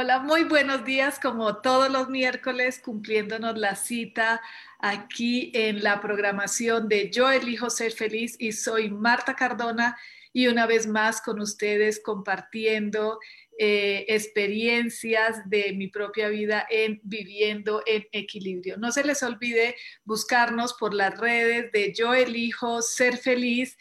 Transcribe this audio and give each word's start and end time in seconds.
Hola, 0.00 0.20
muy 0.20 0.44
buenos 0.44 0.84
días, 0.84 1.18
como 1.18 1.56
todos 1.56 1.90
los 1.90 2.08
miércoles, 2.08 2.78
cumpliéndonos 2.78 3.58
la 3.58 3.74
cita 3.74 4.40
aquí 4.78 5.50
en 5.54 5.82
la 5.82 6.00
programación 6.00 6.88
de 6.88 7.10
Yo 7.10 7.28
elijo 7.32 7.68
ser 7.68 7.90
feliz 7.90 8.36
y 8.38 8.52
soy 8.52 8.90
Marta 8.90 9.34
Cardona 9.34 9.98
y 10.32 10.46
una 10.46 10.66
vez 10.66 10.86
más 10.86 11.20
con 11.20 11.40
ustedes 11.40 12.00
compartiendo 12.00 13.18
eh, 13.58 14.04
experiencias 14.06 15.50
de 15.50 15.72
mi 15.72 15.88
propia 15.88 16.28
vida 16.28 16.64
en 16.70 17.00
viviendo 17.02 17.82
en 17.84 18.06
equilibrio. 18.12 18.76
No 18.76 18.92
se 18.92 19.02
les 19.02 19.24
olvide 19.24 19.74
buscarnos 20.04 20.74
por 20.74 20.94
las 20.94 21.18
redes 21.18 21.72
de 21.72 21.92
Yo 21.92 22.14
elijo 22.14 22.82
ser 22.82 23.16
feliz 23.16 23.76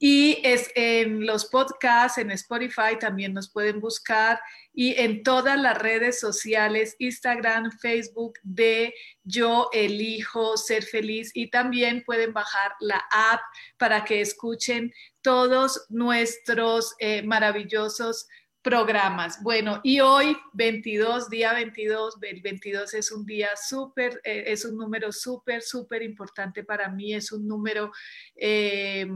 y 0.00 0.38
es 0.44 0.70
en 0.76 1.26
los 1.26 1.46
podcasts, 1.46 2.18
en 2.18 2.30
Spotify 2.30 2.96
también 3.00 3.34
nos 3.34 3.50
pueden 3.50 3.80
buscar 3.80 4.40
y 4.80 4.94
en 4.96 5.24
todas 5.24 5.60
las 5.60 5.76
redes 5.76 6.20
sociales, 6.20 6.94
Instagram, 7.00 7.72
Facebook 7.80 8.34
de 8.44 8.94
Yo 9.24 9.70
Elijo 9.72 10.56
Ser 10.56 10.84
Feliz 10.84 11.32
y 11.34 11.50
también 11.50 12.04
pueden 12.06 12.32
bajar 12.32 12.74
la 12.78 13.04
app 13.10 13.40
para 13.76 14.04
que 14.04 14.20
escuchen 14.20 14.92
todos 15.20 15.84
nuestros 15.88 16.94
eh, 17.00 17.24
maravillosos 17.24 18.28
programas. 18.62 19.42
Bueno, 19.42 19.80
y 19.82 19.98
hoy 19.98 20.36
22, 20.52 21.28
día 21.28 21.54
22, 21.54 22.18
el 22.22 22.40
22 22.40 22.94
es 22.94 23.10
un 23.10 23.26
día 23.26 23.48
súper, 23.60 24.20
eh, 24.22 24.44
es 24.46 24.64
un 24.64 24.76
número 24.76 25.10
súper, 25.10 25.60
súper 25.60 26.02
importante 26.04 26.62
para 26.62 26.88
mí, 26.88 27.14
es 27.14 27.32
un 27.32 27.48
número... 27.48 27.90
Eh, 28.36 29.08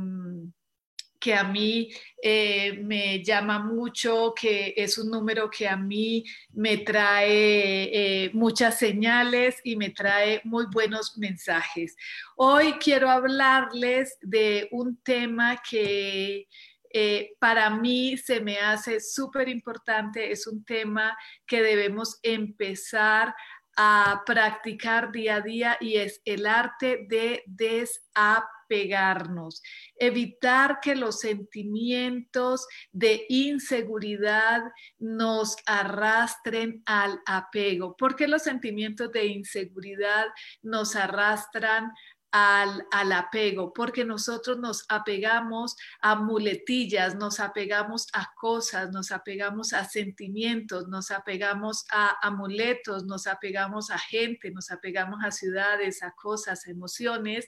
que 1.23 1.35
a 1.35 1.45
mí 1.45 1.89
eh, 2.21 2.81
me 2.83 3.23
llama 3.23 3.61
mucho, 3.61 4.35
que 4.35 4.75
es 4.77 4.99
un 4.99 5.09
número 5.09 5.49
que 5.49 5.69
a 5.69 5.77
mí 5.77 6.25
me 6.53 6.79
trae 6.79 8.25
eh, 8.25 8.31
muchas 8.35 8.77
señales 8.77 9.61
y 9.63 9.77
me 9.77 9.91
trae 9.91 10.41
muy 10.43 10.67
buenos 10.67 11.17
mensajes. 11.19 11.97
Hoy 12.35 12.73
quiero 12.73 13.09
hablarles 13.09 14.19
de 14.21 14.69
un 14.73 14.97
tema 14.97 15.63
que 15.63 16.49
eh, 16.93 17.37
para 17.39 17.71
mí 17.71 18.17
se 18.17 18.41
me 18.41 18.59
hace 18.59 18.99
súper 18.99 19.49
importante, 19.49 20.33
es 20.33 20.49
un 20.49 20.65
tema 20.65 21.17
que 21.47 21.63
debemos 21.63 22.19
empezar 22.25 23.33
a 23.77 24.23
practicar 24.27 25.13
día 25.13 25.37
a 25.37 25.41
día 25.41 25.77
y 25.81 25.97
es 25.97 26.21
el 26.25 26.47
arte 26.47 27.07
de 27.09 27.43
desapegarnos, 27.47 29.63
evitar 29.97 30.81
que 30.81 30.95
los 30.95 31.21
sentimientos 31.21 32.67
de 32.91 33.25
inseguridad 33.29 34.63
nos 34.99 35.57
arrastren 35.67 36.83
al 36.87 37.21
apego. 37.27 37.97
porque 37.97 38.29
los 38.29 38.43
sentimientos 38.43 39.11
de 39.13 39.27
inseguridad 39.27 40.27
nos 40.63 40.97
arrastran 40.97 41.93
al, 42.33 43.13
apego, 43.13 43.75
porque 43.75 44.07
nosotros 44.07 44.59
nos 44.59 44.87
apegamos 44.89 45.77
a 46.01 46.15
muletillas, 46.15 47.15
nos 47.15 47.41
apegamos 47.41 48.07
a 48.15 48.33
cosas, 48.35 48.91
nos 48.91 49.13
apegamos 49.13 49.75
a 49.75 49.85
sentimientos, 49.85 50.89
nos 50.89 51.11
apegamos 51.11 51.85
a 51.91 52.17
amuletos, 52.27 53.05
nos 53.05 53.27
apegamos 53.27 53.91
a 53.91 53.99
gente, 53.99 54.51
nos 54.51 54.71
apegamos 54.71 55.23
a 55.23 55.31
ciudades, 55.31 56.03
a 56.03 56.13
cosas, 56.13 56.67
emociones, 56.67 57.47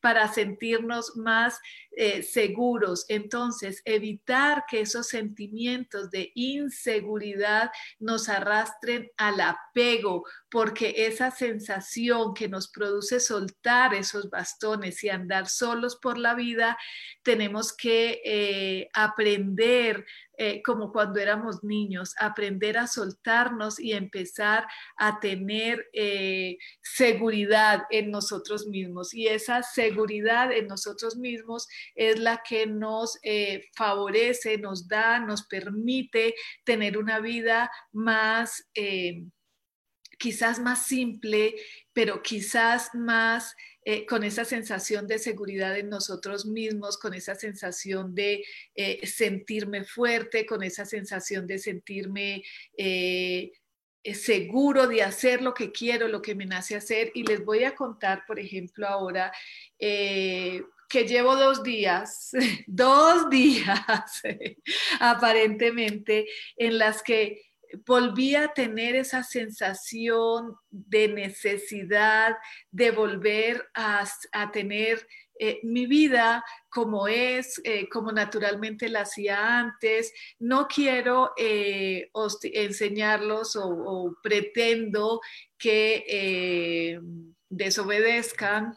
para 0.00 0.26
sentirnos 0.26 1.16
más 1.16 1.60
eh, 1.92 2.24
seguros. 2.24 3.04
Entonces, 3.08 3.82
evitar 3.84 4.64
que 4.68 4.80
esos 4.80 5.06
sentimientos 5.06 6.10
de 6.10 6.32
inseguridad 6.34 7.70
nos 8.00 8.28
arrastren 8.28 9.12
al 9.16 9.40
apego, 9.40 10.24
porque 10.50 11.06
esa 11.06 11.30
sensación 11.30 12.34
que 12.34 12.48
nos 12.48 12.66
produce 12.68 13.20
soltar 13.20 13.94
esos 13.94 14.23
bastones 14.30 15.02
y 15.04 15.08
andar 15.08 15.48
solos 15.48 15.96
por 15.96 16.18
la 16.18 16.34
vida, 16.34 16.76
tenemos 17.22 17.72
que 17.72 18.20
eh, 18.24 18.88
aprender 18.92 20.04
eh, 20.36 20.62
como 20.62 20.92
cuando 20.92 21.20
éramos 21.20 21.62
niños, 21.62 22.14
aprender 22.18 22.76
a 22.76 22.86
soltarnos 22.86 23.78
y 23.78 23.92
empezar 23.92 24.66
a 24.96 25.20
tener 25.20 25.88
eh, 25.92 26.58
seguridad 26.82 27.84
en 27.90 28.10
nosotros 28.10 28.66
mismos. 28.66 29.14
Y 29.14 29.28
esa 29.28 29.62
seguridad 29.62 30.52
en 30.52 30.66
nosotros 30.66 31.16
mismos 31.16 31.68
es 31.94 32.18
la 32.18 32.42
que 32.46 32.66
nos 32.66 33.18
favorece, 33.76 34.58
nos 34.58 34.88
da, 34.88 35.20
nos 35.20 35.46
permite 35.46 36.34
tener 36.64 36.98
una 36.98 37.20
vida 37.20 37.70
más, 37.92 38.68
quizás 40.18 40.58
más 40.58 40.86
simple, 40.86 41.54
pero 41.92 42.22
quizás 42.22 42.90
más 42.94 43.54
eh, 43.86 44.06
con 44.06 44.24
esa 44.24 44.46
sensación 44.46 45.06
de 45.06 45.18
seguridad 45.18 45.76
en 45.76 45.90
nosotros 45.90 46.46
mismos, 46.46 46.96
con 46.96 47.12
esa 47.12 47.34
sensación 47.34 48.14
de 48.14 48.42
eh, 48.74 49.06
sentirme 49.06 49.84
fuerte, 49.84 50.46
con 50.46 50.62
esa 50.62 50.86
sensación 50.86 51.46
de 51.46 51.58
sentirme 51.58 52.42
eh, 52.78 53.52
seguro 54.14 54.86
de 54.86 55.02
hacer 55.02 55.42
lo 55.42 55.52
que 55.52 55.70
quiero, 55.70 56.08
lo 56.08 56.22
que 56.22 56.34
me 56.34 56.46
nace 56.46 56.76
hacer. 56.76 57.12
Y 57.14 57.24
les 57.24 57.44
voy 57.44 57.64
a 57.64 57.74
contar, 57.74 58.24
por 58.26 58.38
ejemplo, 58.38 58.86
ahora 58.86 59.30
que 59.78 61.04
llevo 61.06 61.36
dos 61.36 61.62
días, 61.62 62.30
dos 62.66 63.28
días 63.28 64.22
aparentemente, 65.00 66.26
en 66.56 66.78
las 66.78 67.02
que 67.02 67.53
volví 67.86 68.34
a 68.34 68.48
tener 68.48 68.96
esa 68.96 69.22
sensación 69.22 70.56
de 70.70 71.08
necesidad 71.08 72.36
de 72.70 72.90
volver 72.90 73.68
a, 73.74 74.04
tener 74.52 75.06
eh, 75.38 75.60
mi 75.62 75.86
vida 75.86 76.44
como 76.68 77.08
es, 77.08 77.60
eh, 77.64 77.88
como 77.88 78.12
naturalmente 78.12 78.88
la 78.88 79.02
hacía 79.02 79.58
antes. 79.58 80.12
No 80.38 80.68
quiero 80.68 81.32
eh, 81.36 82.10
enseñarlos 82.42 83.56
o, 83.56 84.16
pretendo 84.22 85.20
que 85.58 87.00
desobedezcan 87.48 88.76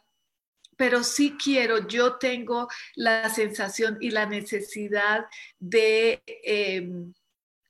pero 0.79 1.03
sí 1.03 1.35
quiero, 1.43 1.87
yo 1.87 2.17
tengo 2.17 2.67
la 2.93 3.29
sensación 3.29 3.97
y 3.99 4.11
la 4.11 4.27
necesidad 4.27 5.25
de 5.57 6.21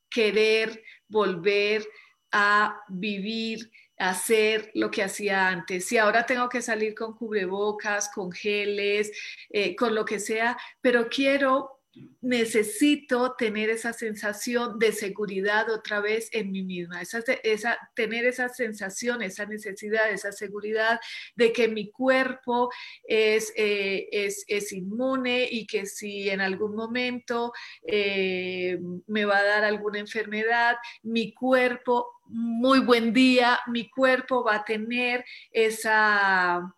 querer 0.09 0.83
volver 1.07 1.87
a 2.31 2.81
vivir, 2.89 3.71
a 3.97 4.09
hacer 4.09 4.71
lo 4.73 4.91
que 4.91 5.03
hacía 5.03 5.47
antes. 5.47 5.85
Si 5.85 5.97
ahora 5.97 6.25
tengo 6.25 6.49
que 6.49 6.61
salir 6.61 6.93
con 6.93 7.15
cubrebocas, 7.15 8.09
con 8.09 8.31
geles, 8.31 9.11
eh, 9.49 9.75
con 9.75 9.95
lo 9.95 10.05
que 10.05 10.19
sea, 10.19 10.57
pero 10.81 11.09
quiero 11.09 11.76
necesito 12.21 13.35
tener 13.37 13.69
esa 13.69 13.93
sensación 13.93 14.79
de 14.79 14.91
seguridad 14.91 15.69
otra 15.69 16.01
vez 16.01 16.29
en 16.33 16.51
mí 16.51 16.63
misma, 16.63 17.01
esa, 17.01 17.19
esa, 17.43 17.77
tener 17.95 18.25
esa 18.25 18.49
sensación, 18.49 19.21
esa 19.21 19.45
necesidad, 19.45 20.09
esa 20.11 20.31
seguridad 20.31 20.99
de 21.35 21.53
que 21.53 21.67
mi 21.67 21.89
cuerpo 21.89 22.69
es, 23.03 23.53
eh, 23.55 24.07
es, 24.11 24.43
es, 24.47 24.73
inmune 24.73 25.47
y 25.49 25.65
que 25.65 25.85
si 25.85 26.29
en 26.29 26.41
algún 26.41 26.75
momento 26.75 27.53
eh, 27.83 28.77
me 29.07 29.25
va 29.25 29.37
a 29.37 29.45
dar 29.45 29.63
alguna 29.63 29.99
enfermedad, 29.99 30.75
mi 31.03 31.33
cuerpo, 31.33 32.07
muy 32.25 32.79
buen 32.79 33.13
día, 33.13 33.59
mi 33.67 33.89
cuerpo 33.89 34.43
va 34.43 34.55
a 34.55 34.65
tener 34.65 35.23
esa 35.51 36.73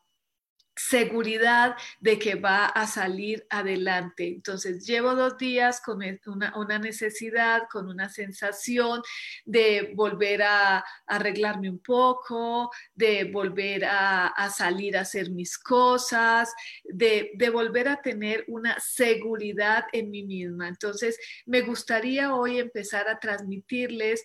seguridad 0.79 1.75
de 1.99 2.17
que 2.17 2.35
va 2.35 2.67
a 2.67 2.87
salir 2.87 3.45
adelante. 3.49 4.27
Entonces, 4.27 4.85
llevo 4.85 5.13
dos 5.13 5.37
días 5.37 5.81
con 5.81 6.01
una, 6.25 6.79
necesidad, 6.79 7.63
con 7.69 7.89
una 7.89 8.07
sensación 8.07 9.01
de 9.45 9.91
volver 9.95 10.43
a, 10.43 10.85
arreglarme 11.05 11.69
un 11.69 11.79
poco, 11.79 12.71
de 12.95 13.25
volver 13.25 13.83
a, 13.85 14.49
salir 14.55 14.95
a 14.95 15.01
hacer 15.01 15.31
mis 15.31 15.57
cosas, 15.57 16.53
de, 16.85 17.31
volver 17.51 17.89
a 17.89 18.01
tener 18.01 18.45
una 18.47 18.79
seguridad 18.79 19.85
en 19.91 20.09
mí 20.09 20.23
misma. 20.23 20.69
Entonces, 20.69 21.19
me 21.45 21.61
gustaría 21.61 22.33
hoy 22.33 22.59
empezar 22.59 23.09
a 23.09 23.19
transmitirles 23.19 24.23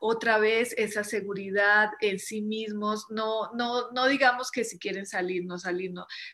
otra 0.00 0.38
vez 0.38 0.74
esa 0.76 1.04
seguridad 1.04 1.90
en 2.00 2.18
sí 2.18 2.42
mismos. 2.42 3.06
No, 3.10 3.52
no, 3.54 3.92
no 3.92 4.08
digamos 4.08 4.50
que 4.50 4.64
si 4.64 4.78
quieren 4.78 5.06
salir, 5.06 5.44
no 5.44 5.56
salir 5.58 5.83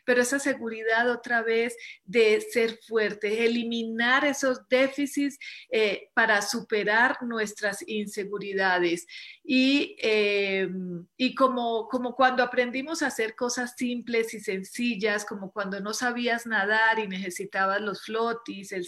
pero 0.05 0.21
esa 0.21 0.39
seguridad 0.39 1.09
otra 1.09 1.41
vez 1.41 1.75
de 2.03 2.41
ser 2.41 2.79
fuertes, 2.87 3.39
eliminar 3.39 4.25
esos 4.25 4.67
déficits 4.69 5.37
eh, 5.69 6.09
para 6.13 6.41
superar 6.41 7.17
nuestras 7.21 7.83
inseguridades. 7.87 9.05
Y, 9.43 9.95
eh, 10.01 10.69
y 11.17 11.35
como, 11.35 11.87
como 11.87 12.15
cuando 12.15 12.43
aprendimos 12.43 13.01
a 13.01 13.07
hacer 13.07 13.35
cosas 13.35 13.73
simples 13.75 14.33
y 14.33 14.39
sencillas, 14.39 15.25
como 15.25 15.51
cuando 15.51 15.79
no 15.79 15.93
sabías 15.93 16.45
nadar 16.45 16.99
y 16.99 17.07
necesitabas 17.07 17.81
los 17.81 18.03
flotis, 18.03 18.71
el, 18.71 18.87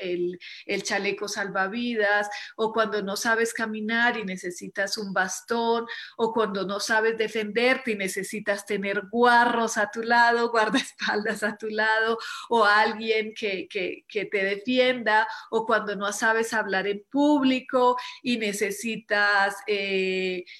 el, 0.00 0.38
el 0.66 0.82
chaleco 0.82 1.28
salvavidas, 1.28 2.28
o 2.56 2.72
cuando 2.72 3.02
no 3.02 3.16
sabes 3.16 3.52
caminar 3.52 4.16
y 4.16 4.24
necesitas 4.24 4.98
un 4.98 5.12
bastón, 5.12 5.86
o 6.16 6.32
cuando 6.32 6.66
no 6.66 6.80
sabes 6.80 7.18
defenderte 7.18 7.92
y 7.92 7.96
necesitas 7.96 8.66
tener 8.66 9.02
guarros 9.10 9.76
a 9.76 9.90
tu 9.90 10.02
lado 10.02 10.50
guardaespaldas 10.50 11.42
a 11.42 11.56
tu 11.56 11.68
lado 11.68 12.18
o 12.48 12.64
alguien 12.64 13.34
que, 13.34 13.68
te 14.10 14.44
defienda 14.44 15.26
o 15.50 15.66
cuando 15.66 15.96
no 15.96 16.12
sabes 16.12 16.52
hablar 16.52 16.86
en 16.86 17.04
público 17.10 17.96
y 18.22 18.36
necesitas, 18.38 19.56
eh, 19.66 19.99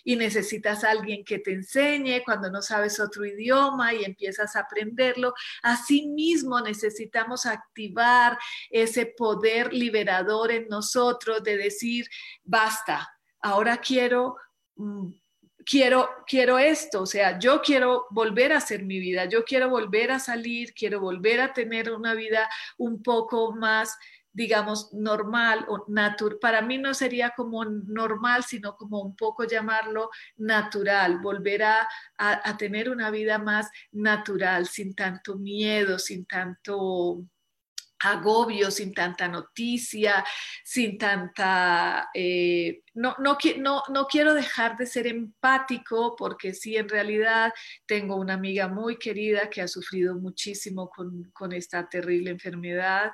y 0.04 0.16
necesitas 0.16 0.84
alguien 0.84 1.24
que 1.24 1.38
te 1.38 1.52
enseñe, 1.52 2.22
cuando 2.24 2.50
no 2.50 2.62
sabes 2.62 3.00
otro 3.00 3.24
idioma 3.24 3.94
y 3.94 4.04
empiezas 4.04 4.56
a 4.56 4.60
aprenderlo. 4.60 5.34
Asimismo 5.62 6.60
necesitamos 6.60 7.46
activar 7.46 8.38
ese 8.70 9.06
poder 9.06 9.72
liberador 9.72 10.52
en 10.52 10.68
nosotros 10.68 11.42
de 11.42 11.56
decir, 11.56 12.06
basta, 12.44 13.08
ahora 13.40 13.78
quiero 13.78 14.36
mm, 14.76 15.10
quiero, 15.64 16.08
quiero 16.26 16.58
esto, 16.58 17.02
o 17.02 17.06
sea, 17.06 17.38
yo 17.38 17.60
quiero 17.62 18.06
volver 18.10 18.52
a 18.52 18.58
hacer 18.58 18.84
mi 18.84 18.98
vida, 18.98 19.26
yo 19.26 19.44
quiero 19.44 19.68
volver 19.68 20.10
a 20.10 20.18
salir, 20.18 20.72
quiero 20.74 21.00
volver 21.00 21.40
a 21.40 21.52
tener 21.52 21.92
una 21.92 22.14
vida 22.14 22.48
un 22.78 23.02
poco 23.02 23.52
más 23.54 23.96
digamos, 24.32 24.92
normal 24.92 25.64
o 25.68 25.84
natural. 25.88 26.38
Para 26.40 26.62
mí 26.62 26.78
no 26.78 26.94
sería 26.94 27.30
como 27.36 27.64
normal, 27.64 28.44
sino 28.44 28.76
como 28.76 29.00
un 29.02 29.16
poco 29.16 29.44
llamarlo 29.44 30.10
natural, 30.36 31.18
volver 31.18 31.64
a, 31.64 31.88
a 32.16 32.56
tener 32.56 32.90
una 32.90 33.10
vida 33.10 33.38
más 33.38 33.70
natural, 33.92 34.66
sin 34.66 34.94
tanto 34.94 35.36
miedo, 35.36 35.98
sin 35.98 36.26
tanto 36.26 37.24
agobio, 38.00 38.70
sin 38.70 38.92
tanta 38.92 39.28
noticia, 39.28 40.24
sin 40.64 40.98
tanta... 40.98 42.10
Eh, 42.14 42.82
no, 42.94 43.14
no, 43.18 43.36
no, 43.88 44.06
quiero 44.06 44.34
dejar 44.34 44.76
de 44.76 44.86
ser 44.86 45.06
empático 45.06 46.16
porque 46.16 46.54
sí, 46.54 46.76
en 46.76 46.88
realidad 46.88 47.52
tengo 47.86 48.16
una 48.16 48.34
amiga 48.34 48.68
muy 48.68 48.96
querida 48.96 49.48
que 49.48 49.62
ha 49.62 49.68
sufrido 49.68 50.16
muchísimo 50.16 50.90
con, 50.90 51.30
con 51.32 51.52
esta 51.52 51.88
terrible 51.88 52.30
enfermedad. 52.30 53.12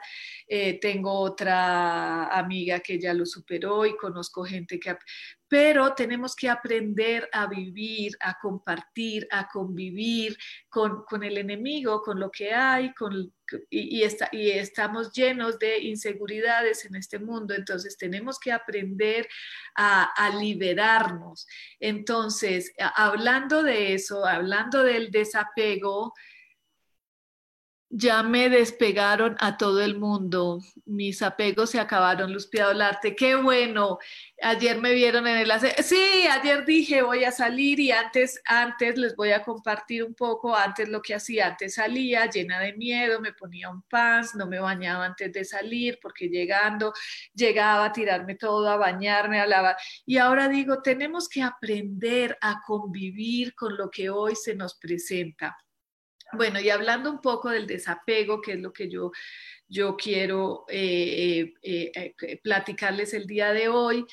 Eh, 0.49 0.79
tengo 0.81 1.13
otra 1.13 2.27
amiga 2.29 2.81
que 2.81 2.99
ya 2.99 3.13
lo 3.13 3.27
superó 3.27 3.85
y 3.87 3.97
conozco 3.97 4.45
gente 4.45 4.79
que... 4.81 4.91
Ha, 4.91 4.99
pero 5.49 5.95
tenemos 5.95 6.35
que 6.35 6.49
aprender 6.49 7.29
a 7.33 7.47
vivir, 7.47 8.13
a 8.21 8.39
compartir, 8.41 9.29
a 9.31 9.49
convivir 9.49 10.37
con, 10.69 11.05
con 11.05 11.23
el 11.23 11.39
enemigo, 11.39 12.03
con 12.03 12.19
lo 12.19 12.31
que 12.31 12.53
hay, 12.53 12.93
con, 12.95 13.33
y, 13.71 14.03
está, 14.03 14.29
y 14.33 14.51
estamos 14.51 15.13
llenos 15.13 15.59
de 15.59 15.79
inseguridades 15.79 16.85
en 16.85 16.97
este 16.97 17.19
mundo, 17.19 17.55
entonces 17.55 17.97
tenemos 17.97 18.39
que 18.39 18.53
aprender 18.53 19.29
a, 19.75 20.05
a 20.05 20.37
liberarnos. 20.37 21.47
Entonces, 21.79 22.73
hablando 22.97 23.63
de 23.63 23.95
eso, 23.95 24.27
hablando 24.27 24.83
del 24.83 25.11
desapego, 25.11 26.13
ya 27.89 28.23
me 28.23 28.49
despegaron 28.49 29.37
a 29.39 29.57
todo 29.57 29.83
el 29.83 29.97
mundo, 29.97 30.61
mis 30.87 31.23
apegos 31.23 31.71
se 31.71 31.79
acabaron, 31.79 32.33
Luz 32.33 32.51
Arte, 32.81 33.15
qué 33.15 33.37
bueno, 33.37 33.99
ayer 34.43 34.81
me 34.81 34.93
vieron 34.93 35.27
en 35.29 35.37
el 35.37 35.53
sí, 35.83 36.27
ayer 36.29 36.65
dije 36.65 37.03
voy 37.03 37.25
a 37.25 37.31
salir 37.31 37.79
y 37.79 37.93
antes, 37.93 38.41
antes 38.45 38.99
les 38.99 39.15
voy 39.15 39.31
a 39.31 39.43
compartir 39.43 40.03
un 40.03 40.15
poco, 40.15 40.57
antes 40.57 40.89
lo 40.89 41.01
que 41.01 41.15
hacía, 41.15 41.47
antes 41.47 41.75
salía 41.75 42.27
llena 42.27 42.59
de 42.59 42.73
miedo, 42.75 43.21
me 43.21 43.33
ponía 43.33 43.71
un 43.71 43.83
pants, 43.83 44.35
no 44.35 44.47
me 44.47 44.59
bañaba 44.59 45.05
antes 45.05 45.33
de 45.33 45.45
salir 45.45 45.99
porque 46.03 46.29
llegando, 46.29 46.93
llegaba 47.35 47.87
a 47.87 47.93
tirarme 47.93 48.35
todo, 48.35 48.69
a 48.69 48.77
bañarme, 48.77 49.41
a 49.41 49.47
lavar, 49.47 49.77
y 50.05 50.19
ahora 50.19 50.49
digo, 50.49 50.83
tenemos 50.83 51.29
que 51.29 51.43
aprender 51.43 52.37
a 52.41 52.61
convivir 52.67 53.55
con 53.55 53.77
lo 53.77 53.91
que 53.91 54.11
hoy 54.11 54.35
se 54.35 54.57
nos 54.57 54.75
presenta 54.75 55.57
bueno, 56.33 56.61
y 56.61 56.71
hablando 56.71 57.11
un 57.11 57.21
poco 57.21 57.51
del 57.51 57.67
desapego, 57.67 58.41
que 58.41 58.53
es 58.53 58.61
lo 58.61 58.73
que 58.73 58.89
yo, 58.89 59.13
yo 59.69 59.97
quiero 59.97 60.65
eh, 60.69 61.55
eh, 61.63 62.15
eh, 62.21 62.41
platicarles 62.43 63.15
el 63.15 63.27
día 63.27 63.53
de 63.53 63.69
hoy, 63.69 64.05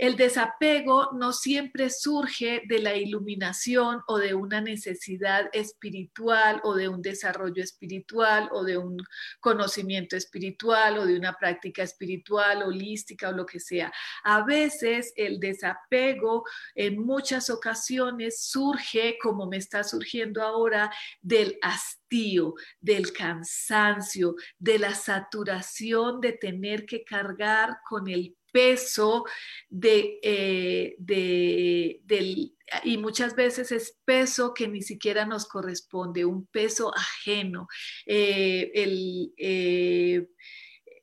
el 0.00 0.16
desapego 0.16 1.10
no 1.12 1.34
siempre 1.34 1.90
surge 1.90 2.62
de 2.66 2.78
la 2.78 2.96
iluminación 2.96 4.00
o 4.06 4.16
de 4.16 4.32
una 4.32 4.62
necesidad 4.62 5.50
espiritual 5.52 6.58
o 6.64 6.74
de 6.74 6.88
un 6.88 7.02
desarrollo 7.02 7.62
espiritual 7.62 8.48
o 8.50 8.64
de 8.64 8.78
un 8.78 8.96
conocimiento 9.40 10.16
espiritual 10.16 10.96
o 10.96 11.04
de 11.04 11.18
una 11.18 11.34
práctica 11.34 11.82
espiritual, 11.82 12.62
holística 12.62 13.28
o 13.28 13.32
lo 13.32 13.44
que 13.44 13.60
sea. 13.60 13.92
A 14.24 14.42
veces 14.42 15.12
el 15.16 15.38
desapego 15.38 16.44
en 16.74 17.04
muchas 17.04 17.50
ocasiones 17.50 18.42
surge, 18.42 19.18
como 19.22 19.48
me 19.48 19.58
está 19.58 19.84
surgiendo 19.84 20.42
ahora, 20.42 20.90
del 21.20 21.58
hastío, 21.60 22.54
del 22.80 23.12
cansancio, 23.12 24.34
de 24.58 24.78
la 24.78 24.94
saturación 24.94 26.22
de 26.22 26.32
tener 26.32 26.86
que 26.86 27.04
cargar 27.04 27.76
con 27.86 28.08
el 28.08 28.34
peso 28.52 29.24
de, 29.68 30.18
eh, 30.22 30.96
del, 30.98 32.54
y 32.84 32.98
muchas 32.98 33.34
veces 33.34 33.72
es 33.72 33.98
peso 34.04 34.54
que 34.54 34.68
ni 34.68 34.82
siquiera 34.82 35.24
nos 35.26 35.46
corresponde, 35.46 36.24
un 36.24 36.46
peso 36.46 36.92
ajeno. 36.96 37.68
Eh, 38.06 38.70
el, 38.74 39.32
eh, 39.36 40.26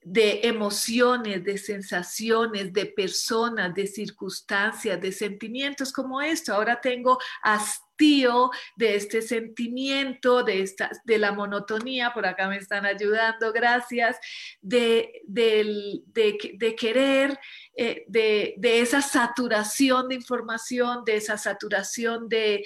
de 0.09 0.39
emociones, 0.43 1.43
de 1.43 1.57
sensaciones, 1.57 2.71
de 2.71 2.85
personas, 2.85 3.75
de 3.75 3.87
circunstancias, 3.87 5.01
de 5.01 5.11
sentimientos 5.11 5.91
como 5.91 6.21
esto. 6.21 6.53
Ahora 6.53 6.79
tengo 6.79 7.17
hastío 7.97 8.51
de 8.75 8.95
este 8.95 9.21
sentimiento, 9.21 10.43
de, 10.43 10.61
esta, 10.61 10.91
de 11.03 11.17
la 11.17 11.31
monotonía, 11.31 12.13
por 12.13 12.27
acá 12.27 12.47
me 12.47 12.57
están 12.57 12.85
ayudando, 12.85 13.51
gracias, 13.51 14.17
de, 14.61 15.23
de, 15.25 16.05
de 16.53 16.75
querer 16.75 17.39
eh, 17.79 18.05
de, 18.07 18.55
esa 18.79 19.03
saturación 19.03 20.07
de 20.07 20.15
información, 20.15 21.03
de 21.05 21.17
esa 21.17 21.37
saturación 21.37 22.27
de, 22.27 22.63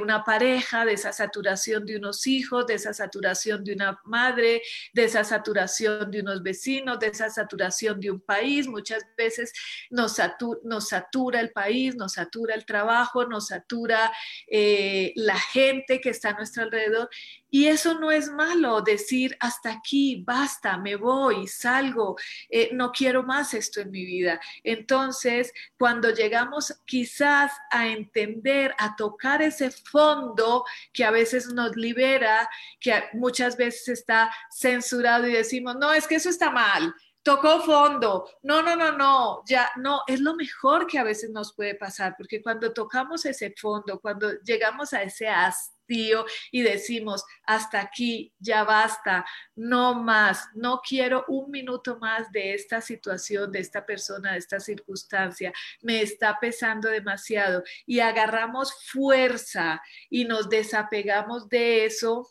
una 0.00 0.22
pareja, 0.22 0.84
de 0.84 0.92
esa 0.92 1.12
saturación 1.12 1.84
de 1.84 1.96
unos 1.96 2.24
hijos, 2.28 2.64
de 2.64 2.74
esa 2.74 2.92
saturación 2.92 3.64
de 3.64 3.72
una 3.74 4.00
madre, 4.04 4.62
de 4.92 5.04
esa 5.04 5.24
saturación 5.24 6.08
de 6.12 6.20
unos 6.20 6.40
vecinos, 6.44 7.00
de 7.00 7.08
esa 7.08 7.30
saturación 7.30 7.98
de 7.98 8.12
un 8.12 8.20
país. 8.20 8.68
Muchas 8.68 9.04
veces 9.18 9.52
nos, 9.90 10.14
satura, 10.14 10.60
nos 10.62 10.88
satura 10.88 11.40
el 11.40 11.50
país, 11.50 11.96
nos 11.96 12.12
satura 12.12 12.54
el 12.54 12.64
trabajo, 12.64 13.26
nos 13.26 13.48
satura... 13.48 14.12
Eh, 14.46 14.63
eh, 14.66 15.12
la 15.16 15.38
gente 15.38 16.00
que 16.00 16.08
está 16.08 16.30
a 16.30 16.32
nuestro 16.32 16.62
alrededor. 16.62 17.10
Y 17.50 17.66
eso 17.66 18.00
no 18.00 18.10
es 18.10 18.30
malo, 18.30 18.80
decir 18.80 19.36
hasta 19.38 19.70
aquí, 19.70 20.24
basta, 20.26 20.78
me 20.78 20.96
voy, 20.96 21.46
salgo, 21.46 22.16
eh, 22.48 22.70
no 22.72 22.90
quiero 22.90 23.22
más 23.22 23.52
esto 23.52 23.80
en 23.80 23.90
mi 23.90 24.04
vida. 24.04 24.40
Entonces, 24.64 25.52
cuando 25.78 26.10
llegamos 26.10 26.74
quizás 26.86 27.52
a 27.70 27.88
entender, 27.88 28.74
a 28.78 28.96
tocar 28.96 29.42
ese 29.42 29.70
fondo 29.70 30.64
que 30.92 31.04
a 31.04 31.10
veces 31.10 31.46
nos 31.48 31.76
libera, 31.76 32.48
que 32.80 33.04
muchas 33.12 33.56
veces 33.58 33.88
está 33.88 34.34
censurado 34.50 35.28
y 35.28 35.32
decimos, 35.32 35.76
no, 35.76 35.92
es 35.92 36.08
que 36.08 36.16
eso 36.16 36.30
está 36.30 36.50
mal, 36.50 36.92
tocó 37.24 37.60
fondo. 37.62 38.30
No, 38.42 38.62
no, 38.62 38.76
no, 38.76 38.92
no, 38.92 39.42
ya 39.46 39.72
no, 39.76 40.02
es 40.06 40.20
lo 40.20 40.36
mejor 40.36 40.86
que 40.86 40.98
a 40.98 41.02
veces 41.02 41.30
nos 41.30 41.52
puede 41.54 41.74
pasar, 41.74 42.14
porque 42.16 42.42
cuando 42.42 42.72
tocamos 42.72 43.24
ese 43.24 43.52
fondo, 43.58 43.98
cuando 43.98 44.30
llegamos 44.42 44.92
a 44.92 45.02
ese 45.02 45.26
hastío 45.26 46.26
y 46.52 46.62
decimos, 46.62 47.24
hasta 47.44 47.80
aquí, 47.80 48.32
ya 48.38 48.62
basta, 48.64 49.24
no 49.54 49.94
más, 49.94 50.46
no 50.54 50.80
quiero 50.86 51.24
un 51.28 51.50
minuto 51.50 51.98
más 51.98 52.30
de 52.30 52.54
esta 52.54 52.82
situación, 52.82 53.50
de 53.50 53.60
esta 53.60 53.86
persona, 53.86 54.32
de 54.32 54.38
esta 54.38 54.60
circunstancia, 54.60 55.52
me 55.80 56.02
está 56.02 56.38
pesando 56.38 56.90
demasiado 56.90 57.64
y 57.86 58.00
agarramos 58.00 58.74
fuerza 58.92 59.82
y 60.10 60.26
nos 60.26 60.50
desapegamos 60.50 61.48
de 61.48 61.86
eso. 61.86 62.30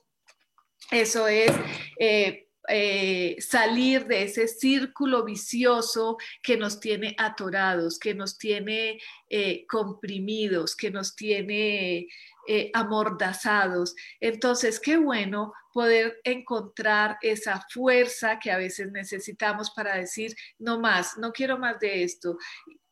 Eso 0.91 1.27
es 1.27 1.51
eh, 1.97 2.47
eh, 2.70 3.36
salir 3.39 4.05
de 4.05 4.24
ese 4.24 4.48
círculo 4.48 5.25
vicioso 5.25 6.17
que 6.41 6.55
nos 6.55 6.79
tiene 6.79 7.15
atorados, 7.17 8.00
que 8.00 8.13
nos 8.13 8.38
tiene 8.38 9.00
eh, 9.29 9.65
comprimidos, 9.67 10.75
que 10.75 10.89
nos 10.89 11.15
tiene 11.15 12.08
eh, 12.48 12.72
amordazados. 12.74 13.96
Entonces, 14.20 14.79
qué 14.79 14.98
bueno 14.98 15.53
poder 15.74 16.22
encontrar 16.24 17.17
esa 17.22 17.65
fuerza 17.70 18.39
que 18.39 18.51
a 18.51 18.58
veces 18.58 18.91
necesitamos 18.91 19.72
para 19.72 19.98
decir, 19.98 20.36
no 20.58 20.79
más, 20.79 21.17
no 21.17 21.32
quiero 21.32 21.58
más 21.58 21.79
de 21.79 22.03
esto 22.03 22.38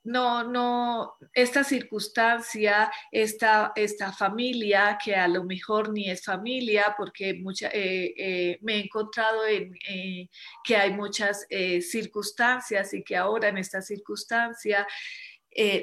no, 0.03 0.43
no, 0.43 1.13
esta 1.33 1.63
circunstancia, 1.63 2.91
esta, 3.11 3.71
esta 3.75 4.11
familia, 4.11 4.97
que 5.03 5.15
a 5.15 5.27
lo 5.27 5.43
mejor 5.43 5.91
ni 5.93 6.09
es 6.09 6.23
familia, 6.23 6.95
porque 6.97 7.35
mucha, 7.35 7.67
eh, 7.67 8.13
eh, 8.17 8.57
me 8.61 8.77
he 8.77 8.79
encontrado 8.85 9.45
en 9.45 9.75
eh, 9.87 10.27
que 10.63 10.75
hay 10.75 10.93
muchas 10.93 11.45
circunstancias 11.81 12.93
y 12.93 13.03
que 13.03 13.15
ahora 13.15 13.49
en 13.49 13.57
esta 13.57 13.81
circunstancia 13.81 14.87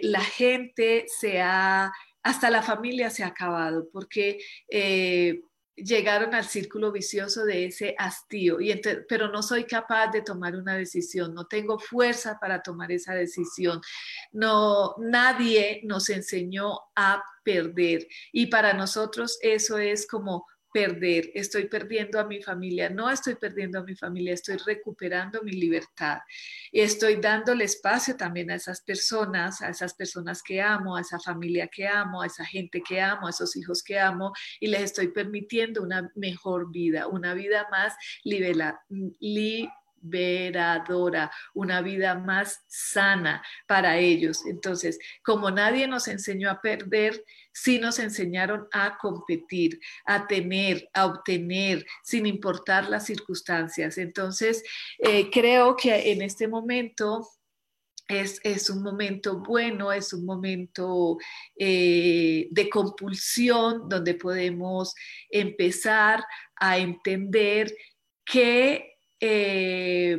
la 0.02 0.20
gente 0.20 1.04
se 1.06 1.40
ha, 1.40 1.92
hasta 2.22 2.50
la 2.50 2.62
familia 2.62 3.10
se 3.10 3.22
ha 3.22 3.28
acabado, 3.28 3.88
porque 3.92 4.38
llegaron 5.84 6.34
al 6.34 6.44
círculo 6.44 6.92
vicioso 6.92 7.44
de 7.44 7.66
ese 7.66 7.94
hastío, 7.98 8.60
y 8.60 8.80
pero 9.08 9.28
no 9.28 9.42
soy 9.42 9.64
capaz 9.64 10.08
de 10.08 10.22
tomar 10.22 10.56
una 10.56 10.76
decisión, 10.76 11.34
no 11.34 11.46
tengo 11.46 11.78
fuerza 11.78 12.38
para 12.40 12.62
tomar 12.62 12.92
esa 12.92 13.14
decisión. 13.14 13.80
No, 14.32 14.94
nadie 14.98 15.80
nos 15.84 16.08
enseñó 16.10 16.78
a 16.94 17.22
perder 17.44 18.06
y 18.32 18.46
para 18.46 18.74
nosotros 18.74 19.38
eso 19.42 19.78
es 19.78 20.06
como 20.06 20.46
perder, 20.78 21.30
estoy 21.34 21.66
perdiendo 21.66 22.20
a 22.20 22.24
mi 22.24 22.40
familia, 22.40 22.88
no 22.88 23.10
estoy 23.10 23.34
perdiendo 23.34 23.80
a 23.80 23.82
mi 23.82 23.96
familia, 23.96 24.34
estoy 24.34 24.56
recuperando 24.64 25.42
mi 25.42 25.52
libertad. 25.52 26.18
Estoy 26.70 27.16
dándole 27.16 27.64
espacio 27.64 28.16
también 28.16 28.50
a 28.50 28.54
esas 28.54 28.80
personas, 28.82 29.60
a 29.60 29.70
esas 29.70 29.94
personas 29.94 30.42
que 30.42 30.60
amo, 30.60 30.96
a 30.96 31.00
esa 31.00 31.18
familia 31.18 31.66
que 31.66 31.86
amo, 31.88 32.22
a 32.22 32.26
esa 32.26 32.44
gente 32.44 32.80
que 32.80 33.00
amo, 33.00 33.26
a 33.26 33.30
esos 33.30 33.56
hijos 33.56 33.82
que 33.82 33.98
amo 33.98 34.32
y 34.60 34.68
les 34.68 34.82
estoy 34.82 35.08
permitiendo 35.08 35.82
una 35.82 36.10
mejor 36.14 36.70
vida, 36.70 37.08
una 37.08 37.34
vida 37.34 37.66
más 37.70 37.94
liberada 38.22 38.80
liberadora, 40.10 41.30
una 41.54 41.82
vida 41.82 42.14
más 42.14 42.64
sana 42.66 43.42
para 43.66 43.98
ellos. 43.98 44.44
Entonces, 44.46 44.98
como 45.22 45.50
nadie 45.50 45.86
nos 45.86 46.08
enseñó 46.08 46.50
a 46.50 46.60
perder, 46.60 47.24
sí 47.52 47.78
nos 47.78 47.98
enseñaron 47.98 48.68
a 48.72 48.98
competir, 48.98 49.80
a 50.04 50.26
tener, 50.26 50.88
a 50.92 51.06
obtener, 51.06 51.84
sin 52.02 52.26
importar 52.26 52.88
las 52.88 53.06
circunstancias. 53.06 53.98
Entonces, 53.98 54.62
eh, 54.98 55.30
creo 55.30 55.76
que 55.76 56.12
en 56.12 56.22
este 56.22 56.48
momento... 56.48 57.28
Es, 58.10 58.70
un 58.70 58.82
momento 58.82 59.40
bueno, 59.40 59.92
es 59.92 60.14
un 60.14 60.24
momento 60.24 61.18
eh, 61.54 62.48
de 62.50 62.70
compulsión 62.70 63.86
donde 63.86 64.14
podemos 64.14 64.94
empezar 65.28 66.24
a 66.56 66.78
entender 66.78 67.70
que 68.24 68.97
eh, 69.20 70.18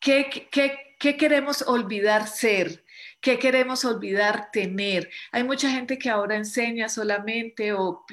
¿qué, 0.00 1.16
queremos 1.18 1.62
olvidar 1.62 2.28
ser? 2.28 2.84
¿Qué 3.20 3.38
queremos 3.38 3.84
olvidar 3.84 4.50
tener? 4.52 5.10
Hay 5.32 5.42
mucha 5.42 5.70
gente 5.70 5.98
que 5.98 6.08
ahora 6.10 6.36
enseña 6.36 6.88
solamente 6.88 7.72
o, 7.72 8.04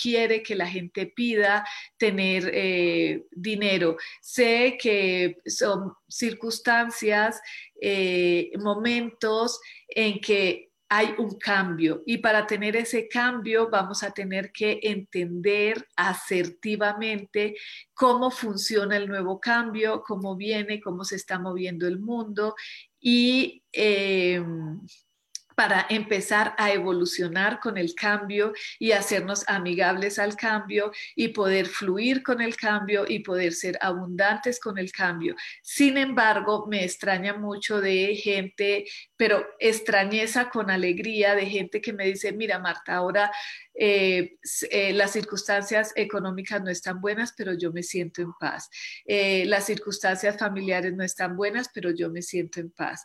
quiere 0.00 0.42
que 0.42 0.54
la 0.54 0.66
gente 0.66 1.06
pida 1.06 1.66
tener 1.96 2.50
eh, 2.54 3.24
dinero. 3.32 3.96
Sé 4.20 4.78
que 4.80 5.38
son 5.46 5.92
circunstancias, 6.08 7.40
eh, 7.80 8.52
momentos 8.58 9.60
en 9.88 10.20
que 10.20 10.69
hay 10.92 11.14
un 11.18 11.38
cambio. 11.38 12.02
Y 12.04 12.18
para 12.18 12.48
tener 12.48 12.74
ese 12.74 13.08
cambio 13.08 13.70
vamos 13.70 14.02
a 14.02 14.10
tener 14.10 14.50
que 14.50 14.80
entender 14.82 15.86
asertivamente 15.94 17.54
cómo 17.94 18.32
funciona 18.32 18.96
el 18.96 19.06
nuevo 19.08 19.38
cambio, 19.38 20.02
cómo 20.02 20.34
viene, 20.34 20.80
cómo 20.80 21.04
se 21.04 21.14
está 21.14 21.38
moviendo 21.38 21.86
el 21.86 22.00
mundo. 22.00 22.56
Y 22.98 23.62
em, 23.70 24.80
para 25.60 25.84
empezar 25.90 26.54
a 26.56 26.72
evolucionar 26.72 27.60
con 27.60 27.76
el 27.76 27.94
cambio 27.94 28.54
y 28.78 28.92
hacernos 28.92 29.44
amigables 29.46 30.18
al 30.18 30.34
cambio 30.34 30.90
y 31.14 31.28
poder 31.28 31.66
fluir 31.66 32.22
con 32.22 32.40
el 32.40 32.56
cambio 32.56 33.04
y 33.06 33.18
poder 33.18 33.52
ser 33.52 33.76
abundantes 33.82 34.58
con 34.58 34.78
el 34.78 34.90
cambio. 34.90 35.36
Sin 35.60 35.98
embargo, 35.98 36.66
me 36.66 36.82
extraña 36.82 37.34
mucho 37.34 37.82
de 37.82 38.16
gente, 38.16 38.86
pero 39.18 39.44
extrañeza 39.58 40.48
con 40.48 40.70
alegría 40.70 41.34
de 41.34 41.44
gente 41.44 41.82
que 41.82 41.92
me 41.92 42.06
dice, 42.06 42.32
mira 42.32 42.58
Marta, 42.58 42.94
ahora 42.94 43.30
eh, 43.74 44.36
eh, 44.70 44.92
las 44.92 45.12
circunstancias 45.12 45.92
económicas 45.94 46.62
no 46.62 46.70
están 46.70 47.00
buenas, 47.00 47.32
pero 47.36 47.52
yo 47.54 47.72
me 47.72 47.82
siento 47.82 48.22
en 48.22 48.32
paz. 48.32 48.68
Eh, 49.04 49.44
las 49.46 49.66
circunstancias 49.66 50.36
familiares 50.38 50.94
no 50.94 51.04
están 51.04 51.36
buenas, 51.36 51.70
pero 51.72 51.90
yo 51.90 52.10
me 52.10 52.22
siento 52.22 52.60
en 52.60 52.70
paz. 52.70 53.04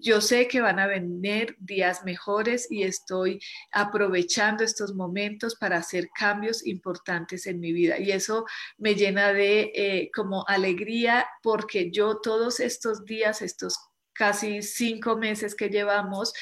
yo 0.00 0.20
sé 0.20 0.48
que 0.48 0.60
van 0.60 0.78
a 0.78 0.86
venir 0.86 1.29
días 1.58 2.04
mejores 2.04 2.66
y 2.70 2.82
estoy 2.82 3.40
aprovechando 3.72 4.64
estos 4.64 4.94
momentos 4.94 5.56
para 5.56 5.78
hacer 5.78 6.08
cambios 6.14 6.66
importantes 6.66 7.46
en 7.46 7.60
mi 7.60 7.72
vida. 7.72 7.98
Y 7.98 8.12
eso 8.12 8.44
me 8.78 8.94
llena 8.94 9.32
de 9.32 10.10
como 10.14 10.44
alegría 10.48 11.26
porque 11.42 11.90
yo 11.90 12.20
todos 12.20 12.60
estos 12.60 13.04
días, 13.04 13.42
estos 13.42 13.74
casi 14.12 14.62
cinco 14.62 15.16
meses 15.16 15.54
que 15.54 15.68
llevamos, 15.68 16.32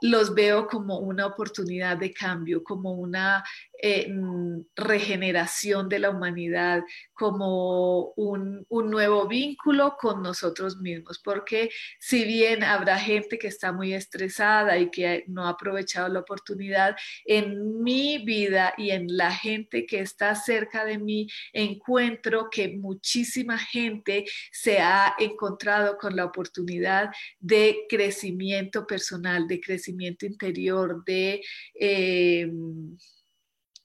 los 0.00 0.34
veo 0.34 0.66
como 0.66 0.98
una 0.98 1.24
oportunidad 1.24 1.96
de 1.96 2.12
cambio, 2.12 2.62
como 2.62 2.92
una 2.92 3.42
eh, 3.82 4.08
mm, 4.08 4.66
regeneración 4.76 5.88
de 5.88 5.98
la 5.98 6.10
humanidad, 6.10 6.82
como 7.12 8.12
un, 8.16 8.66
nuevo 8.68 9.26
vínculo 9.26 9.96
con 9.98 10.22
nosotros 10.22 10.78
mismos, 10.78 11.18
porque 11.18 11.70
si 11.98 12.24
bien 12.24 12.62
habrá 12.62 12.98
gente 12.98 13.38
que 13.38 13.48
está 13.48 13.72
muy 13.72 13.94
estresada 13.94 14.78
y 14.78 14.90
que 14.90 15.24
no 15.26 15.46
ha 15.46 15.50
aprovechado 15.50 16.08
la 16.08 16.20
oportunidad, 16.20 16.96
en 17.24 17.82
mi 17.82 18.18
vida 18.24 18.74
y 18.76 18.90
en 18.90 19.16
la 19.16 19.32
gente 19.32 19.86
que 19.86 20.00
está 20.00 20.34
cerca 20.34 20.84
de 20.84 20.98
mí, 20.98 21.28
encuentro 21.52 22.48
que 22.50 22.68
muchísima 22.76 23.58
gente 23.58 24.24
se 24.52 24.78
ha 24.78 25.14
encontrado 25.18 25.98
con 25.98 26.14
la 26.16 26.24
oportunidad 26.24 27.10
de 27.40 27.86
crecimiento 27.88 28.86
personal, 28.86 29.46
de 29.48 29.60
crecimiento 29.60 30.26
interior, 30.26 31.04
de... 31.04 31.42
Eh, 31.74 32.50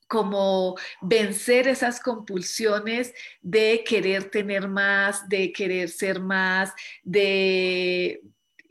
como 0.10 0.76
vencer 1.02 1.68
esas 1.68 2.02
compulsiones 2.02 3.14
de 3.42 3.84
querer 3.88 4.30
tener 4.30 4.68
más, 4.68 5.30
de 5.30 5.54
querer 5.54 5.88
ser 5.88 6.20
más, 6.20 6.74
de 7.04 8.22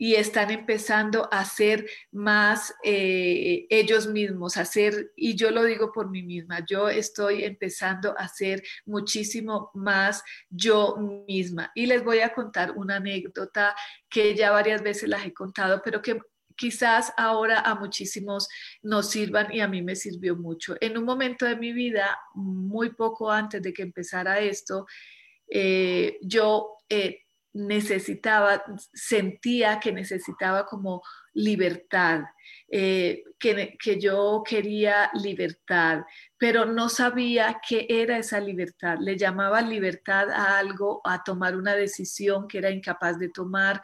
y 0.01 0.15
están 0.15 0.49
empezando 0.49 1.27
a 1.29 1.43
ser 1.43 1.85
más 2.11 2.73
eh, 2.85 3.67
ellos 3.69 4.07
mismos, 4.07 4.55
a 4.55 4.63
ser, 4.63 5.11
y 5.15 5.35
yo 5.35 5.51
lo 5.51 5.65
digo 5.65 5.91
por 5.91 6.09
mí 6.09 6.23
misma, 6.23 6.65
yo 6.65 6.87
estoy 6.87 7.43
empezando 7.43 8.17
a 8.17 8.29
ser 8.29 8.63
muchísimo 8.85 9.71
más 9.73 10.23
yo 10.49 10.95
misma. 11.27 11.73
Y 11.75 11.85
les 11.85 12.01
voy 12.01 12.21
a 12.21 12.33
contar 12.33 12.71
una 12.77 12.95
anécdota 12.95 13.75
que 14.07 14.35
ya 14.35 14.51
varias 14.51 14.81
veces 14.81 15.09
las 15.09 15.25
he 15.25 15.33
contado, 15.33 15.81
pero 15.83 16.01
que 16.01 16.17
quizás 16.59 17.13
ahora 17.15 17.61
a 17.61 17.73
muchísimos 17.75 18.49
nos 18.81 19.09
sirvan 19.09 19.47
y 19.53 19.61
a 19.61 19.67
mí 19.67 19.81
me 19.81 19.95
sirvió 19.95 20.35
mucho. 20.35 20.75
En 20.81 20.97
un 20.97 21.05
momento 21.05 21.45
de 21.45 21.55
mi 21.55 21.71
vida, 21.71 22.19
muy 22.35 22.89
poco 22.93 23.31
antes 23.31 23.61
de 23.61 23.71
que 23.71 23.81
empezara 23.81 24.39
esto, 24.39 24.85
eh, 25.47 26.17
yo 26.21 26.75
eh, 26.89 27.21
necesitaba, 27.53 28.61
sentía 28.93 29.79
que 29.79 29.93
necesitaba 29.93 30.65
como 30.65 31.01
libertad, 31.33 32.23
eh, 32.67 33.23
que, 33.39 33.77
que, 33.81 33.97
yo 33.97 34.43
quería 34.45 35.09
libertad, 35.13 36.01
pero 36.37 36.65
no 36.65 36.89
sabía 36.89 37.61
qué 37.67 37.87
era 37.89 38.17
esa 38.17 38.41
libertad. 38.41 38.97
Le 38.99 39.17
llamaba 39.17 39.61
libertad 39.61 40.29
a 40.29 40.59
algo, 40.59 40.99
a 41.05 41.23
tomar 41.23 41.55
una 41.55 41.73
decisión 41.73 42.49
que 42.49 42.57
era 42.57 42.69
incapaz 42.69 43.17
de 43.17 43.29
tomar 43.29 43.81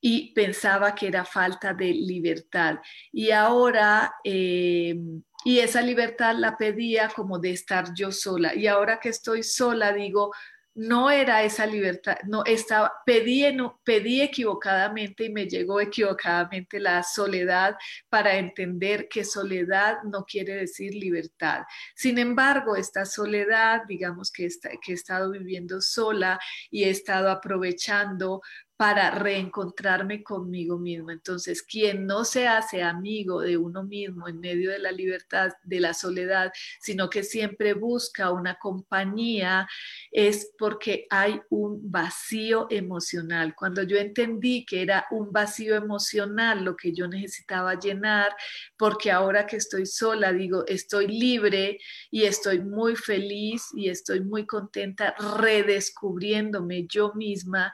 y 0.00 0.32
pensaba 0.32 0.94
que 0.94 1.08
era 1.08 1.24
falta 1.24 1.74
de 1.74 1.92
libertad. 1.92 2.78
Y 3.12 3.30
ahora... 3.30 4.14
y 4.24 5.60
esa 5.60 5.80
libertad 5.80 6.34
la 6.36 6.56
pedía 6.56 7.08
como 7.14 7.38
de 7.38 7.52
estar 7.52 7.94
yo 7.94 8.10
sola. 8.10 8.54
Y 8.54 8.66
ahora 8.66 8.98
que 9.00 9.08
estoy 9.10 9.42
sola, 9.42 9.92
digo, 9.92 10.32
no 10.78 11.10
era 11.10 11.42
esa 11.42 11.66
libertad, 11.66 12.18
no 12.28 12.44
estaba, 12.44 12.92
pedí, 13.04 13.52
no, 13.52 13.80
pedí 13.82 14.20
equivocadamente 14.20 15.24
y 15.24 15.30
me 15.30 15.46
llegó 15.48 15.80
equivocadamente 15.80 16.78
la 16.78 17.02
soledad 17.02 17.76
para 18.08 18.36
entender 18.36 19.08
que 19.08 19.24
soledad 19.24 20.04
no 20.04 20.24
quiere 20.24 20.54
decir 20.54 20.94
libertad. 20.94 21.64
Sin 21.96 22.16
embargo, 22.16 22.76
esta 22.76 23.04
soledad, 23.04 23.82
digamos 23.88 24.30
que, 24.30 24.48
que 24.80 24.92
he 24.92 24.94
estado 24.94 25.32
viviendo 25.32 25.80
sola 25.80 26.38
y 26.70 26.84
he 26.84 26.90
estado 26.90 27.28
aprovechando 27.28 28.40
para 28.78 29.10
reencontrarme 29.10 30.22
conmigo 30.22 30.78
mismo. 30.78 31.10
Entonces, 31.10 31.64
quien 31.64 32.06
no 32.06 32.24
se 32.24 32.46
hace 32.46 32.80
amigo 32.80 33.40
de 33.40 33.56
uno 33.56 33.82
mismo 33.82 34.28
en 34.28 34.38
medio 34.38 34.70
de 34.70 34.78
la 34.78 34.92
libertad, 34.92 35.50
de 35.64 35.80
la 35.80 35.94
soledad, 35.94 36.52
sino 36.80 37.10
que 37.10 37.24
siempre 37.24 37.74
busca 37.74 38.30
una 38.30 38.56
compañía, 38.56 39.68
es 40.12 40.52
porque 40.56 41.08
hay 41.10 41.40
un 41.50 41.90
vacío 41.90 42.68
emocional. 42.70 43.52
Cuando 43.56 43.82
yo 43.82 43.96
entendí 43.96 44.64
que 44.64 44.82
era 44.82 45.06
un 45.10 45.32
vacío 45.32 45.74
emocional 45.74 46.64
lo 46.64 46.76
que 46.76 46.92
yo 46.92 47.08
necesitaba 47.08 47.74
llenar, 47.80 48.30
porque 48.76 49.10
ahora 49.10 49.44
que 49.44 49.56
estoy 49.56 49.86
sola, 49.86 50.32
digo, 50.32 50.64
estoy 50.68 51.08
libre 51.08 51.78
y 52.12 52.22
estoy 52.22 52.60
muy 52.60 52.94
feliz 52.94 53.64
y 53.74 53.88
estoy 53.88 54.20
muy 54.20 54.46
contenta 54.46 55.16
redescubriéndome 55.36 56.86
yo 56.86 57.12
misma 57.14 57.72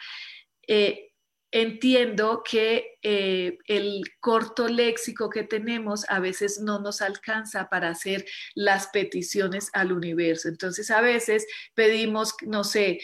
eh, 0.68 1.10
entiendo 1.54 2.42
que 2.44 2.96
eh, 3.00 3.58
el 3.68 4.02
corto 4.18 4.66
léxico 4.66 5.30
que 5.30 5.44
tenemos 5.44 6.04
a 6.08 6.18
veces 6.18 6.58
no 6.58 6.80
nos 6.80 7.00
alcanza 7.00 7.68
para 7.68 7.90
hacer 7.90 8.24
las 8.56 8.88
peticiones 8.88 9.70
al 9.72 9.92
universo. 9.92 10.48
Entonces 10.48 10.90
a 10.90 11.00
veces 11.00 11.46
pedimos, 11.74 12.34
no 12.44 12.64
sé, 12.64 12.98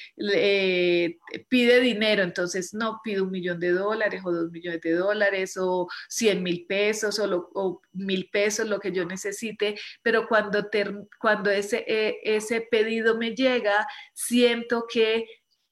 pide 1.48 1.78
dinero, 1.78 2.24
entonces 2.24 2.74
no, 2.74 3.00
pide 3.04 3.20
un 3.20 3.30
millón 3.30 3.60
de 3.60 3.70
dólares 3.70 4.20
o 4.24 4.32
dos 4.32 4.50
millones 4.50 4.80
de 4.80 4.94
dólares 4.94 5.56
o 5.56 5.86
cien 6.08 6.42
mil 6.42 6.66
pesos 6.66 7.20
o, 7.20 7.80
mil 7.92 8.30
pesos, 8.32 8.68
lo 8.68 8.80
que 8.80 8.90
yo 8.90 9.04
necesite, 9.04 9.78
pero 10.02 10.26
cuando, 10.26 10.68
cuando 11.20 11.50
ese, 11.50 11.84
eh, 11.86 12.18
ese 12.24 12.62
pedido 12.62 13.16
me 13.16 13.36
llega, 13.36 13.86
siento 14.12 14.86
que 14.92 15.26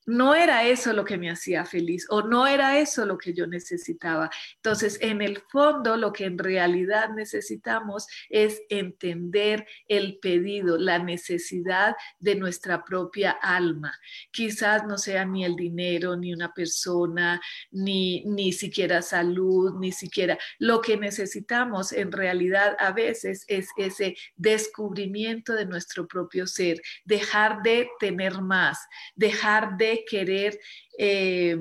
no 0.08 0.34
era 0.34 0.64
eso 0.64 0.94
lo 0.94 1.04
que 1.04 1.18
me 1.18 1.30
hacía 1.30 1.66
feliz 1.66 2.06
o 2.08 2.22
no 2.22 2.46
era 2.46 2.78
eso 2.78 3.04
lo 3.04 3.18
que 3.18 3.34
yo 3.34 3.46
necesitaba. 3.46 4.30
Entonces, 4.56 4.96
en 5.02 5.20
el 5.20 5.42
fondo, 5.50 5.98
lo 5.98 6.14
que 6.14 6.24
en 6.24 6.38
realidad 6.38 7.10
necesitamos 7.10 8.06
es 8.30 8.62
entender 8.70 9.66
el 9.86 10.18
pedido, 10.18 10.78
la 10.78 10.98
necesidad 10.98 11.94
de 12.20 12.36
nuestra 12.36 12.86
propia 12.86 13.32
alma. 13.32 13.92
Quizás 14.30 14.86
no 14.86 14.96
sea 14.96 15.26
ni 15.26 15.44
el 15.44 15.56
dinero, 15.56 16.16
ni 16.16 16.32
una 16.32 16.54
persona, 16.54 17.38
ni, 17.70 18.24
ni 18.24 18.52
siquiera 18.52 19.02
salud, 19.02 19.78
ni 19.78 19.92
siquiera. 19.92 20.38
Lo 20.58 20.80
que 20.80 20.96
necesitamos 20.96 21.92
en 21.92 22.12
realidad 22.12 22.76
a 22.78 22.92
veces 22.92 23.44
es 23.46 23.68
ese 23.76 24.16
descubrimiento 24.36 25.52
de 25.52 25.66
nuestro 25.66 26.08
propio 26.08 26.46
ser, 26.46 26.80
dejar 27.04 27.62
de 27.62 27.90
tener 28.00 28.40
más, 28.40 28.78
dejar 29.14 29.76
de 29.76 29.97
querer 30.04 30.58
eh, 30.98 31.56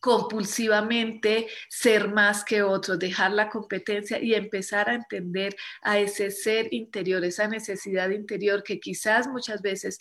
compulsivamente 0.00 1.48
ser 1.68 2.08
más 2.08 2.44
que 2.44 2.62
otros, 2.62 2.98
dejar 2.98 3.32
la 3.32 3.48
competencia 3.48 4.20
y 4.22 4.34
empezar 4.34 4.88
a 4.88 4.94
entender 4.94 5.56
a 5.82 5.98
ese 5.98 6.30
ser 6.30 6.72
interior, 6.72 7.24
esa 7.24 7.48
necesidad 7.48 8.10
interior 8.10 8.62
que 8.62 8.78
quizás 8.78 9.26
muchas 9.28 9.60
veces 9.60 9.98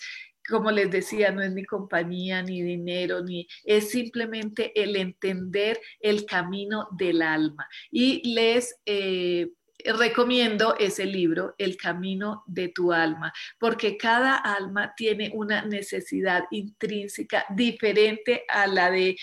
como 0.48 0.72
les 0.72 0.90
decía, 0.90 1.32
no 1.32 1.42
es 1.42 1.52
ni 1.52 1.66
compañía, 1.66 2.42
ni 2.42 2.62
dinero, 2.62 3.22
ni 3.22 3.48
es 3.66 3.90
simplemente 3.90 4.72
el 4.82 4.96
entender 4.96 5.78
el 6.00 6.26
camino 6.26 6.88
del 6.98 7.22
alma. 7.22 7.68
Y 7.92 8.34
les 8.34 8.80
eh, 8.86 9.50
recomiendo 9.86 10.76
ese 10.78 11.06
libro, 11.06 11.56
El 11.58 11.78
Camino 11.78 12.44
de 12.48 12.70
tu 12.70 12.92
alma, 12.92 13.34
porque 13.60 13.98
cada 13.98 14.36
alma 14.36 14.94
tiene 14.96 15.32
una 15.34 15.64
necesidad 15.64 16.46
intrínseca 16.52 17.46
diferente 17.50 18.44
a 18.48 18.68
la 18.68 18.92
de 18.92 19.18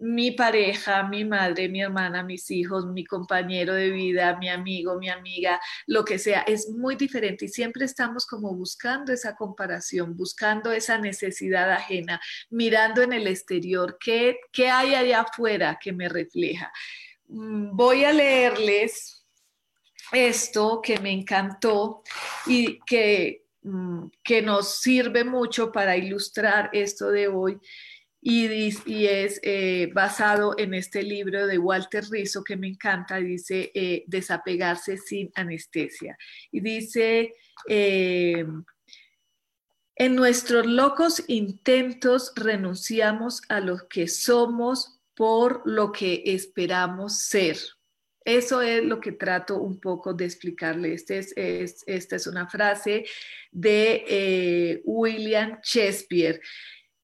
mi 0.00 0.30
pareja, 0.30 1.02
mi 1.02 1.26
madre, 1.26 1.68
mi 1.68 1.82
hermana, 1.82 2.22
mis 2.22 2.50
hijos, 2.50 2.86
mi 2.86 3.04
compañero 3.04 3.74
de 3.74 3.90
vida, 3.90 4.36
mi 4.38 4.48
amigo, 4.48 4.98
mi 4.98 5.10
amiga, 5.10 5.60
lo 5.86 6.04
que 6.04 6.18
sea, 6.18 6.40
es 6.40 6.70
muy 6.70 6.96
diferente 6.96 7.44
y 7.44 7.48
siempre 7.48 7.84
estamos 7.84 8.26
como 8.26 8.54
buscando 8.54 9.12
esa 9.12 9.36
comparación, 9.36 10.16
buscando 10.16 10.72
esa 10.72 10.96
necesidad 10.96 11.70
ajena, 11.70 12.18
mirando 12.48 13.02
en 13.02 13.12
el 13.12 13.26
exterior, 13.26 13.98
¿qué, 14.00 14.38
qué 14.52 14.70
hay 14.70 14.94
allá 14.94 15.20
afuera 15.20 15.78
que 15.80 15.92
me 15.92 16.08
refleja? 16.08 16.72
Mm, 17.28 17.76
voy 17.76 18.04
a 18.04 18.12
leerles 18.12 19.19
esto 20.12 20.80
que 20.82 20.98
me 20.98 21.12
encantó 21.12 22.02
y 22.46 22.78
que, 22.80 23.44
mm, 23.62 24.06
que 24.22 24.42
nos 24.42 24.80
sirve 24.80 25.24
mucho 25.24 25.70
para 25.72 25.96
ilustrar 25.96 26.70
esto 26.72 27.10
de 27.10 27.28
hoy. 27.28 27.58
Y, 28.22 29.06
es 29.06 29.40
eh, 29.42 29.90
basado 29.94 30.54
en 30.58 30.74
este 30.74 31.02
libro 31.02 31.46
de 31.46 31.56
Walter 31.56 32.04
Rizzo 32.10 32.44
que 32.44 32.56
me 32.56 32.68
encanta, 32.68 33.16
dice 33.16 33.70
eh, 33.74 34.04
Desapegarse 34.06 34.98
sin 34.98 35.30
anestesia. 35.34 36.18
Y 36.52 36.60
dice, 36.60 37.32
eh, 37.66 38.44
en 39.96 40.16
nuestros 40.16 40.66
locos 40.66 41.24
intentos 41.28 42.32
renunciamos 42.36 43.42
a 43.48 43.60
lo 43.60 43.88
que 43.88 44.06
somos 44.06 45.00
por 45.14 45.62
lo 45.64 45.92
que 45.92 46.22
esperamos 46.26 47.18
ser. 47.18 47.58
Eso 48.36 48.62
es 48.62 48.84
lo 48.84 49.00
que 49.00 49.10
trato 49.10 49.56
un 49.56 49.80
poco 49.80 50.14
de 50.14 50.24
explicarle. 50.24 50.94
Este 50.94 51.18
es, 51.18 51.34
esta 51.86 52.14
es 52.14 52.26
una 52.28 52.48
frase 52.48 53.04
de 53.50 54.04
eh, 54.06 54.82
William 54.84 55.58
Shakespeare 55.64 56.40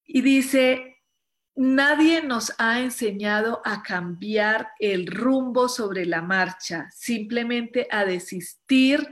y 0.05 0.21
dice, 0.21 1.03
nadie 1.57 2.23
nos 2.23 2.53
ha 2.59 2.81
enseñado 2.81 3.61
a 3.65 3.83
cambiar 3.83 4.69
el 4.79 5.09
rumbo 5.09 5.69
sobre 5.69 6.07
la 6.07 6.23
marcha, 6.23 6.89
simplemente 6.95 7.89
a 7.91 8.05
desistir 8.05 9.11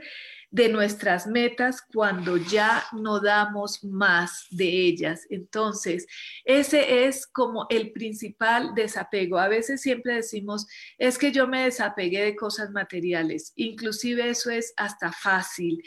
de 0.55 0.69
nuestras 0.69 1.27
metas 1.27 1.81
cuando 1.81 2.37
ya 2.37 2.85
no 2.93 3.19
damos 3.19 3.83
más 3.83 4.47
de 4.49 4.65
ellas. 4.65 5.27
Entonces, 5.29 6.07
ese 6.45 7.07
es 7.07 7.27
como 7.27 7.67
el 7.69 7.91
principal 7.91 8.73
desapego. 8.73 9.37
A 9.37 9.49
veces 9.49 9.81
siempre 9.81 10.13
decimos, 10.13 10.65
es 10.97 11.17
que 11.17 11.33
yo 11.33 11.45
me 11.45 11.65
desapegué 11.65 12.23
de 12.23 12.37
cosas 12.37 12.71
materiales. 12.71 13.51
Inclusive 13.57 14.29
eso 14.29 14.49
es 14.49 14.73
hasta 14.77 15.11
fácil. 15.11 15.83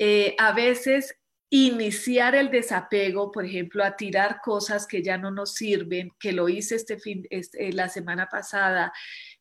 Eh, 0.00 0.34
a 0.38 0.52
veces 0.52 1.14
iniciar 1.50 2.34
el 2.34 2.50
desapego, 2.50 3.30
por 3.30 3.44
ejemplo, 3.44 3.84
a 3.84 3.96
tirar 3.96 4.40
cosas 4.42 4.86
que 4.86 5.02
ya 5.02 5.18
no 5.18 5.30
nos 5.30 5.52
sirven, 5.52 6.10
que 6.18 6.32
lo 6.32 6.48
hice 6.48 6.76
este 6.76 6.98
fin, 6.98 7.26
este, 7.28 7.70
la 7.70 7.90
semana 7.90 8.30
pasada, 8.30 8.94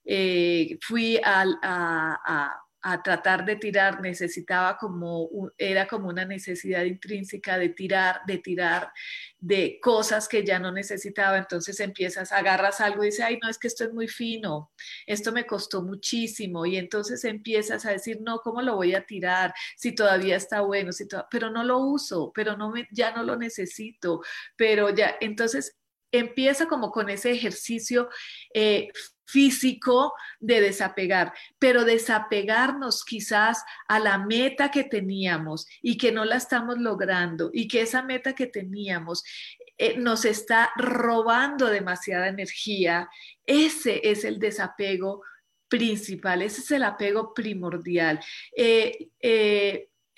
eh, 0.04 0.78
fui 0.82 1.18
a 1.24 1.46
a 1.64 2.65
tratar 3.02 3.46
de 3.46 3.56
tirar, 3.56 4.00
necesitaba 4.00 4.78
como, 4.78 5.28
era 5.58 5.88
como 5.88 6.10
una 6.10 6.24
necesidad 6.24 6.84
intrínseca 6.84 7.58
de 7.58 7.70
tirar, 7.70 8.22
de 8.28 8.38
tirar 8.38 8.92
de 9.40 9.80
cosas 9.82 10.28
que 10.28 10.46
ya 10.46 10.60
no 10.60 10.72
necesitaba. 10.72 11.38
Entonces 11.38 11.80
empiezas, 11.80 12.32
agarras 12.32 12.82
algo 12.82 13.04
y 13.04 13.08
dices, 13.08 13.26
ay, 13.26 13.40
no, 13.42 13.50
es 13.50 13.58
que 13.58 13.68
esto 13.68 13.86
es 13.86 13.94
muy 13.94 14.08
fino, 14.08 14.72
esto 15.08 15.32
me 15.32 15.46
costó 15.46 15.82
muchísimo. 15.82 16.66
Y 16.66 16.78
entonces 16.78 17.24
empiezas 17.24 17.86
a 17.86 17.92
decir, 17.92 18.20
no, 18.22 18.40
¿cómo 18.40 18.62
lo 18.62 18.76
voy 18.76 18.94
a 18.94 19.06
tirar? 19.06 19.54
Si 19.78 19.94
todavía 19.94 20.36
está 20.36 20.62
bueno, 20.62 20.92
si 20.92 21.06
pero 21.32 21.50
no 21.50 21.64
lo 21.64 21.80
uso, 21.80 22.32
pero 22.36 22.56
no 22.56 22.72
me, 22.72 22.88
ya 22.92 23.12
no 23.16 23.24
lo 23.24 23.36
necesito, 23.36 24.22
pero 24.56 24.90
ya, 24.90 25.16
entonces 25.22 25.78
empieza 26.12 26.68
como 26.68 26.92
con 26.92 27.10
ese 27.10 27.32
ejercicio 27.32 28.10
eh, 28.54 28.90
físico 29.26 30.14
de 30.40 30.62
desapegar, 30.62 31.34
pero 31.60 31.84
desapegarnos 31.84 33.04
quizás 33.04 33.64
a 33.88 34.00
la 34.00 34.18
meta 34.18 34.72
que 34.72 34.84
teníamos 34.84 35.68
y 35.82 35.98
que 35.98 36.12
no 36.12 36.26
la 36.26 36.38
estamos 36.38 36.78
logrando 36.78 37.50
y 37.54 37.68
que 37.68 37.82
esa 37.82 38.04
meta 38.04 38.34
que 38.34 38.48
teníamos 38.48 39.24
eh, 39.78 39.98
nos 39.98 40.24
está 40.26 40.72
robando 40.78 41.68
demasiada 41.68 42.30
energía, 42.30 43.10
ese 43.46 44.02
es 44.10 44.24
el 44.24 44.40
desapego 44.40 45.24
principal, 45.68 46.42
ese 46.42 46.62
es 46.62 46.72
el 46.72 46.84
apego 46.84 47.34
primordial. 47.34 48.20
Eh, 48.56 49.10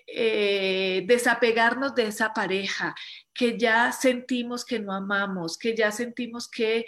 eh, 0.10 1.04
desapegarnos 1.06 1.94
de 1.96 2.08
esa 2.08 2.34
pareja 2.34 2.96
que 3.34 3.58
ya 3.58 3.92
sentimos 3.92 4.64
que 4.64 4.80
no 4.80 4.94
amamos, 4.94 5.58
que 5.58 5.76
ya 5.76 5.92
sentimos 5.92 6.48
que 6.50 6.86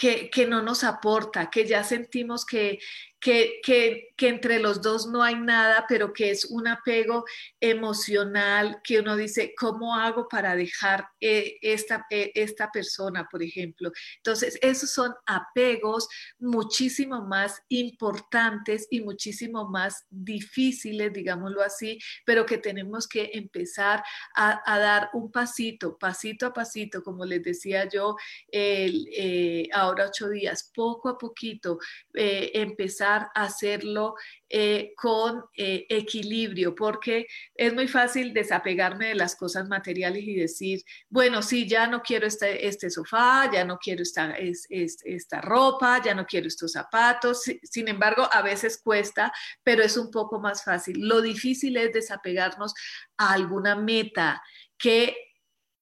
que, 0.00 0.46
no 0.48 0.62
nos 0.62 0.82
aporta, 0.82 1.50
que 1.50 1.66
ya 1.66 1.84
sentimos 1.84 2.46
que, 2.46 2.78
que, 3.20 3.60
que, 3.62 4.28
entre 4.28 4.58
los 4.60 4.82
dos 4.82 5.06
no 5.06 5.22
hay 5.22 5.34
nada, 5.34 5.86
pero 5.88 6.12
que 6.12 6.30
es 6.30 6.44
un 6.46 6.68
apego 6.68 7.24
emocional, 7.58 8.80
que 8.84 9.00
uno 9.00 9.16
dice, 9.16 9.54
¿cómo 9.56 9.94
hago 9.94 10.28
para 10.28 10.54
dejar 10.56 11.08
eh, 11.20 11.56
esta, 11.62 12.06
eh, 12.10 12.30
esta 12.34 12.70
persona, 12.70 13.28
por 13.30 13.42
ejemplo? 13.42 13.92
Entonces, 14.16 14.58
esos 14.60 14.90
son 14.90 15.14
apegos 15.26 16.08
muchísimo 16.38 17.22
más 17.22 17.62
importantes 17.68 18.86
y 18.90 19.00
muchísimo 19.00 19.68
más 19.68 20.06
difíciles, 20.10 21.12
digámoslo 21.12 21.62
así, 21.62 21.98
pero 22.24 22.44
que 22.44 22.58
tenemos 22.58 23.08
que 23.08 23.30
empezar 23.34 24.02
a, 24.34 24.60
dar 24.66 25.10
un 25.12 25.30
pasito, 25.30 25.98
pasito 25.98 26.46
a 26.46 26.52
pasito, 26.52 27.02
como 27.02 27.24
les 27.24 27.42
decía 27.42 27.88
yo, 27.88 28.16
eh, 28.52 29.66
ahora 29.72 30.06
ocho 30.06 30.28
días, 30.28 30.70
poco 30.74 31.08
a 31.08 31.18
poquito, 31.18 31.78
empezar 32.14 33.09
hacerlo 33.34 34.14
eh, 34.48 34.92
con 34.96 35.44
eh, 35.56 35.86
equilibrio, 35.88 36.74
porque 36.74 37.26
es 37.54 37.72
muy 37.72 37.86
fácil 37.86 38.32
desapegarme 38.32 39.08
de 39.08 39.14
las 39.14 39.36
cosas 39.36 39.68
materiales 39.68 40.24
y 40.24 40.34
decir, 40.34 40.82
bueno, 41.08 41.42
sí, 41.42 41.68
ya 41.68 41.86
no 41.86 42.02
quiero 42.02 42.26
este, 42.26 42.66
este 42.66 42.90
sofá, 42.90 43.50
ya 43.52 43.64
no 43.64 43.78
quiero 43.78 44.02
esta, 44.02 44.34
esta 44.36 45.40
ropa, 45.40 46.02
ya 46.02 46.14
no 46.14 46.26
quiero 46.26 46.48
estos 46.48 46.72
zapatos. 46.72 47.42
Sin 47.62 47.88
embargo, 47.88 48.28
a 48.32 48.42
veces 48.42 48.80
cuesta, 48.82 49.32
pero 49.62 49.82
es 49.82 49.96
un 49.96 50.10
poco 50.10 50.40
más 50.40 50.64
fácil. 50.64 50.96
Lo 51.06 51.20
difícil 51.20 51.76
es 51.76 51.92
desapegarnos 51.92 52.74
a 53.16 53.32
alguna 53.32 53.76
meta 53.76 54.42
que 54.76 55.29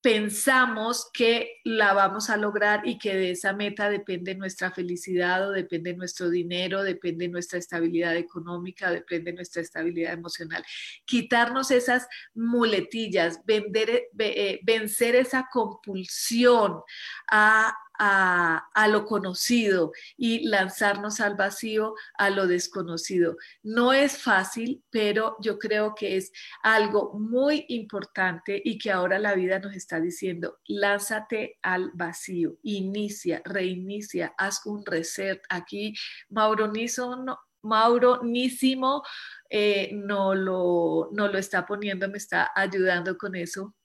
pensamos 0.01 1.09
que 1.13 1.57
la 1.65 1.93
vamos 1.93 2.29
a 2.29 2.37
lograr 2.37 2.87
y 2.87 2.97
que 2.97 3.15
de 3.15 3.31
esa 3.31 3.53
meta 3.53 3.89
depende 3.89 4.33
nuestra 4.33 4.71
felicidad 4.71 5.47
o 5.47 5.51
depende 5.51 5.93
nuestro 5.93 6.29
dinero, 6.29 6.83
depende 6.83 7.27
nuestra 7.27 7.59
estabilidad 7.59 8.15
económica, 8.15 8.91
depende 8.91 9.33
nuestra 9.33 9.61
estabilidad 9.61 10.13
emocional. 10.13 10.63
Quitarnos 11.05 11.71
esas 11.71 12.07
muletillas, 12.33 13.41
vender, 13.45 14.09
eh, 14.17 14.59
vencer 14.63 15.15
esa 15.15 15.47
compulsión 15.51 16.81
a 17.29 17.73
a, 17.99 18.87
lo 18.89 19.05
conocido 19.05 19.91
y 20.17 20.47
lanzarnos 20.47 21.19
al 21.19 21.35
vacío, 21.35 21.95
a 22.17 22.29
lo 22.29 22.47
desconocido. 22.47 23.35
No 23.61 23.93
es 23.93 24.17
fácil, 24.17 24.83
pero 24.89 25.35
yo 25.41 25.59
creo 25.59 25.93
que 25.95 26.15
es 26.15 26.31
algo 26.63 27.13
muy 27.19 27.65
importante 27.67 28.61
y 28.63 28.77
que 28.77 28.91
ahora 28.91 29.19
la 29.19 29.35
vida 29.35 29.59
nos 29.59 29.75
está 29.75 29.99
diciendo, 29.99 30.59
lánzate 30.65 31.59
al 31.61 31.91
vacío, 31.93 32.57
inicia, 32.63 33.41
reinicia, 33.43 34.33
haz 34.37 34.65
un 34.65 34.85
reset. 34.85 35.41
Aquí 35.49 35.93
Mauro 36.29 36.71
no, 36.71 37.39
Mauro 37.61 38.21
Nísimo 38.23 39.03
eh, 39.49 39.91
no, 39.93 40.33
lo, 40.33 41.09
no 41.11 41.27
lo 41.27 41.37
está 41.37 41.65
poniendo, 41.65 42.07
me 42.09 42.17
está 42.17 42.51
ayudando 42.55 43.17
con 43.17 43.35
eso 43.35 43.75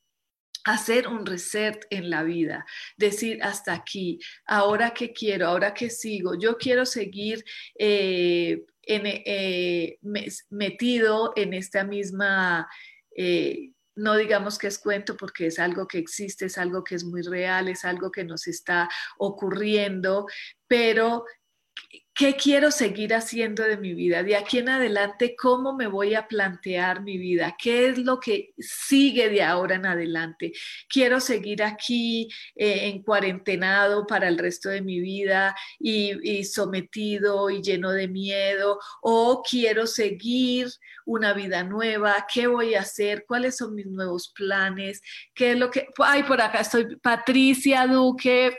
hacer 0.65 1.09
un 1.09 1.27
reset 1.27 1.87
en 1.91 2.11
la 2.11 2.23
vida, 2.23 2.67
decir 2.97 3.43
hasta 3.43 3.75
aquí, 3.75 4.19
ahora 4.47 4.93
que 4.93 5.13
quiero, 5.13 5.49
ahora 5.49 5.75
que 5.75 5.91
sigo, 5.91 6.39
yo 6.39 6.57
quiero 6.57 6.87
seguir 6.87 7.45
eh, 7.79 8.65
eh, 8.87 9.99
metido 10.51 11.33
en 11.37 11.55
esta 11.55 11.85
misma... 11.85 12.69
Eh, 13.17 13.71
no 13.97 14.17
digamos 14.17 14.59
que 14.59 14.67
es 14.67 14.81
cuento 14.81 15.17
porque 15.17 15.47
es 15.47 15.61
algo 15.61 15.87
que 15.87 15.99
existe, 15.99 16.47
es 16.47 16.59
algo 16.59 16.83
que 16.83 16.97
es 16.97 17.05
muy 17.05 17.23
real, 17.23 17.69
es 17.69 17.85
algo 17.85 18.11
que 18.11 18.25
nos 18.25 18.49
está 18.49 18.89
ocurriendo, 19.19 20.27
pero 20.67 21.25
¿Qué 22.15 22.37
quiero 22.37 22.71
seguir 22.71 23.13
haciendo 23.13 23.65
de 23.65 23.77
mi 23.77 23.93
vida? 23.93 24.23
De 24.23 24.37
aquí 24.37 24.59
en 24.59 24.69
adelante, 24.69 25.35
¿cómo 25.35 25.75
me 25.75 25.89
voy 25.89 26.15
a 26.15 26.29
plantear 26.29 27.03
mi 27.03 27.19
vida? 27.19 27.57
¿Qué 27.59 27.89
es 27.89 27.99
lo 27.99 28.21
que 28.21 28.55
sigue 28.57 29.29
de 29.29 29.43
ahora 29.43 29.75
en 29.75 29.87
adelante? 29.87 30.53
¿Quiero 30.89 31.19
seguir 31.19 31.65
aquí 31.65 32.29
eh, 32.55 32.87
en 32.87 33.03
cuarentenado 33.03 34.07
para 34.07 34.29
el 34.29 34.39
resto 34.39 34.69
de 34.69 34.81
mi 34.81 35.01
vida 35.01 35.57
y, 35.81 36.45
sometido 36.45 37.51
y 37.51 37.61
lleno 37.63 37.91
de 37.91 38.07
miedo? 38.07 38.79
¿O 39.03 39.43
quiero 39.43 39.89
seguir 39.89 40.69
una 41.07 41.33
vida 41.33 41.65
nueva? 41.65 42.27
¿Qué 42.33 42.47
voy 42.47 42.77
a 42.77 42.83
hacer? 42.83 43.25
¿Cuáles 43.27 43.57
son 43.57 43.75
mis 43.75 43.87
nuevos 43.87 44.29
planes? 44.29 45.03
¿Qué 45.35 45.51
es 45.51 45.59
lo 45.59 45.69
que... 45.69 45.89
Ay, 45.99 46.23
por 46.23 46.41
acá 46.41 46.61
estoy, 46.61 46.95
Patricia 46.95 47.89
Duque 47.89 48.57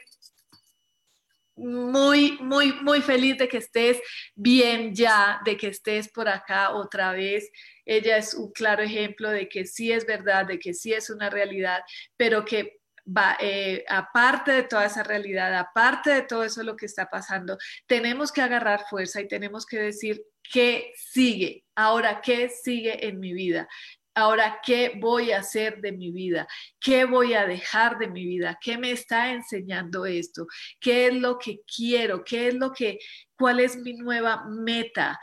muy, 1.56 2.38
muy, 2.42 2.74
muy 2.82 3.02
feliz 3.02 3.38
de 3.38 3.48
que 3.48 3.58
estés 3.58 4.00
bien 4.36 4.94
ya, 4.94 5.42
de 5.46 5.58
que 5.58 5.68
estés 5.68 6.10
por 6.10 6.28
acá 6.28 6.72
otra 6.72 7.12
vez. 7.12 7.50
Ella 7.86 8.18
es 8.18 8.34
un 8.34 8.52
claro 8.52 8.84
ejemplo 8.84 9.30
de 9.30 9.48
que 9.48 9.66
sí 9.66 9.92
es 9.92 10.06
verdad, 10.06 10.46
de 10.46 10.60
que 10.60 10.74
sí 10.74 10.94
es 10.94 11.10
una 11.10 11.30
realidad, 11.30 11.82
pero 12.18 12.44
que 12.44 12.80
va, 13.06 13.38
eh, 13.40 13.84
aparte 13.88 14.52
de 14.52 14.64
toda 14.64 14.86
esa 14.86 15.04
realidad, 15.04 15.56
aparte 15.56 16.12
de 16.12 16.22
todo 16.24 16.44
eso 16.44 16.64
lo 16.64 16.76
que 16.76 16.88
está 16.88 17.10
pasando, 17.10 17.58
tenemos 17.88 18.32
que 18.32 18.42
agarrar 18.42 18.86
fuerza 18.90 19.22
y 19.22 19.28
tenemos 19.28 19.66
que 19.66 19.78
decir 19.78 20.24
qué 20.52 20.92
sigue, 20.96 21.64
ahora 21.76 22.22
qué 22.22 22.50
sigue 22.50 23.08
en 23.08 23.20
mi 23.20 23.34
vida. 23.34 23.68
Ahora, 24.18 24.62
¿qué 24.66 24.94
voy 24.98 25.32
a 25.34 25.40
hacer 25.40 25.82
de 25.82 25.92
mi 25.92 26.12
vida? 26.12 26.48
¿Qué 26.80 27.04
voy 27.04 27.34
a 27.34 27.46
dejar 27.46 27.98
de 27.98 28.08
mi 28.08 28.26
vida? 28.26 28.58
¿Qué 28.62 28.78
me 28.78 28.92
está 28.92 29.34
enseñando 29.34 30.06
esto? 30.06 30.48
¿Qué 30.80 31.08
es 31.08 31.14
lo 31.16 31.38
que 31.38 31.60
quiero? 31.68 32.24
¿Qué 32.24 32.48
es 32.48 32.54
lo 32.54 32.72
que, 32.72 32.98
cuál 33.38 33.60
es 33.60 33.78
mi 33.78 33.94
nueva 33.94 34.46
meta? 34.46 35.20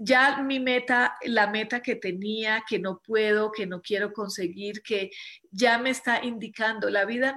Ya 0.00 0.42
mi 0.42 0.60
meta, 0.60 1.16
la 1.24 1.48
meta 1.48 1.80
que 1.80 1.96
tenía, 1.96 2.64
que 2.68 2.78
no 2.78 3.00
puedo, 3.00 3.50
que 3.50 3.66
no 3.66 3.82
quiero 3.82 4.12
conseguir, 4.12 4.82
que 4.82 5.10
ya 5.50 5.78
me 5.78 5.90
está 5.90 6.24
indicando. 6.24 6.90
La 6.90 7.04
vida 7.04 7.36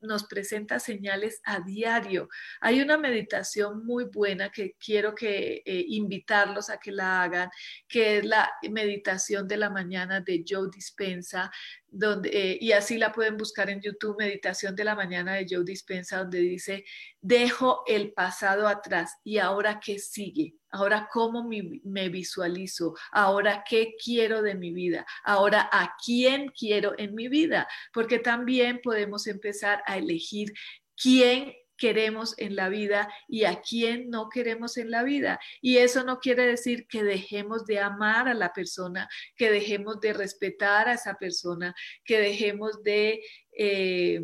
nos, 0.00 0.24
presenta 0.24 0.78
señales 0.78 1.40
a 1.44 1.60
diario. 1.60 2.28
Hay 2.60 2.80
una 2.80 2.96
meditación 2.96 3.84
muy 3.84 4.04
buena 4.04 4.50
que 4.50 4.76
quiero 4.84 5.14
que 5.14 5.62
eh, 5.64 5.84
invitarlos 5.88 6.70
a 6.70 6.78
que 6.78 6.92
la 6.92 7.22
hagan, 7.22 7.50
que 7.88 8.18
es 8.18 8.24
la 8.24 8.50
meditación 8.70 9.48
de 9.48 9.56
la 9.56 9.70
mañana 9.70 10.20
de 10.20 10.44
Joe 10.46 10.68
Dispensa, 10.72 11.50
donde, 11.88 12.30
eh, 12.30 12.58
y 12.60 12.72
así 12.72 12.98
la 12.98 13.12
pueden 13.12 13.36
buscar 13.36 13.70
en 13.70 13.80
YouTube, 13.80 14.16
Meditación 14.18 14.74
de 14.74 14.84
la 14.84 14.94
Mañana 14.94 15.34
de 15.34 15.46
Joe 15.48 15.64
Dispensa, 15.64 16.18
donde 16.18 16.40
dice, 16.40 16.84
dejo 17.20 17.82
el 17.86 18.12
pasado 18.12 18.68
atrás 18.68 19.16
y 19.24 19.38
ahora 19.38 19.80
qué 19.80 19.98
sigue, 19.98 20.54
ahora 20.70 21.08
cómo 21.12 21.48
me 21.48 22.08
visualizo, 22.08 22.94
ahora 23.12 23.64
qué 23.68 23.94
quiero 24.02 24.42
de 24.42 24.54
mi 24.54 24.72
vida, 24.72 25.06
ahora 25.24 25.68
a 25.72 25.94
quién 26.04 26.48
quiero 26.48 26.94
en 26.98 27.14
mi 27.14 27.28
vida, 27.28 27.68
porque 27.92 28.18
también 28.18 28.80
podemos 28.82 29.26
empezar 29.26 29.82
a 29.86 29.96
elegir 29.96 30.52
quién 30.96 31.54
queremos 31.76 32.34
en 32.38 32.56
la 32.56 32.68
vida 32.68 33.08
y 33.28 33.44
a 33.44 33.60
quién 33.60 34.10
no 34.10 34.28
queremos 34.28 34.76
en 34.76 34.90
la 34.90 35.02
vida. 35.02 35.38
Y 35.60 35.78
eso 35.78 36.04
no 36.04 36.18
quiere 36.18 36.46
decir 36.46 36.86
que 36.86 37.02
dejemos 37.02 37.64
de 37.66 37.80
amar 37.80 38.28
a 38.28 38.34
la 38.34 38.52
persona, 38.52 39.08
que 39.36 39.50
dejemos 39.50 40.00
de 40.00 40.12
respetar 40.12 40.88
a 40.88 40.94
esa 40.94 41.14
persona, 41.14 41.74
que 42.04 42.18
dejemos 42.18 42.82
de... 42.82 43.20
Eh, 43.58 44.20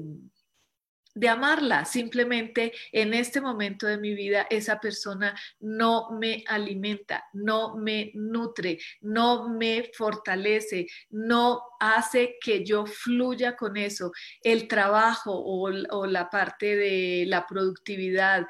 de 1.15 1.29
amarla. 1.29 1.85
Simplemente 1.85 2.73
en 2.91 3.15
este 3.15 3.41
momento 3.41 3.87
de 3.87 3.99
mi 3.99 4.15
vida 4.15 4.47
esa 4.51 4.81
persona 4.81 5.39
no 5.61 6.11
me 6.13 6.45
alimenta, 6.47 7.25
no 7.33 7.77
me 7.77 8.11
nutre, 8.15 8.79
no 9.01 9.49
me 9.49 9.91
fortalece, 9.95 10.87
no 11.11 11.63
hace 11.81 12.37
que 12.41 12.65
yo 12.65 12.87
fluya 12.87 13.57
con 13.57 13.77
eso. 13.77 14.13
El 14.43 14.69
trabajo 14.69 15.33
o, 15.33 15.71
la 16.07 16.31
parte 16.31 16.77
de 16.77 17.25
la 17.27 17.47
productividad, 17.47 18.47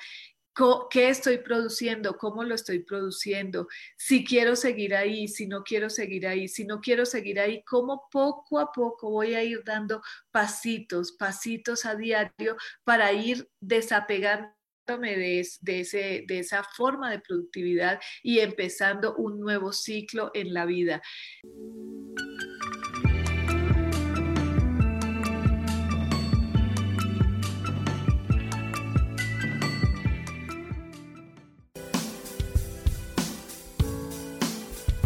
qué 0.90 1.08
estoy 1.08 1.38
produciendo, 1.38 2.16
cómo 2.18 2.44
lo 2.44 2.54
estoy 2.54 2.80
produciendo, 2.80 3.68
si 3.96 4.24
quiero 4.24 4.56
seguir 4.56 4.94
ahí, 4.94 5.28
si 5.28 5.46
no 5.46 5.62
quiero 5.62 5.88
seguir 5.88 6.26
ahí, 6.26 6.48
si 6.48 6.64
no 6.64 6.80
quiero 6.80 7.06
seguir 7.06 7.40
ahí, 7.40 7.62
cómo 7.64 8.08
poco 8.10 8.58
a 8.58 8.70
poco 8.72 9.10
voy 9.10 9.34
a 9.34 9.42
ir 9.42 9.62
dando 9.64 10.02
pasitos, 10.30 11.12
pasitos 11.12 11.84
a 11.84 11.94
diario 11.94 12.56
para 12.84 13.12
ir 13.12 13.48
desapegando 13.60 14.52
de, 14.86 15.46
de, 15.60 15.80
ese, 15.80 16.24
de 16.26 16.38
esa 16.40 16.64
forma 16.64 17.10
de 17.10 17.20
productividad 17.20 18.00
y 18.22 18.40
empezando 18.40 19.14
un 19.16 19.40
nuevo 19.40 19.72
ciclo 19.72 20.30
en 20.34 20.52
la 20.52 20.66
vida. 20.66 21.02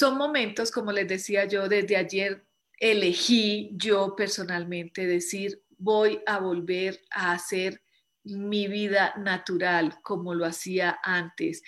Son 0.00 0.16
momentos, 0.16 0.70
como 0.70 0.92
les 0.92 1.06
decía 1.06 1.44
yo, 1.44 1.68
desde 1.68 1.94
ayer 1.94 2.42
elegí 2.78 3.70
yo 3.74 4.16
personalmente 4.16 5.06
decir, 5.06 5.62
voy 5.76 6.22
a 6.26 6.38
volver 6.38 7.02
a 7.10 7.32
hacer 7.32 7.82
mi 8.24 8.66
vida 8.66 9.12
natural 9.18 10.00
como 10.02 10.32
lo 10.32 10.46
hacía 10.46 10.98
antes. 11.02 11.62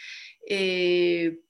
Eh, 0.49 1.41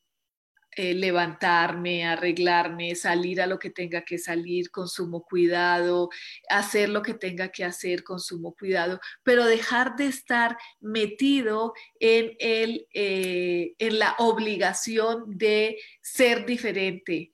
eh, 0.75 0.95
levantarme, 0.95 2.07
arreglarme, 2.07 2.95
salir 2.95 3.43
a 3.43 3.47
lo 3.47 3.59
que 3.59 3.69
tenga 3.69 4.07
que 4.07 4.17
salir 4.17 4.71
con 4.71 4.89
sumo 4.89 5.23
cuidado, 5.23 6.09
hacer 6.49 6.89
lo 6.89 7.03
que 7.03 7.13
tenga 7.13 7.49
que 7.49 7.63
hacer 7.63 8.03
con 8.03 8.21
sumo 8.21 8.55
cuidado, 8.55 8.99
pero 9.23 9.45
dejar 9.45 9.97
de 9.97 10.07
estar 10.07 10.57
metido 10.81 11.75
en, 12.01 12.35
el, 12.39 12.87
eh, 12.95 13.75
en 13.79 13.99
la 13.99 14.15
obligación 14.19 15.25
de 15.37 15.79
ser 16.01 16.47
diferente, 16.47 17.33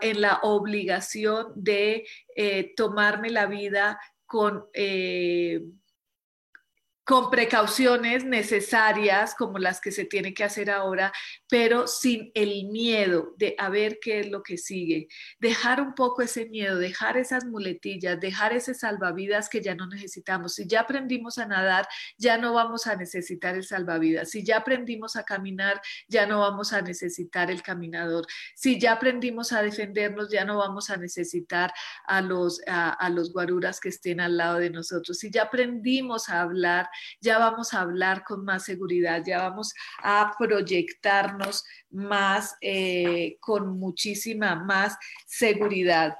en 0.00 0.20
la 0.20 0.38
obligación 0.44 1.48
de 1.56 2.06
eh, 2.36 2.74
tomarme 2.76 3.30
la 3.30 3.46
vida 3.46 3.98
con 4.24 4.66
con 7.08 7.30
precauciones 7.30 8.26
necesarias 8.26 9.34
como 9.34 9.56
las 9.56 9.80
que 9.80 9.92
se 9.92 10.04
tiene 10.04 10.34
que 10.34 10.44
hacer 10.44 10.68
ahora, 10.68 11.10
pero 11.48 11.86
sin 11.86 12.30
el 12.34 12.66
miedo 12.66 13.32
de 13.38 13.54
a 13.56 13.70
ver 13.70 13.98
qué 13.98 14.20
es 14.20 14.28
lo 14.28 14.42
que 14.42 14.58
sigue. 14.58 15.08
Dejar 15.38 15.80
un 15.80 15.94
poco 15.94 16.20
ese 16.20 16.44
miedo, 16.50 16.76
dejar 16.76 17.16
esas 17.16 17.46
muletillas, 17.46 18.20
dejar 18.20 18.52
ese 18.52 18.74
salvavidas 18.74 19.48
que 19.48 19.62
ya 19.62 19.74
no 19.74 19.86
necesitamos. 19.86 20.56
Si 20.56 20.66
ya 20.66 20.80
aprendimos 20.80 21.38
a 21.38 21.46
nadar, 21.46 21.88
ya 22.18 22.36
no 22.36 22.52
vamos 22.52 22.86
a 22.86 22.94
necesitar 22.94 23.54
el 23.54 23.64
salvavidas. 23.64 24.28
Si 24.28 24.44
ya 24.44 24.58
aprendimos 24.58 25.16
a 25.16 25.22
caminar, 25.22 25.80
ya 26.08 26.26
no 26.26 26.40
vamos 26.40 26.74
a 26.74 26.82
necesitar 26.82 27.50
el 27.50 27.62
caminador. 27.62 28.26
Si 28.54 28.78
ya 28.78 28.92
aprendimos 28.92 29.54
a 29.54 29.62
defendernos, 29.62 30.30
ya 30.30 30.44
no 30.44 30.58
vamos 30.58 30.90
a 30.90 30.98
necesitar 30.98 31.72
a 32.04 32.20
los, 32.20 32.60
a, 32.66 33.08
los 33.08 33.32
guaruras 33.32 33.80
que 33.80 33.88
estén 33.88 34.20
al 34.20 34.36
lado 34.36 34.58
de 34.58 34.68
nosotros. 34.68 35.16
Si 35.16 35.30
ya 35.30 35.44
aprendimos 35.44 36.28
a 36.28 36.42
hablar, 36.42 36.90
ya 37.20 37.38
vamos 37.38 37.74
a 37.74 37.80
hablar 37.80 38.24
con 38.24 38.44
más 38.44 38.64
seguridad, 38.64 39.22
ya 39.26 39.48
vamos 39.48 39.74
a 40.02 40.32
proyectarnos 40.38 41.64
más, 41.90 42.56
eh, 42.60 43.36
con 43.40 43.78
muchísima 43.78 44.54
más 44.56 44.96
seguridad. 45.26 46.16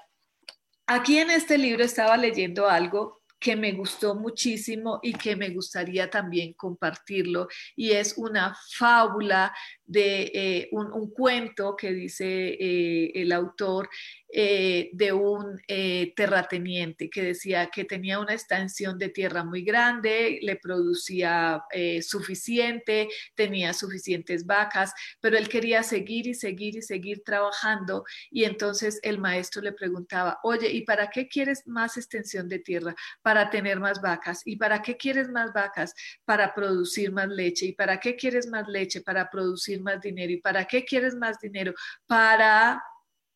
Aquí 0.86 1.18
en 1.18 1.30
este 1.30 1.58
libro 1.58 1.84
estaba 1.84 2.16
leyendo 2.16 2.68
algo 2.68 3.18
que 3.38 3.56
me 3.56 3.72
gustó 3.72 4.14
muchísimo 4.14 4.98
y 5.02 5.12
que 5.12 5.36
me 5.36 5.50
gustaría 5.50 6.10
también 6.10 6.54
compartirlo 6.54 7.48
y 7.76 7.92
es 7.92 8.18
una 8.18 8.56
fábula 8.76 9.54
de 9.84 10.30
eh, 10.34 10.68
un, 10.72 11.10
cuento 11.10 11.76
que 11.76 11.92
dice 11.92 12.26
eh, 12.26 13.12
el 13.14 13.32
autor 13.32 13.88
eh, 14.30 14.90
de 14.92 15.12
un 15.12 15.60
terrateniente 16.14 17.08
que 17.10 17.22
decía 17.22 17.70
que 17.72 17.84
tenía 17.84 18.18
una 18.18 18.34
extensión 18.34 18.98
de 18.98 19.08
tierra 19.08 19.44
muy 19.44 19.62
grande, 19.62 20.38
le 20.42 20.56
producía 20.56 21.62
suficiente, 22.02 23.08
tenía 23.34 23.72
suficientes 23.72 24.44
vacas, 24.46 24.92
pero 25.20 25.38
él 25.38 25.48
quería 25.48 25.82
seguir 25.82 26.26
y 26.26 26.34
seguir 26.34 26.76
y 26.76 26.82
seguir 26.82 27.22
trabajando 27.24 28.04
y 28.30 28.44
entonces 28.44 29.00
el 29.02 29.18
maestro 29.18 29.62
le 29.62 29.72
preguntaba, 29.72 30.38
oye, 30.42 30.70
¿y 30.70 30.82
para 30.82 31.10
qué 31.10 31.28
quieres 31.28 31.66
más 31.66 31.96
extensión 31.96 32.48
de 32.48 32.58
tierra? 32.58 32.94
Para 33.22 33.50
tener 33.50 33.80
más 33.80 34.00
vacas. 34.00 34.42
¿Y 34.44 34.56
para 34.56 34.82
qué 34.82 34.96
quieres 34.96 35.28
más 35.28 35.52
vacas? 35.52 35.94
Para 36.24 36.54
producir 36.54 37.12
más 37.12 37.28
leche. 37.28 37.66
¿Y 37.66 37.72
para 37.72 37.98
qué 38.00 38.16
quieres 38.16 38.46
más 38.46 38.68
leche? 38.68 39.00
Para 39.00 39.30
producir 39.30 39.80
más 39.82 40.00
dinero. 40.00 40.32
¿Y 40.32 40.40
para 40.40 40.64
qué 40.66 40.84
quieres 40.84 41.14
más 41.14 41.38
dinero? 41.40 41.74
Para 42.06 42.82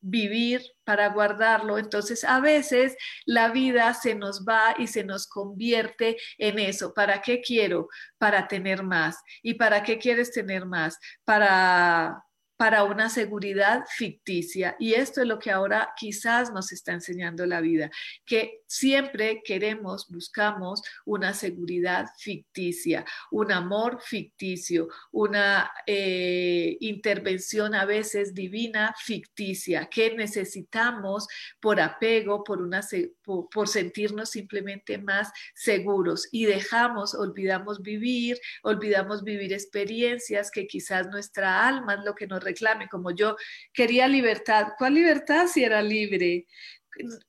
vivir, 0.03 0.61
para 0.83 1.09
guardarlo. 1.09 1.77
Entonces, 1.77 2.23
a 2.23 2.39
veces 2.39 2.95
la 3.25 3.49
vida 3.49 3.93
se 3.93 4.15
nos 4.15 4.45
va 4.47 4.75
y 4.77 4.87
se 4.87 5.03
nos 5.03 5.27
convierte 5.27 6.17
en 6.37 6.59
eso. 6.59 6.93
¿Para 6.93 7.21
qué 7.21 7.41
quiero? 7.41 7.87
Para 8.17 8.47
tener 8.47 8.83
más. 8.83 9.17
¿Y 9.41 9.55
para 9.55 9.81
qué 9.83 9.97
quieres 9.97 10.31
tener 10.31 10.65
más? 10.65 10.99
Para 11.23 12.23
para 12.63 12.85
una 12.85 13.09
seguridad 13.09 13.83
ficticia. 13.89 14.77
Y 14.79 14.93
esto 14.93 15.19
es 15.19 15.27
lo 15.27 15.37
que 15.37 15.51
ahora 15.51 15.91
quizás 15.97 16.53
nos 16.53 16.71
está 16.71 16.93
enseñando 16.93 17.45
la 17.45 17.59
vida, 17.59 17.91
que 18.25 18.61
siempre 18.67 19.41
queremos, 19.43 20.07
buscamos 20.09 20.81
una 21.05 21.33
seguridad 21.33 22.05
ficticia, 22.17 23.03
un 23.31 23.51
amor 23.51 23.99
ficticio, 24.01 24.87
una 25.11 25.69
eh, 25.85 26.77
intervención 26.79 27.75
a 27.75 27.83
veces 27.83 28.33
divina 28.33 28.95
ficticia, 28.97 29.87
que 29.87 30.15
necesitamos 30.15 31.27
por 31.59 31.81
apego, 31.81 32.45
por, 32.45 32.61
una, 32.61 32.79
por 33.25 33.67
sentirnos 33.67 34.29
simplemente 34.29 34.97
más 34.99 35.33
seguros 35.53 36.29
y 36.31 36.45
dejamos, 36.45 37.13
olvidamos 37.13 37.81
vivir, 37.81 38.39
olvidamos 38.61 39.21
vivir 39.25 39.51
experiencias 39.51 40.49
que 40.49 40.65
quizás 40.65 41.09
nuestra 41.09 41.67
alma 41.67 41.95
es 41.95 42.05
lo 42.05 42.15
que 42.15 42.25
nos 42.25 42.41
como 42.89 43.11
yo 43.11 43.35
quería 43.73 44.07
libertad. 44.07 44.69
¿Cuál 44.77 44.95
libertad 44.95 45.47
si 45.47 45.63
era 45.63 45.81
libre? 45.81 46.45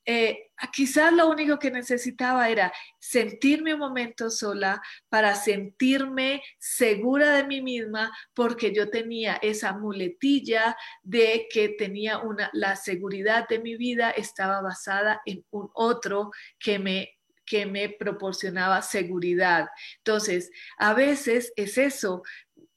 eh, 0.05 0.51
quizás 0.73 1.11
lo 1.13 1.29
único 1.29 1.57
que 1.59 1.71
necesitaba 1.71 2.49
era 2.49 2.71
sentirme 2.99 3.73
un 3.73 3.79
momento 3.79 4.29
sola 4.29 4.81
para 5.09 5.35
sentirme 5.35 6.41
segura 6.59 7.35
de 7.35 7.45
mí 7.45 7.61
misma 7.61 8.11
porque 8.33 8.73
yo 8.73 8.89
tenía 8.89 9.35
esa 9.35 9.73
muletilla 9.73 10.75
de 11.03 11.47
que 11.51 11.69
tenía 11.69 12.19
una, 12.19 12.49
la 12.53 12.75
seguridad 12.75 13.47
de 13.47 13.59
mi 13.59 13.75
vida 13.75 14.11
estaba 14.11 14.61
basada 14.61 15.21
en 15.25 15.45
un 15.51 15.69
otro 15.73 16.31
que 16.59 16.79
me 16.79 17.11
que 17.47 17.67
me 17.67 17.89
proporcionaba 17.89 18.81
seguridad. 18.81 19.67
Entonces, 19.97 20.49
a 20.79 20.95
veces 20.95 21.53
es 21.55 21.77
eso, 21.77 22.23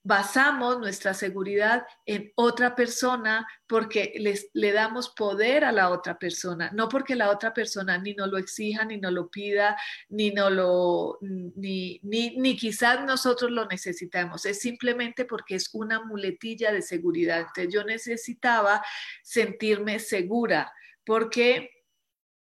basamos 0.08 0.78
nuestra 0.78 1.12
seguridad 1.12 1.86
en 2.06 2.32
otra 2.34 2.74
persona 2.74 3.46
porque 3.66 4.14
les, 4.16 4.48
le 4.54 4.72
damos 4.72 5.10
poder 5.10 5.66
a 5.66 5.70
la 5.70 5.90
otra 5.90 6.18
persona, 6.18 6.70
no 6.72 6.88
porque 6.88 7.14
la 7.14 7.28
otra 7.28 7.52
persona 7.52 7.98
ni 7.98 8.14
nos 8.14 8.28
lo 8.28 8.38
exija, 8.38 8.86
ni 8.86 8.96
nos 8.96 9.12
lo 9.12 9.28
pida, 9.28 9.76
ni, 10.08 10.30
no 10.30 10.48
lo, 10.48 11.18
ni, 11.20 12.00
ni, 12.02 12.38
ni 12.38 12.56
quizás 12.56 13.04
nosotros 13.04 13.50
lo 13.50 13.66
necesitamos, 13.66 14.46
es 14.46 14.60
simplemente 14.60 15.26
porque 15.26 15.56
es 15.56 15.68
una 15.74 16.02
muletilla 16.02 16.72
de 16.72 16.80
seguridad. 16.80 17.40
Entonces 17.40 17.68
yo 17.70 17.84
necesitaba 17.84 18.82
sentirme 19.22 19.98
segura 19.98 20.72
porque 21.04 21.77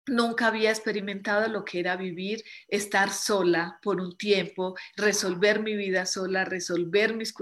Nunca 0.06 0.48
había 0.48 0.70
experimentado 0.70 1.48
lo 1.48 1.64
que 1.64 1.80
era 1.80 1.96
vivir, 1.96 2.44
estar 2.68 3.10
sola 3.10 3.78
por 3.82 4.00
un 4.00 4.16
tiempo, 4.16 4.74
resolver 4.96 5.60
mi 5.60 5.76
vida 5.76 6.04
sola, 6.04 6.44
resolver 6.44 7.14
mis, 7.16 7.34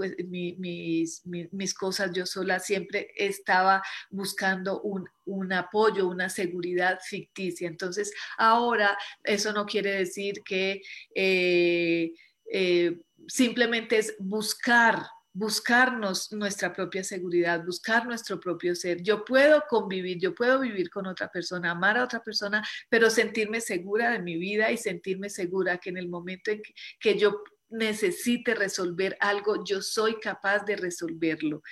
mis, 1.25 1.73
cosas 1.73 2.11
yo 2.13 2.25
sola. 2.25 2.59
Siempre 2.59 3.09
estaba 3.15 3.83
buscando 4.09 4.81
un, 4.81 5.53
apoyo, 5.53 6.07
una 6.07 6.29
seguridad 6.29 6.99
ficticia. 7.01 7.67
Entonces, 7.67 8.13
ahora 8.37 8.97
eso 9.23 9.51
no 9.51 9.65
quiere 9.65 9.91
decir 9.91 10.41
que 10.45 10.81
eh, 11.13 12.13
eh, 12.51 13.01
simplemente 13.27 13.97
es 13.97 14.15
buscar 14.19 15.03
buscarnos 15.33 16.31
nuestra 16.31 16.71
propia 16.71 17.03
seguridad, 17.03 17.65
buscar 17.65 18.05
nuestro 18.05 18.39
propio 18.39 18.75
ser. 18.75 19.01
Yo 19.01 19.25
puedo 19.25 19.63
convivir, 19.67 20.19
yo 20.19 20.35
puedo 20.35 20.59
vivir 20.59 20.89
con 20.91 21.07
otra 21.07 21.27
persona, 21.29 21.71
amar 21.71 21.97
a 21.97 22.03
otra 22.03 22.21
persona, 22.21 22.63
pero 22.87 23.09
sentirme 23.09 23.59
segura 23.59 24.11
de 24.11 24.19
mi 24.19 24.37
vida 24.37 24.71
y 24.71 24.77
sentirme 24.77 25.29
segura 25.29 25.79
que 25.79 25.89
en 25.89 25.97
el 25.97 26.07
momento 26.07 26.51
en 26.51 26.61
que, 26.99 27.17
yo 27.17 27.43
necesite 27.69 28.53
resolver 28.53 29.17
algo, 29.19 29.63
yo 29.65 29.81
soy 29.81 30.19
capaz 30.19 30.59
de 30.59 30.75
resolverlo 30.75 31.63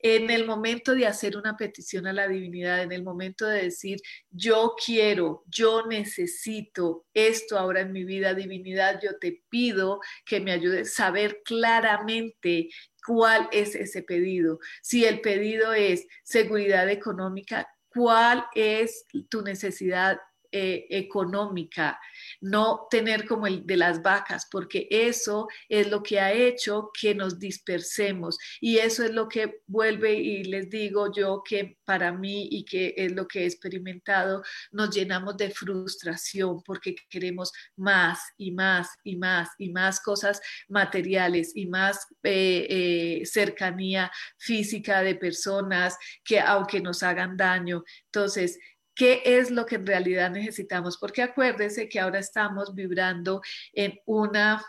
en 0.00 0.30
el 0.30 0.46
momento 0.46 0.94
de 0.94 1.06
hacer 1.06 1.36
una 1.36 1.56
petición 1.56 2.06
a 2.06 2.12
la 2.12 2.28
divinidad, 2.28 2.82
en 2.82 2.92
el 2.92 3.02
momento 3.02 3.46
de 3.46 3.64
decir, 3.64 4.00
yo 4.30 4.74
quiero, 4.84 5.44
yo 5.46 5.86
necesito 5.86 7.06
esto 7.14 7.58
ahora 7.58 7.80
en 7.80 7.92
mi 7.92 8.04
vida, 8.04 8.34
divinidad, 8.34 9.00
yo 9.02 9.18
te 9.18 9.42
pido 9.48 10.00
que 10.24 10.40
me 10.40 10.52
ayudes 10.52 10.92
a 10.92 11.04
saber 11.06 11.40
claramente 11.44 12.68
cuál 13.06 13.48
es 13.52 13.74
ese 13.74 14.02
pedido. 14.02 14.60
Si 14.82 15.04
el 15.04 15.20
pedido 15.20 15.72
es 15.72 16.06
seguridad 16.22 16.88
económica, 16.88 17.68
¿cuál 17.88 18.44
es 18.54 19.06
tu 19.28 19.42
necesidad 19.42 20.18
eh, 20.50 20.86
económica, 20.90 22.00
no 22.40 22.86
tener 22.90 23.26
como 23.26 23.46
el 23.46 23.66
de 23.66 23.76
las 23.76 24.02
vacas, 24.02 24.48
porque 24.50 24.88
eso 24.90 25.46
es 25.68 25.90
lo 25.90 26.02
que 26.02 26.20
ha 26.20 26.32
hecho 26.32 26.90
que 26.98 27.14
nos 27.14 27.38
dispersemos 27.38 28.38
y 28.60 28.78
eso 28.78 29.04
es 29.04 29.12
lo 29.12 29.28
que 29.28 29.60
vuelve 29.66 30.14
y 30.14 30.44
les 30.44 30.70
digo 30.70 31.12
yo 31.12 31.42
que 31.44 31.76
para 31.84 32.12
mí 32.12 32.48
y 32.50 32.64
que 32.64 32.94
es 32.96 33.12
lo 33.12 33.28
que 33.28 33.42
he 33.42 33.44
experimentado, 33.46 34.42
nos 34.72 34.94
llenamos 34.94 35.36
de 35.36 35.50
frustración 35.50 36.62
porque 36.62 36.96
queremos 37.10 37.52
más 37.76 38.20
y 38.36 38.50
más 38.50 38.88
y 39.04 39.16
más 39.16 39.50
y 39.58 39.70
más 39.70 40.00
cosas 40.00 40.40
materiales 40.68 41.52
y 41.54 41.66
más 41.66 42.06
eh, 42.22 42.66
eh, 42.70 43.26
cercanía 43.26 44.10
física 44.38 45.02
de 45.02 45.14
personas 45.14 45.96
que 46.24 46.40
aunque 46.40 46.80
nos 46.80 47.02
hagan 47.02 47.36
daño. 47.36 47.84
Entonces, 48.06 48.58
qué 48.98 49.22
es 49.24 49.52
lo 49.52 49.64
que 49.64 49.76
en 49.76 49.86
realidad 49.86 50.28
necesitamos, 50.28 50.98
porque 50.98 51.22
acuérdense 51.22 51.88
que 51.88 52.00
ahora 52.00 52.18
estamos 52.18 52.74
vibrando 52.74 53.40
en 53.72 54.00
una 54.06 54.60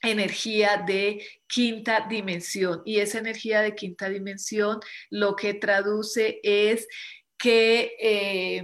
energía 0.00 0.84
de 0.86 1.26
quinta 1.48 2.06
dimensión 2.08 2.82
y 2.84 3.00
esa 3.00 3.18
energía 3.18 3.60
de 3.60 3.74
quinta 3.74 4.08
dimensión 4.08 4.78
lo 5.10 5.34
que 5.34 5.54
traduce 5.54 6.38
es 6.44 6.86
que... 7.36 7.96
Eh, 8.00 8.62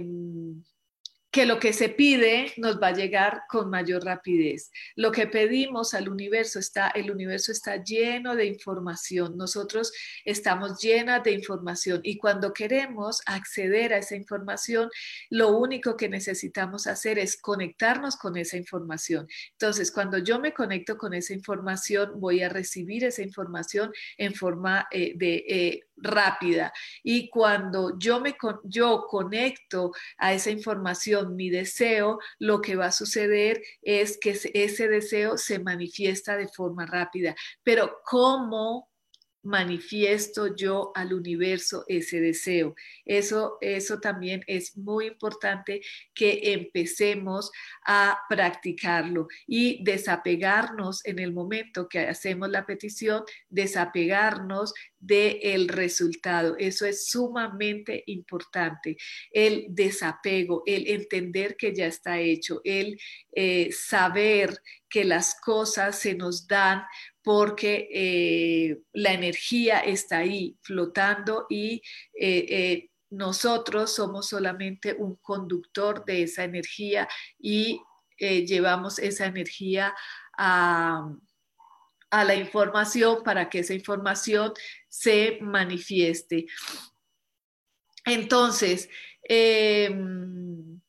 que 1.35 1.45
lo 1.45 1.59
que 1.59 1.73
se 1.73 1.89
pide 1.89 2.53
nos 2.55 2.81
va 2.81 2.87
a 2.87 2.93
llegar 2.93 3.41
con 3.49 3.69
mayor 3.69 4.05
rapidez. 4.05 4.71
Lo 4.95 5.11
que 5.11 5.27
pedimos 5.27 5.93
al 5.93 6.07
universo 6.07 6.59
está, 6.59 6.87
el 6.87 7.11
universo 7.11 7.51
está 7.51 7.83
lleno 7.83 8.37
de 8.37 8.45
información. 8.45 9.35
Nosotros 9.35 9.91
estamos 10.23 10.79
llenas 10.79 11.25
de 11.25 11.31
información 11.33 11.99
y 12.03 12.15
cuando 12.15 12.53
queremos 12.53 13.21
acceder 13.25 13.91
a 13.91 13.97
esa 13.97 14.15
información, 14.15 14.89
lo 15.29 15.57
único 15.57 15.97
que 15.97 16.07
necesitamos 16.07 16.87
hacer 16.87 17.19
es 17.19 17.35
conectarnos 17.35 18.15
con 18.15 18.37
esa 18.37 18.55
información. 18.55 19.27
Entonces, 19.51 19.91
cuando 19.91 20.19
yo 20.19 20.39
me 20.39 20.53
conecto 20.53 20.97
con 20.97 21.13
esa 21.13 21.33
información, 21.33 22.13
voy 22.15 22.43
a 22.43 22.47
recibir 22.47 23.03
esa 23.03 23.23
información 23.23 23.91
en 24.17 24.35
forma 24.35 24.87
eh, 24.89 25.11
de 25.17 25.43
eh, 25.49 25.83
rápida. 25.97 26.73
Y 27.03 27.29
cuando 27.29 27.97
yo 27.97 28.19
me 28.19 28.35
yo 28.63 29.05
conecto 29.07 29.91
a 30.17 30.33
esa 30.33 30.51
información, 30.51 31.35
mi 31.35 31.49
deseo, 31.49 32.19
lo 32.39 32.61
que 32.61 32.75
va 32.75 32.87
a 32.87 32.91
suceder 32.91 33.61
es 33.81 34.17
que 34.17 34.31
ese 34.53 34.87
deseo 34.87 35.37
se 35.37 35.59
manifiesta 35.59 36.37
de 36.37 36.47
forma 36.47 36.85
rápida. 36.85 37.35
Pero 37.63 38.01
¿cómo 38.05 38.89
manifiesto 39.45 40.55
yo 40.55 40.91
al 40.95 41.13
universo 41.13 41.85
ese 41.87 42.19
deseo. 42.19 42.75
Eso, 43.05 43.57
eso 43.61 43.99
también 43.99 44.43
es 44.47 44.75
muy 44.75 45.07
importante 45.07 45.81
que 46.13 46.53
empecemos 46.53 47.51
a 47.85 48.19
practicarlo 48.27 49.27
y 49.45 49.83
desapegarnos 49.83 51.05
en 51.05 51.19
el 51.19 51.31
momento 51.31 51.87
que 51.87 51.99
hacemos 51.99 52.49
la 52.49 52.65
petición, 52.65 53.23
desapegarnos 53.49 54.73
del 54.99 55.67
resultado. 55.67 56.55
Eso 56.57 56.85
es 56.85 57.07
sumamente 57.07 58.03
importante. 58.07 58.97
El 59.31 59.67
desapego, 59.69 60.63
el 60.65 60.87
entender 60.87 61.55
que 61.57 61.73
ya 61.73 61.87
está 61.87 62.19
hecho, 62.19 62.61
el 62.63 62.99
eh, 63.31 63.69
saber 63.71 64.57
que 64.89 65.03
las 65.03 65.39
cosas 65.39 65.99
se 65.99 66.15
nos 66.15 66.47
dan 66.47 66.83
porque 67.21 67.89
eh, 67.91 68.79
la 68.93 69.13
energía 69.13 69.79
está 69.79 70.19
ahí 70.19 70.57
flotando 70.61 71.45
y 71.49 71.81
eh, 72.19 72.89
nosotros 73.09 73.93
somos 73.93 74.27
solamente 74.29 74.95
un 74.97 75.15
conductor 75.17 76.05
de 76.05 76.23
esa 76.23 76.43
energía 76.43 77.07
y 77.39 77.79
llevamos 78.17 78.99
esa 78.99 79.25
energía 79.25 79.93
a, 80.37 81.09
a 82.19 82.23
la 82.23 82.35
información 82.35 83.23
para 83.23 83.49
que 83.49 83.59
esa 83.59 83.73
información 83.73 84.53
se 84.87 85.37
manifieste. 85.41 86.45
Entonces, 88.05 88.89
em, 89.23 90.79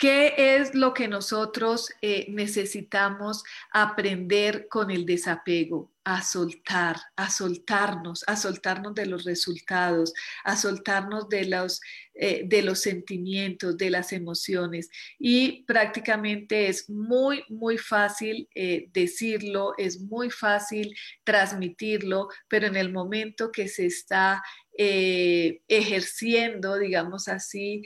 ¿Qué 0.00 0.32
es 0.36 0.76
lo 0.76 0.94
que 0.94 1.08
nosotros 1.08 1.90
eh, 2.02 2.26
necesitamos 2.28 3.42
aprender 3.72 4.68
con 4.68 4.92
el 4.92 5.04
desapego? 5.04 5.90
A 6.10 6.22
soltar, 6.22 6.96
a 7.16 7.28
soltarnos, 7.28 8.24
a 8.26 8.34
soltarnos 8.34 8.94
de 8.94 9.04
los 9.04 9.24
resultados, 9.24 10.14
a 10.42 10.56
soltarnos 10.56 11.28
de 11.28 11.44
los, 11.44 11.82
eh, 12.14 12.44
de 12.46 12.62
los 12.62 12.80
sentimientos, 12.80 13.76
de 13.76 13.90
las 13.90 14.14
emociones. 14.14 14.88
Y 15.18 15.64
prácticamente 15.64 16.68
es 16.68 16.88
muy, 16.88 17.44
muy 17.50 17.76
fácil 17.76 18.48
eh, 18.54 18.88
decirlo, 18.92 19.74
es 19.76 20.00
muy 20.00 20.30
fácil 20.30 20.96
transmitirlo, 21.24 22.28
pero 22.48 22.66
en 22.68 22.76
el 22.76 22.90
momento 22.90 23.52
que 23.52 23.68
se 23.68 23.84
está 23.84 24.42
ejerciendo, 24.80 26.78
digamos 26.78 27.26
así, 27.26 27.82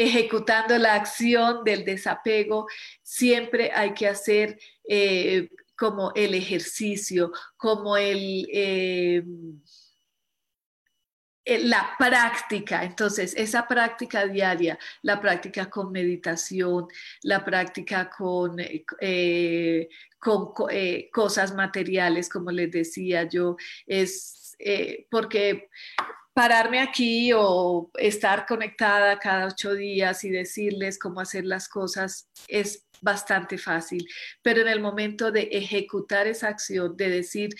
ejecutando 0.00 0.78
la 0.78 0.94
acción 0.94 1.62
del 1.62 1.84
desapego, 1.84 2.66
siempre 3.02 3.70
hay 3.74 3.92
que 3.92 4.06
hacer 4.06 4.58
eh, 4.88 5.50
como 5.80 6.12
el 6.14 6.34
ejercicio, 6.34 7.32
como 7.56 7.96
el... 7.96 8.46
Eh, 8.52 9.24
la 11.46 11.96
práctica, 11.98 12.84
entonces 12.84 13.34
esa 13.34 13.66
práctica 13.66 14.26
diaria, 14.26 14.78
la 15.02 15.20
práctica 15.20 15.68
con 15.68 15.90
meditación, 15.90 16.86
la 17.22 17.44
práctica 17.44 18.08
con, 18.08 18.56
eh, 18.60 19.88
con 20.20 20.52
cosas 21.12 21.54
materiales, 21.54 22.28
como 22.28 22.52
les 22.52 22.70
decía 22.70 23.24
yo, 23.24 23.56
es 23.86 24.39
eh, 24.64 25.06
porque 25.10 25.68
pararme 26.32 26.80
aquí 26.80 27.32
o 27.34 27.90
estar 27.94 28.46
conectada 28.46 29.18
cada 29.18 29.46
ocho 29.46 29.74
días 29.74 30.24
y 30.24 30.30
decirles 30.30 30.98
cómo 30.98 31.20
hacer 31.20 31.44
las 31.44 31.68
cosas 31.68 32.28
es 32.48 32.86
bastante 33.02 33.58
fácil, 33.58 34.06
pero 34.42 34.60
en 34.60 34.68
el 34.68 34.80
momento 34.80 35.32
de 35.32 35.48
ejecutar 35.52 36.26
esa 36.26 36.48
acción, 36.48 36.96
de 36.96 37.08
decir, 37.08 37.50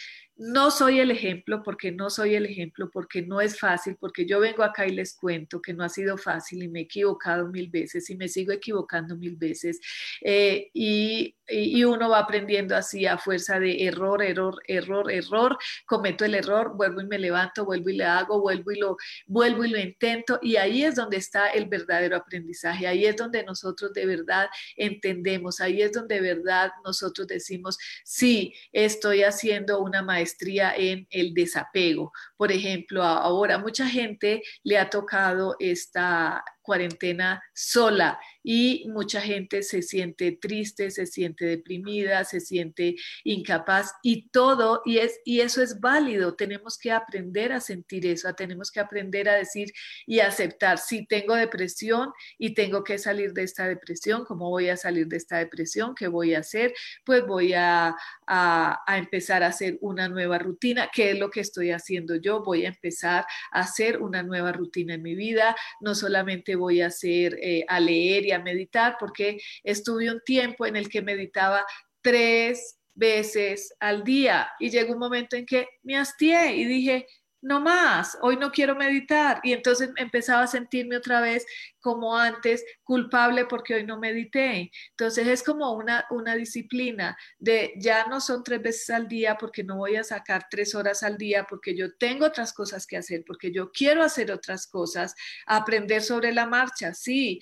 no 0.41 0.71
soy 0.71 1.01
el 1.01 1.11
ejemplo 1.11 1.63
porque 1.63 1.93
no 1.93 2.09
soy 2.09 2.35
el 2.35 2.47
ejemplo, 2.47 2.89
porque 2.91 3.21
no 3.21 3.43
es 3.43 3.59
fácil, 3.59 3.97
porque 4.01 4.25
yo 4.25 4.41
vengo 4.41 4.63
acá 4.63 4.87
y 4.87 4.91
les 4.91 5.13
cuento 5.13 5.61
que 5.61 5.75
no 5.75 5.85
ha 5.85 5.91
sido 5.91 6.17
fácil 6.17 6.63
y 6.63 6.69
me 6.69 6.81
he 6.81 6.83
equivocado 6.85 7.49
mil 7.49 7.69
veces 7.69 8.09
y 8.09 8.17
me 8.17 8.27
sigo 8.27 8.51
equivocando 8.51 9.15
mil 9.17 9.37
veces. 9.37 9.79
Eh, 10.23 10.71
y, 10.73 11.37
y, 11.47 11.85
uno 11.85 12.09
va 12.09 12.21
aprendiendo 12.21 12.75
así 12.75 13.05
a 13.05 13.19
fuerza 13.19 13.61
de 13.61 13.85
error, 13.85 14.23
error, 14.23 14.63
error, 14.67 15.13
error, 15.13 15.59
cometo 15.85 16.25
el 16.25 16.35
error, 16.35 16.75
vuelvo 16.75 17.03
y 17.03 17.07
me 17.07 17.19
levanto, 17.19 17.67
vuelvo 17.67 17.91
y 17.91 17.97
le 17.99 18.05
hago, 18.05 18.41
vuelvo 18.41 18.73
y 18.73 18.79
lo, 18.79 18.97
vuelvo 19.27 19.67
y 19.67 19.69
lo 19.69 19.79
intento. 19.79 20.39
Y 20.41 20.57
ahí 20.57 20.85
es 20.85 20.95
donde 20.95 21.19
está 21.19 21.49
el 21.51 21.67
verdadero 21.67 22.17
aprendizaje, 22.17 22.87
ahí 22.87 23.05
es 23.05 23.17
donde 23.17 23.45
nosotros 23.45 23.93
de 23.93 24.07
verdad 24.07 24.49
entendemos, 24.75 25.61
ahí 25.61 25.83
es 25.83 25.93
donde 25.93 26.15
de 26.15 26.35
verdad 26.35 26.71
nosotros 26.83 27.27
decimos, 27.27 27.77
sí, 28.05 28.55
estoy 28.73 29.23
haciendo 29.23 29.81
una 29.81 30.01
maestría 30.01 30.30
en 30.77 31.07
el 31.11 31.35
desapego. 31.35 32.13
Por 32.37 32.53
ejemplo, 32.53 33.03
ahora 33.03 33.59
mucha 33.59 33.87
gente 33.89 34.43
le 34.63 34.79
ha 34.79 34.91
tocado 34.91 35.57
esta 35.59 36.45
cuarentena 36.63 37.43
sola 37.53 38.19
y 38.43 38.87
mucha 38.89 39.21
gente 39.21 39.63
se 39.63 39.83
siente 39.83 40.33
triste, 40.33 40.91
se 40.91 41.07
siente 41.07 41.45
deprimida, 41.45 42.25
se 42.25 42.41
siente 42.41 42.97
incapaz 43.25 43.93
y 44.03 44.29
todo, 44.31 44.83
y, 44.85 44.99
es, 44.99 45.21
y 45.25 45.41
eso 45.41 45.63
es 45.63 45.81
válido, 45.81 46.35
tenemos 46.35 46.79
que 46.79 46.93
aprender 46.93 47.53
a 47.53 47.61
sentir 47.61 48.07
eso, 48.07 48.33
tenemos 48.35 48.71
que 48.71 48.81
aprender 48.81 49.29
a 49.29 49.35
decir 49.35 49.73
y 50.07 50.21
aceptar, 50.21 50.79
si 50.79 51.07
tengo 51.07 51.35
depresión 51.35 52.13
y 52.39 52.55
tengo 52.55 52.85
que 52.85 52.99
salir 52.99 53.33
de 53.33 53.43
esta 53.43 53.67
depresión, 53.67 54.25
¿cómo 54.25 54.49
voy 54.49 54.69
a 54.69 54.77
salir 54.77 55.07
de 55.07 55.17
esta 55.17 55.39
depresión? 55.39 55.95
¿Qué 55.95 56.09
voy 56.09 56.35
a 56.35 56.41
hacer? 56.41 56.73
Pues 57.05 57.27
voy 57.27 57.53
a, 57.53 57.95
a, 58.27 58.83
a 58.87 58.99
empezar 58.99 59.43
a 59.43 59.49
hacer 59.49 59.79
una 59.81 60.09
nueva 60.09 60.39
rutina, 60.39 60.91
¿qué 60.93 61.11
es 61.11 61.19
lo 61.19 61.31
que 61.31 61.41
estoy 61.41 61.71
haciendo 61.71 62.17
yo? 62.17 62.43
Voy 62.43 62.65
a 62.65 62.69
empezar 62.69 63.25
a 63.53 63.61
hacer 63.61 64.01
una 64.01 64.23
nueva 64.23 64.53
rutina 64.53 64.95
en 64.95 65.03
mi 65.03 65.15
vida, 65.15 65.57
no 65.81 65.95
solamente 65.95 66.57
voy 66.57 66.81
a 66.81 66.87
hacer, 66.87 67.39
eh, 67.43 67.65
a 67.69 67.81
leer 67.81 68.30
y 68.31 68.33
a 68.33 68.39
meditar, 68.39 68.97
porque 68.99 69.39
estuve 69.63 70.11
un 70.11 70.21
tiempo 70.25 70.67
en 70.67 70.77
el 70.77 70.89
que 70.89 71.03
meditaba 71.03 71.65
tres 72.01 72.79
veces 72.95 73.75
al 73.81 74.05
día 74.05 74.51
y 74.59 74.71
llegó 74.71 74.93
un 74.93 74.99
momento 74.99 75.37
en 75.37 75.47
que 75.47 75.69
me 75.83 75.97
hastié 75.97 76.57
y 76.57 76.65
dije, 76.65 77.07
no 77.43 77.61
más, 77.61 78.19
hoy 78.21 78.37
no 78.37 78.53
quiero 78.53 78.75
meditar. 78.75 79.41
Y 79.43 79.53
entonces 79.53 79.91
empezaba 79.97 80.43
a 80.43 80.47
sentirme 80.47 80.97
otra 80.97 81.21
vez 81.21 81.47
como 81.81 82.17
antes, 82.17 82.65
culpable 82.83 83.47
porque 83.47 83.75
hoy 83.75 83.85
no 83.85 83.99
medité. 83.99 84.71
Entonces 84.91 85.27
es 85.27 85.43
como 85.43 85.73
una, 85.73 86.05
una 86.11 86.35
disciplina 86.35 87.17
de 87.39 87.73
ya 87.79 88.07
no 88.07 88.21
son 88.21 88.45
tres 88.45 88.61
veces 88.61 88.91
al 88.91 89.09
día 89.09 89.37
porque 89.39 89.65
no 89.65 89.77
voy 89.77 89.97
a 89.97 90.05
sacar 90.05 90.47
tres 90.51 90.75
horas 90.75 91.03
al 91.03 91.17
día 91.17 91.47
porque 91.49 91.75
yo 91.75 91.95
tengo 91.97 92.27
otras 92.27 92.53
cosas 92.53 92.87
que 92.87 92.99
hacer, 92.99 93.25
porque 93.27 93.51
yo 93.53 93.71
quiero 93.73 94.03
hacer 94.03 94.31
otras 94.31 94.67
cosas, 94.67 95.15
aprender 95.47 96.03
sobre 96.03 96.33
la 96.33 96.47
marcha, 96.47 96.93
sí, 96.93 97.41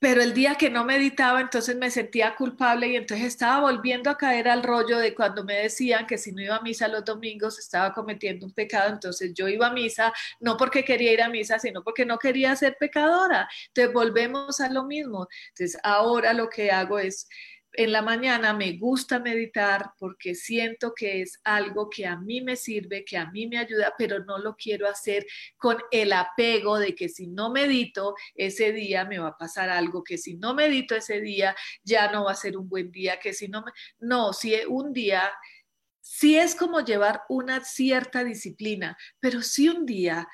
pero 0.00 0.22
el 0.22 0.32
día 0.32 0.54
que 0.54 0.70
no 0.70 0.84
meditaba, 0.84 1.42
entonces 1.42 1.76
me 1.76 1.90
sentía 1.90 2.34
culpable 2.34 2.88
y 2.88 2.96
entonces 2.96 3.26
estaba 3.26 3.60
volviendo 3.60 4.08
a 4.08 4.16
caer 4.16 4.48
al 4.48 4.62
rollo 4.62 4.98
de 4.98 5.14
cuando 5.14 5.44
me 5.44 5.54
decían 5.54 6.06
que 6.06 6.16
si 6.16 6.32
no 6.32 6.40
iba 6.42 6.56
a 6.56 6.62
misa 6.62 6.88
los 6.88 7.04
domingos 7.04 7.58
estaba 7.58 7.92
cometiendo 7.92 8.46
un 8.46 8.52
pecado, 8.52 8.88
entonces 8.90 9.34
yo 9.34 9.46
iba 9.46 9.66
a 9.66 9.72
misa 9.72 10.12
no 10.40 10.56
porque 10.56 10.84
quería 10.84 11.12
ir 11.12 11.22
a 11.22 11.28
misa, 11.28 11.58
sino 11.58 11.84
porque 11.84 12.06
no 12.06 12.18
quería 12.18 12.56
ser 12.56 12.76
pecadora. 12.80 13.46
Entonces 13.68 13.92
volvemos 13.92 14.60
a 14.60 14.70
lo 14.70 14.84
mismo. 14.84 15.28
Entonces 15.48 15.78
ahora 15.82 16.32
lo 16.32 16.48
que 16.48 16.70
hago 16.70 16.98
es 16.98 17.28
en 17.72 17.92
la 17.92 18.02
mañana 18.02 18.52
me 18.52 18.76
gusta 18.76 19.18
meditar 19.20 19.92
porque 19.98 20.34
siento 20.34 20.92
que 20.94 21.22
es 21.22 21.40
algo 21.44 21.88
que 21.88 22.06
a 22.06 22.16
mí 22.16 22.40
me 22.40 22.56
sirve, 22.56 23.04
que 23.04 23.16
a 23.16 23.30
mí 23.30 23.46
me 23.46 23.58
ayuda, 23.58 23.94
pero 23.96 24.24
no 24.24 24.38
lo 24.38 24.56
quiero 24.56 24.88
hacer 24.88 25.26
con 25.56 25.78
el 25.90 26.12
apego 26.12 26.78
de 26.78 26.94
que 26.94 27.08
si 27.08 27.28
no 27.28 27.50
medito 27.50 28.14
ese 28.34 28.72
día 28.72 29.04
me 29.04 29.18
va 29.18 29.28
a 29.28 29.38
pasar 29.38 29.68
algo, 29.70 30.02
que 30.02 30.18
si 30.18 30.34
no 30.34 30.54
medito 30.54 30.96
ese 30.96 31.20
día 31.20 31.54
ya 31.84 32.10
no 32.10 32.24
va 32.24 32.32
a 32.32 32.36
ser 32.36 32.56
un 32.56 32.68
buen 32.68 32.90
día, 32.90 33.20
que 33.20 33.32
si 33.32 33.48
no, 33.48 33.64
no, 33.98 34.32
si 34.32 34.54
un 34.68 34.92
día, 34.92 35.30
sí 36.00 36.36
es 36.36 36.54
como 36.54 36.80
llevar 36.80 37.22
una 37.28 37.64
cierta 37.64 38.24
disciplina, 38.24 38.96
pero 39.20 39.42
si 39.42 39.68
un 39.68 39.86
día 39.86 40.28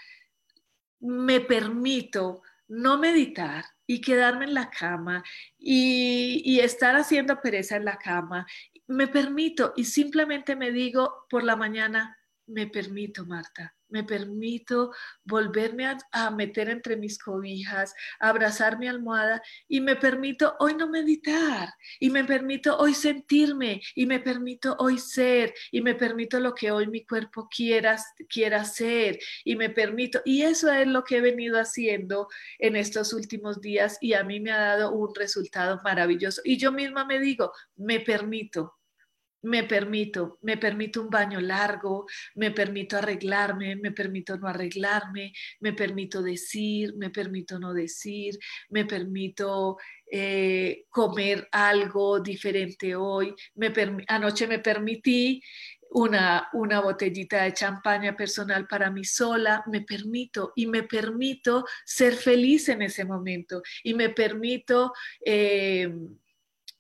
me 1.01 1.41
permito 1.41 2.43
no 2.69 2.99
meditar, 2.99 3.65
y 3.87 4.01
quedarme 4.01 4.47
en 4.47 4.55
la 4.55 4.71
cama 4.71 5.23
y, 5.59 6.59
estar 6.61 6.97
haciendo 6.97 7.41
pereza 7.41 7.77
en 7.77 7.85
la 7.85 7.99
cama. 7.99 8.47
Me 8.89 9.07
permito 9.07 9.73
y 9.77 9.85
simplemente 9.85 10.57
me 10.57 10.73
digo 10.73 11.27
por 11.31 11.45
la 11.45 11.57
mañana, 11.57 12.19
me 12.47 12.67
permito, 12.67 13.25
Marta, 13.25 13.76
me 13.89 14.05
permito 14.05 14.93
volverme 15.25 15.97
a, 16.13 16.31
meter 16.31 16.69
entre 16.69 16.97
mis 16.97 17.19
cobijas, 17.19 17.95
abrazar 18.19 18.79
mi 18.79 18.89
almohada 18.89 19.43
y 19.69 19.81
me 19.81 19.97
permito 19.97 20.55
hoy 20.59 20.75
no 20.75 20.89
meditar 20.89 21.73
y 22.01 22.11
me 22.11 22.25
permito 22.25 22.77
hoy 22.79 22.95
sentirme 22.95 23.81
y 23.95 24.07
me 24.07 24.21
permito 24.21 24.77
hoy 24.79 24.99
ser 24.99 25.55
y 25.71 25.81
me 25.81 25.95
permito 25.95 26.41
lo 26.41 26.55
que 26.55 26.71
hoy 26.71 26.89
mi 26.89 27.05
cuerpo 27.05 27.49
quiera, 27.49 27.97
quiera 28.29 28.65
ser 28.65 29.19
y 29.45 29.57
me 29.57 29.71
permito. 29.71 30.21
Y 30.25 30.43
eso 30.43 30.71
es 30.71 30.87
lo 30.87 31.05
que 31.05 31.19
he 31.19 31.21
venido 31.21 31.59
haciendo 31.59 32.29
en 32.59 32.77
estos 32.77 33.13
últimos 33.13 33.61
días 33.61 33.99
y 34.01 34.15
a 34.15 34.25
mí 34.25 34.41
me 34.41 34.53
ha 34.53 34.59
dado 34.59 34.93
un 34.93 35.15
resultado 35.15 35.81
maravilloso. 35.85 36.41
Y 36.45 36.59
yo 36.59 36.73
misma 36.73 37.05
me 37.05 37.21
digo, 37.21 37.53
me 37.77 38.01
permito, 38.01 38.76
me 39.43 39.65
permito, 39.65 40.39
me 40.43 40.57
permito 40.57 41.03
un 41.03 41.11
baño 41.11 41.41
largo, 41.41 42.07
me 42.35 42.51
permito 42.51 42.97
arreglarme, 42.97 43.77
me 43.77 43.93
permito 43.93 44.37
no 44.37 44.49
arreglarme, 44.49 45.33
me 45.61 45.73
permito 45.73 46.23
decir, 46.23 46.95
me 46.97 47.11
permito 47.11 47.59
no 47.59 47.73
decir, 47.73 48.39
me 48.71 48.85
permito 48.85 49.79
eh, 50.11 50.85
comer 50.91 51.49
algo 51.53 52.21
diferente 52.21 52.97
hoy. 52.97 53.35
Me 53.55 53.73
anoche 54.09 54.47
me 54.47 54.59
permití 54.59 55.43
una, 55.91 56.49
una 56.53 56.81
botellita 56.81 57.45
de 57.45 57.53
champaña 57.53 58.17
personal 58.17 58.67
para 58.67 58.91
mí 58.91 59.05
sola, 59.05 59.63
me 59.67 59.83
permito 59.83 60.53
y 60.57 60.67
me 60.67 60.83
permito 60.83 61.65
ser 61.85 62.15
feliz 62.15 62.69
en 62.69 62.83
ese 62.83 63.05
momento 63.05 63.63
y 63.83 63.95
me 63.95 64.11
permito... 64.11 64.93
Eh, 65.25 65.91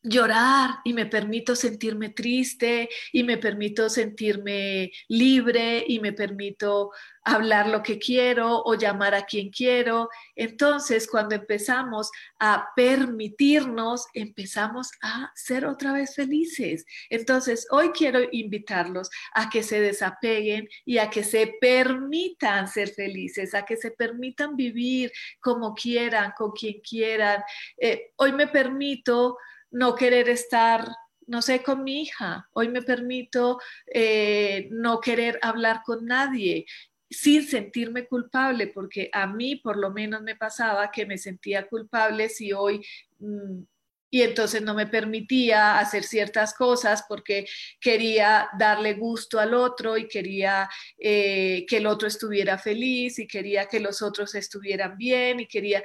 llorar 0.08 0.78
y 0.84 0.92
me 0.92 1.06
permito 1.06 1.56
sentirme 1.56 2.10
triste 2.10 2.88
y 3.12 3.24
me 3.24 3.38
permito 3.38 3.88
sentirme 3.88 4.92
libre 5.08 5.84
y 5.86 5.98
me 6.00 6.12
permito 6.12 6.92
hablar 7.24 7.66
lo 7.66 7.82
que 7.82 7.98
quiero 7.98 8.62
o 8.62 8.74
llamar 8.76 9.12
a 9.16 9.26
quien 9.26 9.50
quiero. 9.50 10.08
Entonces, 10.36 11.08
cuando 11.08 11.34
empezamos 11.34 12.08
a 12.38 12.68
permitirnos, 12.76 14.06
empezamos 14.14 14.92
a 15.02 15.32
ser 15.34 15.66
otra 15.66 15.92
vez 15.92 16.14
felices. 16.14 16.86
Entonces, 17.10 17.66
hoy 17.72 17.90
quiero 17.90 18.20
invitarlos 18.30 19.10
a 19.34 19.50
que 19.50 19.64
se 19.64 19.80
desapeguen 19.80 20.68
y 20.84 20.98
a 20.98 21.10
que 21.10 21.24
se 21.24 21.54
permitan 21.60 22.68
ser 22.68 22.90
felices, 22.90 23.54
a 23.54 23.64
que 23.64 23.76
se 23.76 23.90
permitan 23.90 24.54
vivir 24.54 25.10
como 25.40 25.74
quieran, 25.74 26.32
con 26.38 26.52
quien 26.52 26.80
quieran. 26.80 27.42
Eh, 27.76 28.12
hoy 28.18 28.32
me 28.32 28.46
permito 28.46 29.36
no 29.70 29.94
querer 29.94 30.28
estar, 30.28 30.88
no 31.26 31.42
sé, 31.42 31.62
con 31.62 31.84
mi 31.84 32.02
hija. 32.02 32.48
Hoy 32.52 32.68
me 32.68 32.82
permito 32.82 33.58
eh, 33.86 34.68
no 34.70 35.00
querer 35.00 35.38
hablar 35.42 35.82
con 35.84 36.06
nadie 36.06 36.66
sin 37.08 37.46
sentirme 37.46 38.06
culpable, 38.06 38.68
porque 38.68 39.10
a 39.12 39.26
mí 39.26 39.56
por 39.56 39.76
lo 39.76 39.90
menos 39.90 40.22
me 40.22 40.36
pasaba 40.36 40.90
que 40.90 41.06
me 41.06 41.18
sentía 41.18 41.66
culpable 41.68 42.28
si 42.28 42.52
hoy... 42.52 42.84
Mm, 43.18 43.62
y 44.08 44.22
entonces 44.22 44.62
no 44.62 44.72
me 44.72 44.86
permitía 44.86 45.78
hacer 45.78 46.04
ciertas 46.04 46.54
cosas 46.54 47.04
porque 47.08 47.44
quería 47.80 48.48
darle 48.56 48.94
gusto 48.94 49.40
al 49.40 49.52
otro 49.52 49.98
y 49.98 50.06
quería 50.06 50.70
eh, 50.96 51.66
que 51.68 51.78
el 51.78 51.86
otro 51.86 52.06
estuviera 52.06 52.56
feliz 52.56 53.18
y 53.18 53.26
quería 53.26 53.66
que 53.66 53.80
los 53.80 54.02
otros 54.02 54.34
estuvieran 54.36 54.96
bien 54.96 55.40
y 55.40 55.46
quería 55.46 55.82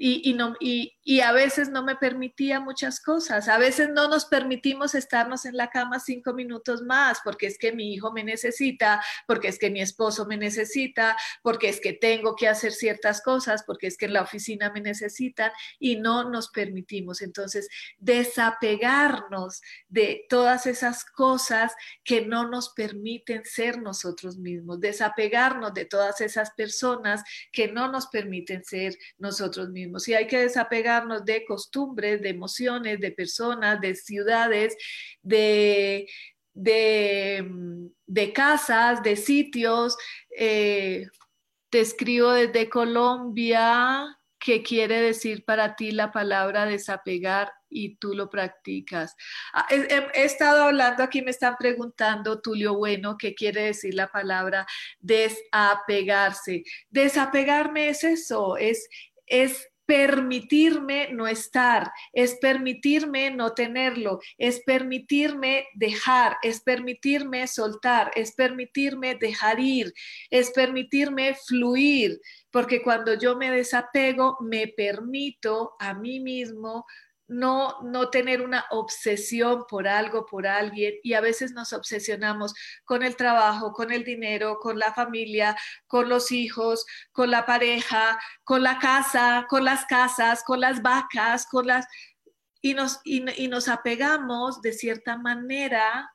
y, 0.00 0.32
no, 0.34 0.54
y 1.08 1.22
a 1.22 1.32
veces 1.32 1.70
no 1.70 1.82
me 1.82 1.96
permitía 1.96 2.60
muchas 2.60 3.00
cosas. 3.00 3.48
A 3.48 3.56
veces 3.56 3.88
no 3.88 4.08
nos 4.08 4.26
permitimos 4.26 4.94
estarnos 4.94 5.46
en 5.46 5.56
la 5.56 5.70
cama 5.70 6.00
cinco 6.00 6.34
minutos 6.34 6.82
más 6.82 7.20
porque 7.24 7.46
es 7.46 7.56
que 7.56 7.72
mi 7.72 7.94
hijo 7.94 8.12
me 8.12 8.22
necesita, 8.22 9.02
porque 9.26 9.48
es 9.48 9.58
que 9.58 9.70
mi 9.70 9.80
esposo 9.80 10.26
me 10.26 10.36
necesita, 10.36 11.16
porque 11.42 11.70
es 11.70 11.80
que 11.80 11.94
tengo 11.94 12.36
que 12.36 12.46
hacer 12.46 12.72
ciertas 12.72 13.22
cosas, 13.22 13.62
porque 13.62 13.86
es 13.86 13.96
que 13.96 14.04
en 14.04 14.12
la 14.12 14.20
oficina 14.20 14.70
me 14.70 14.82
necesitan 14.82 15.50
y 15.78 15.96
no 15.96 16.28
nos 16.28 16.50
permitimos. 16.50 17.22
Entonces, 17.22 17.70
desapegarnos 17.96 19.62
de 19.88 20.26
todas 20.28 20.66
esas 20.66 21.06
cosas 21.06 21.72
que 22.04 22.26
no 22.26 22.46
nos 22.50 22.68
permiten 22.74 23.46
ser 23.46 23.80
nosotros 23.80 24.36
mismos, 24.36 24.78
desapegarnos 24.78 25.72
de 25.72 25.86
todas 25.86 26.20
esas 26.20 26.50
personas 26.50 27.22
que 27.50 27.68
no 27.68 27.90
nos 27.90 28.08
permiten 28.08 28.62
ser 28.62 28.94
nosotros 29.16 29.70
mismos. 29.70 30.06
Y 30.06 30.12
hay 30.12 30.26
que 30.26 30.40
desapegar 30.40 30.97
de 31.24 31.44
costumbres, 31.44 32.22
de 32.22 32.30
emociones, 32.30 33.00
de 33.00 33.12
personas, 33.12 33.80
de 33.80 33.94
ciudades, 33.94 34.76
de, 35.22 36.08
de, 36.54 37.44
mm, 37.48 38.32
casas, 38.34 39.02
de 39.02 39.16
sitios. 39.16 39.96
Eh, 40.36 41.06
te 41.70 41.80
escribo 41.80 42.32
desde 42.32 42.68
Colombia. 42.68 44.18
¿Qué 44.40 44.62
quiere 44.62 45.00
decir 45.00 45.44
para 45.44 45.74
ti 45.74 45.90
la 45.90 46.12
palabra 46.12 46.64
desapegar 46.64 47.52
y 47.68 47.96
tú 47.96 48.14
lo 48.14 48.30
practicas? 48.30 49.16
Ah, 49.52 49.66
he, 49.68 50.24
estado 50.24 50.62
hablando 50.62 51.02
aquí, 51.02 51.22
me 51.22 51.32
están 51.32 51.56
preguntando, 51.58 52.40
Tulio 52.40 52.74
Bueno, 52.74 53.16
¿qué 53.18 53.34
quiere 53.34 53.62
decir 53.64 53.94
la 53.94 54.08
palabra 54.08 54.64
desapegarse? 55.00 56.62
Desapegarme 56.88 57.88
es 57.88 58.04
eso, 58.04 58.56
es, 58.56 58.88
es 59.26 59.68
permitirme 59.88 61.08
no 61.12 61.26
estar, 61.26 61.90
es 62.12 62.34
permitirme 62.34 63.30
no 63.30 63.54
tenerlo, 63.54 64.20
es 64.36 64.60
permitirme 64.60 65.66
dejar, 65.72 66.36
es 66.42 66.60
permitirme 66.60 67.46
soltar, 67.46 68.10
es 68.14 68.32
permitirme 68.32 69.14
dejar 69.14 69.58
ir, 69.60 69.94
es 70.28 70.50
permitirme 70.50 71.34
fluir, 71.34 72.20
porque 72.50 72.82
cuando 72.82 73.14
yo 73.14 73.36
me 73.36 73.50
desapego, 73.50 74.36
me 74.42 74.68
permito 74.68 75.74
a 75.78 75.94
mí 75.94 76.20
mismo 76.20 76.84
no, 77.28 77.80
no 77.82 78.10
tener 78.10 78.40
una 78.40 78.64
obsesión 78.70 79.66
por 79.68 79.86
algo, 79.86 80.26
por 80.26 80.46
alguien, 80.46 80.94
y 81.02 81.12
a 81.12 81.20
veces 81.20 81.52
nos 81.52 81.72
obsesionamos 81.72 82.54
con 82.84 83.02
el 83.02 83.16
trabajo, 83.16 83.72
con 83.72 83.92
el 83.92 84.02
dinero, 84.02 84.58
con 84.60 84.78
la 84.78 84.92
familia, 84.92 85.56
con 85.86 86.08
los 86.08 86.32
hijos, 86.32 86.86
con 87.12 87.30
la 87.30 87.46
pareja, 87.46 88.18
con 88.44 88.62
la 88.62 88.78
casa, 88.78 89.46
con 89.48 89.64
las 89.64 89.84
casas, 89.84 90.42
con 90.42 90.60
las 90.60 90.82
vacas, 90.82 91.46
con 91.46 91.66
las... 91.66 91.86
Y 92.60 92.74
nos, 92.74 93.00
y 93.04 93.46
nos 93.46 93.68
apegamos 93.68 94.60
de 94.62 94.72
cierta 94.72 95.16
manera 95.16 96.12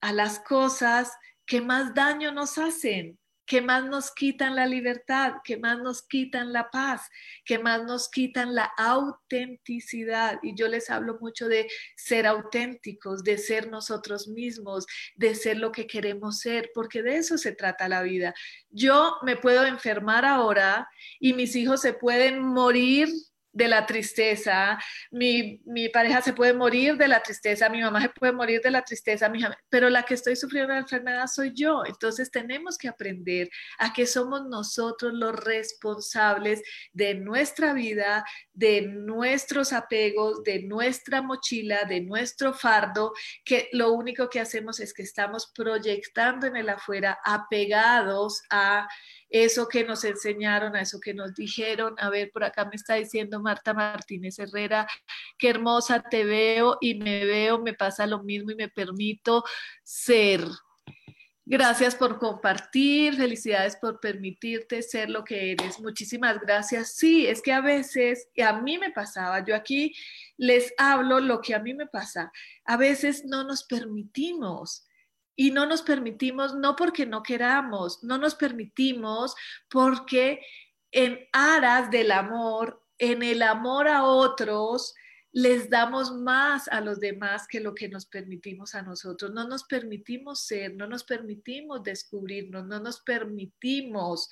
a 0.00 0.12
las 0.12 0.38
cosas 0.38 1.12
que 1.44 1.60
más 1.60 1.92
daño 1.92 2.30
nos 2.30 2.56
hacen 2.56 3.18
que 3.46 3.62
más 3.62 3.84
nos 3.84 4.10
quitan 4.10 4.56
la 4.56 4.66
libertad, 4.66 5.34
que 5.44 5.56
más 5.56 5.78
nos 5.78 6.02
quitan 6.02 6.52
la 6.52 6.68
paz, 6.70 7.02
que 7.44 7.58
más 7.58 7.84
nos 7.84 8.08
quitan 8.08 8.54
la 8.54 8.64
autenticidad. 8.76 10.38
Y 10.42 10.54
yo 10.54 10.68
les 10.68 10.90
hablo 10.90 11.18
mucho 11.20 11.48
de 11.48 11.68
ser 11.96 12.26
auténticos, 12.26 13.22
de 13.22 13.38
ser 13.38 13.70
nosotros 13.70 14.28
mismos, 14.28 14.86
de 15.14 15.34
ser 15.34 15.58
lo 15.58 15.72
que 15.72 15.86
queremos 15.86 16.40
ser, 16.40 16.70
porque 16.74 17.02
de 17.02 17.16
eso 17.16 17.38
se 17.38 17.52
trata 17.52 17.88
la 17.88 18.02
vida. 18.02 18.34
Yo 18.70 19.16
me 19.22 19.36
puedo 19.36 19.64
enfermar 19.64 20.24
ahora 20.24 20.88
y 21.20 21.32
mis 21.32 21.54
hijos 21.54 21.80
se 21.80 21.92
pueden 21.92 22.42
morir 22.42 23.08
de 23.56 23.68
la 23.68 23.86
tristeza, 23.86 24.78
mi, 25.10 25.62
pareja 25.88 26.20
se 26.20 26.34
puede 26.34 26.52
morir 26.52 26.98
de 26.98 27.08
la 27.08 27.22
tristeza, 27.22 27.70
mi 27.70 27.80
mamá 27.80 28.02
se 28.02 28.10
puede 28.10 28.32
morir 28.32 28.60
de 28.60 28.70
la 28.70 28.82
tristeza, 28.82 29.30
mi, 29.30 29.42
pero 29.70 29.88
la 29.88 30.02
que 30.02 30.12
estoy 30.12 30.36
sufriendo 30.36 30.74
la 30.74 30.80
enfermedad 30.80 31.26
soy 31.26 31.52
yo. 31.54 31.82
Entonces 31.86 32.30
tenemos 32.30 32.76
que 32.76 32.88
aprender 32.88 33.48
a 33.78 33.94
que 33.94 34.06
somos 34.06 34.46
nosotros 34.46 35.14
los 35.14 35.34
responsables 35.42 36.60
de 36.92 37.14
nuestra 37.14 37.72
vida, 37.72 38.26
de 38.52 38.82
nuestros 38.82 39.72
apegos, 39.72 40.44
de 40.44 40.62
nuestra 40.64 41.22
mochila, 41.22 41.84
de 41.84 42.02
nuestro 42.02 42.52
fardo, 42.52 43.14
que 43.42 43.70
lo 43.72 43.92
único 43.92 44.28
que 44.28 44.40
hacemos 44.40 44.80
es 44.80 44.92
que 44.92 45.02
estamos 45.02 45.50
proyectando 45.54 46.46
en 46.46 46.56
el 46.56 46.68
afuera 46.68 47.18
apegados 47.24 48.42
a 48.50 48.86
eso 49.28 49.68
que 49.68 49.84
nos 49.84 50.04
enseñaron, 50.04 50.76
a 50.76 50.82
eso 50.82 51.00
que 51.00 51.14
nos 51.14 51.34
dijeron. 51.34 51.94
A 51.98 52.10
ver, 52.10 52.30
por 52.32 52.44
acá 52.44 52.64
me 52.64 52.76
está 52.76 52.94
diciendo 52.94 53.40
Marta 53.40 53.74
Martínez 53.74 54.38
Herrera, 54.38 54.86
qué 55.38 55.50
hermosa 55.50 56.02
te 56.02 56.24
veo 56.24 56.78
y 56.80 56.94
me 56.94 57.24
veo, 57.24 57.58
me 57.60 57.74
pasa 57.74 58.06
lo 58.06 58.22
mismo 58.22 58.50
y 58.50 58.56
me 58.56 58.68
permito 58.68 59.44
ser. 59.82 60.46
Gracias 61.48 61.94
por 61.94 62.18
compartir, 62.18 63.14
felicidades 63.14 63.76
por 63.76 64.00
permitirte 64.00 64.82
ser 64.82 65.10
lo 65.10 65.22
que 65.22 65.52
eres. 65.52 65.78
Muchísimas 65.78 66.40
gracias. 66.40 66.96
Sí, 66.96 67.24
es 67.28 67.40
que 67.40 67.52
a 67.52 67.60
veces, 67.60 68.28
y 68.34 68.42
a 68.42 68.54
mí 68.54 68.78
me 68.78 68.90
pasaba, 68.90 69.44
yo 69.44 69.54
aquí 69.54 69.94
les 70.36 70.74
hablo 70.76 71.20
lo 71.20 71.40
que 71.40 71.54
a 71.54 71.60
mí 71.60 71.72
me 71.72 71.86
pasa, 71.86 72.32
a 72.64 72.76
veces 72.76 73.24
no 73.24 73.44
nos 73.44 73.62
permitimos 73.62 74.85
y 75.36 75.50
no 75.50 75.66
nos 75.66 75.82
permitimos, 75.82 76.54
no 76.54 76.74
porque 76.74 77.06
no 77.06 77.22
queramos, 77.22 78.02
no 78.02 78.18
nos 78.18 78.34
permitimos 78.34 79.34
porque 79.68 80.40
en 80.90 81.20
aras 81.32 81.90
del 81.90 82.10
amor, 82.10 82.82
en 82.98 83.22
el 83.22 83.42
amor 83.42 83.86
a 83.86 84.04
otros, 84.04 84.94
les 85.32 85.68
damos 85.68 86.14
más 86.14 86.66
a 86.68 86.80
los 86.80 86.98
demás 86.98 87.46
que 87.46 87.60
lo 87.60 87.74
que 87.74 87.90
nos 87.90 88.06
permitimos 88.06 88.74
a 88.74 88.80
nosotros. 88.80 89.32
No 89.32 89.46
nos 89.46 89.64
permitimos 89.64 90.46
ser, 90.46 90.74
no 90.74 90.86
nos 90.86 91.04
permitimos 91.04 91.82
descubrirnos, 91.82 92.64
no 92.64 92.80
nos 92.80 93.02
permitimos 93.02 94.30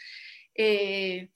eh, 0.55 1.31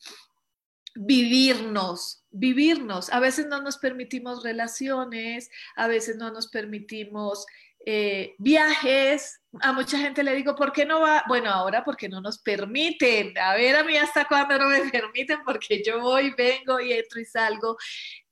vivirnos, 0.94 2.24
vivirnos. 2.30 3.12
A 3.12 3.20
veces 3.20 3.46
no 3.46 3.60
nos 3.60 3.76
permitimos 3.76 4.42
relaciones, 4.42 5.50
a 5.76 5.86
veces 5.86 6.16
no 6.16 6.32
nos 6.32 6.48
permitimos 6.48 7.44
eh, 7.84 8.36
viajes. 8.38 9.40
A 9.62 9.72
mucha 9.72 9.98
gente 9.98 10.22
le 10.22 10.34
digo, 10.34 10.54
¿por 10.54 10.72
qué 10.72 10.84
no 10.84 11.00
va? 11.00 11.24
Bueno, 11.28 11.50
ahora 11.50 11.84
porque 11.84 12.08
no 12.08 12.20
nos 12.20 12.38
permiten. 12.38 13.36
A 13.38 13.54
ver, 13.54 13.76
a 13.76 13.84
mí 13.84 13.96
hasta 13.96 14.26
cuándo 14.26 14.58
no 14.58 14.68
me 14.68 14.80
permiten, 14.90 15.38
porque 15.44 15.82
yo 15.84 16.00
voy, 16.00 16.32
vengo 16.36 16.80
y 16.80 16.92
entro 16.92 17.20
y 17.20 17.24
salgo 17.24 17.76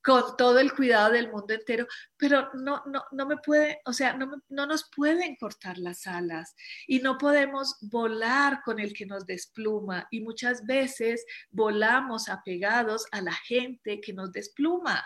con 0.06 0.36
todo 0.36 0.60
el 0.60 0.72
cuidado 0.72 1.10
del 1.10 1.32
mundo 1.32 1.52
entero, 1.52 1.84
pero 2.16 2.48
no, 2.54 2.80
no, 2.86 3.04
no 3.10 3.26
me 3.26 3.38
puede, 3.38 3.80
o 3.86 3.92
sea, 3.92 4.12
no, 4.12 4.40
no 4.48 4.64
nos 4.64 4.88
pueden 4.94 5.34
cortar 5.34 5.78
las 5.78 6.06
alas 6.06 6.54
y 6.86 7.00
no 7.00 7.18
podemos 7.18 7.76
volar 7.80 8.62
con 8.64 8.78
el 8.78 8.92
que 8.92 9.04
nos 9.04 9.26
despluma 9.26 10.06
y 10.12 10.20
muchas 10.20 10.64
veces 10.64 11.26
volamos 11.50 12.28
apegados 12.28 13.06
a 13.10 13.20
la 13.20 13.32
gente 13.32 14.00
que 14.00 14.12
nos 14.12 14.30
despluma. 14.30 15.04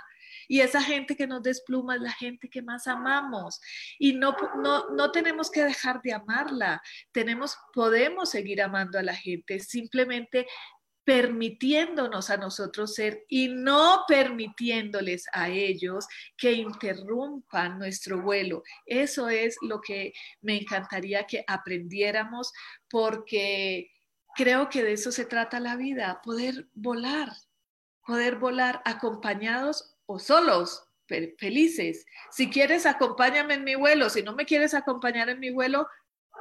Y 0.50 0.62
esa 0.62 0.82
gente 0.82 1.14
que 1.14 1.28
nos 1.28 1.44
despluma 1.44 1.94
es 1.94 2.00
la 2.00 2.12
gente 2.12 2.50
que 2.50 2.60
más 2.60 2.88
amamos. 2.88 3.60
Y 4.00 4.14
no, 4.14 4.34
no, 4.60 4.90
no 4.90 5.12
tenemos 5.12 5.48
que 5.48 5.62
dejar 5.62 6.02
de 6.02 6.12
amarla. 6.12 6.82
Tenemos, 7.12 7.56
podemos 7.72 8.30
seguir 8.30 8.60
amando 8.60 8.98
a 8.98 9.04
la 9.04 9.14
gente. 9.14 9.60
Simplemente 9.60 10.48
permitiéndonos 11.04 12.30
a 12.30 12.36
nosotros 12.36 12.96
ser 12.96 13.24
y 13.28 13.46
no 13.46 14.02
permitiéndoles 14.08 15.26
a 15.32 15.50
ellos 15.50 16.08
que 16.36 16.50
interrumpan 16.54 17.78
nuestro 17.78 18.20
vuelo. 18.20 18.64
Eso 18.86 19.28
es 19.28 19.56
lo 19.62 19.80
que 19.80 20.12
me 20.40 20.56
encantaría 20.56 21.28
que 21.28 21.44
aprendiéramos 21.46 22.52
porque 22.88 23.88
creo 24.34 24.68
que 24.68 24.82
de 24.82 24.94
eso 24.94 25.12
se 25.12 25.26
trata 25.26 25.60
la 25.60 25.76
vida, 25.76 26.20
poder 26.24 26.68
volar, 26.74 27.28
poder 28.04 28.34
volar 28.34 28.82
acompañados 28.84 29.89
o 30.10 30.18
solos, 30.18 30.84
felices. 31.38 32.04
Si 32.30 32.50
quieres, 32.50 32.84
acompáñame 32.84 33.54
en 33.54 33.64
mi 33.64 33.76
vuelo. 33.76 34.10
Si 34.10 34.22
no 34.22 34.34
me 34.34 34.44
quieres 34.44 34.74
acompañar 34.74 35.28
en 35.28 35.38
mi 35.38 35.50
vuelo, 35.50 35.86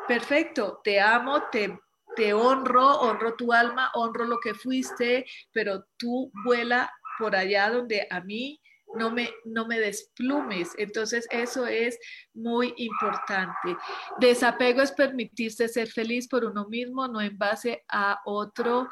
perfecto, 0.08 0.82
te 0.84 1.00
amo, 1.00 1.44
te, 1.52 1.80
te 2.16 2.34
honro, 2.34 3.00
honro 3.00 3.36
tu 3.36 3.54
alma, 3.54 3.92
honro 3.94 4.26
lo 4.26 4.40
que 4.40 4.56
fuiste, 4.56 5.26
pero 5.52 5.86
tú 5.98 6.32
vuela 6.44 6.92
por 7.20 7.36
allá 7.36 7.70
donde 7.70 8.08
a 8.10 8.22
mí 8.22 8.60
no 8.96 9.12
me, 9.12 9.30
no 9.46 9.68
me 9.68 9.80
desplumes. 9.80 10.72
Entonces, 10.78 11.28
eso 11.30 11.68
es 11.68 12.00
muy 12.34 12.74
importante. 12.78 13.78
Desapego 14.20 14.82
es 14.82 14.92
permitirse 14.92 15.68
ser 15.68 15.90
feliz 15.90 16.28
por 16.28 16.44
uno 16.44 16.68
mismo, 16.68 17.08
no 17.08 17.22
en 17.22 17.38
base 17.38 17.84
a 17.88 18.20
otro 18.26 18.90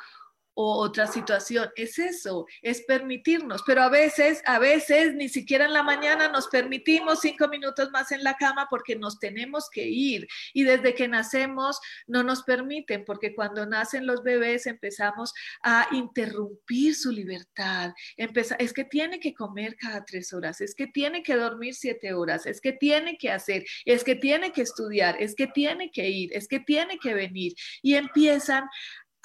o 0.59 0.79
otra 0.79 1.05
situación. 1.05 1.69
Es 1.75 1.99
eso, 1.99 2.47
es 2.63 2.81
permitirnos. 2.81 3.61
Pero 3.65 3.83
a 3.83 3.89
veces, 3.89 4.41
a 4.45 4.57
veces 4.57 5.13
ni 5.13 5.29
siquiera 5.29 5.65
en 5.65 5.73
la 5.73 5.83
mañana 5.83 6.29
nos 6.29 6.47
permitimos 6.47 7.19
cinco 7.21 7.47
minutos 7.47 7.91
más 7.91 8.11
en 8.11 8.23
la 8.23 8.35
cama 8.37 8.65
porque 8.67 8.95
nos 8.95 9.19
tenemos 9.19 9.69
que 9.69 9.87
ir. 9.87 10.27
Y 10.53 10.63
desde 10.63 10.95
que 10.95 11.07
nacemos 11.07 11.79
no 12.07 12.23
nos 12.23 12.41
permiten 12.41 13.05
porque 13.05 13.35
cuando 13.35 13.67
nacen 13.67 14.07
los 14.07 14.23
bebés 14.23 14.65
empezamos 14.65 15.31
a 15.61 15.87
interrumpir 15.91 16.95
su 16.95 17.11
libertad. 17.11 17.93
es 18.17 18.73
que 18.73 18.83
tiene 18.83 19.19
que 19.19 19.35
comer 19.35 19.75
cada 19.75 20.05
tres 20.05 20.33
horas, 20.33 20.59
es 20.61 20.73
que 20.73 20.87
tiene 20.87 21.21
que 21.21 21.35
dormir 21.35 21.75
siete 21.75 22.13
horas, 22.13 22.47
es 22.47 22.61
que 22.61 22.71
tiene 22.71 23.19
que 23.19 23.29
hacer, 23.29 23.63
es 23.85 24.03
que 24.03 24.15
tiene 24.15 24.51
que 24.51 24.63
estudiar, 24.63 25.17
es 25.19 25.35
que 25.35 25.45
tiene 25.45 25.91
que 25.91 26.09
ir, 26.09 26.31
es 26.33 26.47
que 26.47 26.59
tiene 26.59 26.97
que 26.97 27.13
venir. 27.13 27.53
Y 27.83 27.93
empiezan 27.93 28.67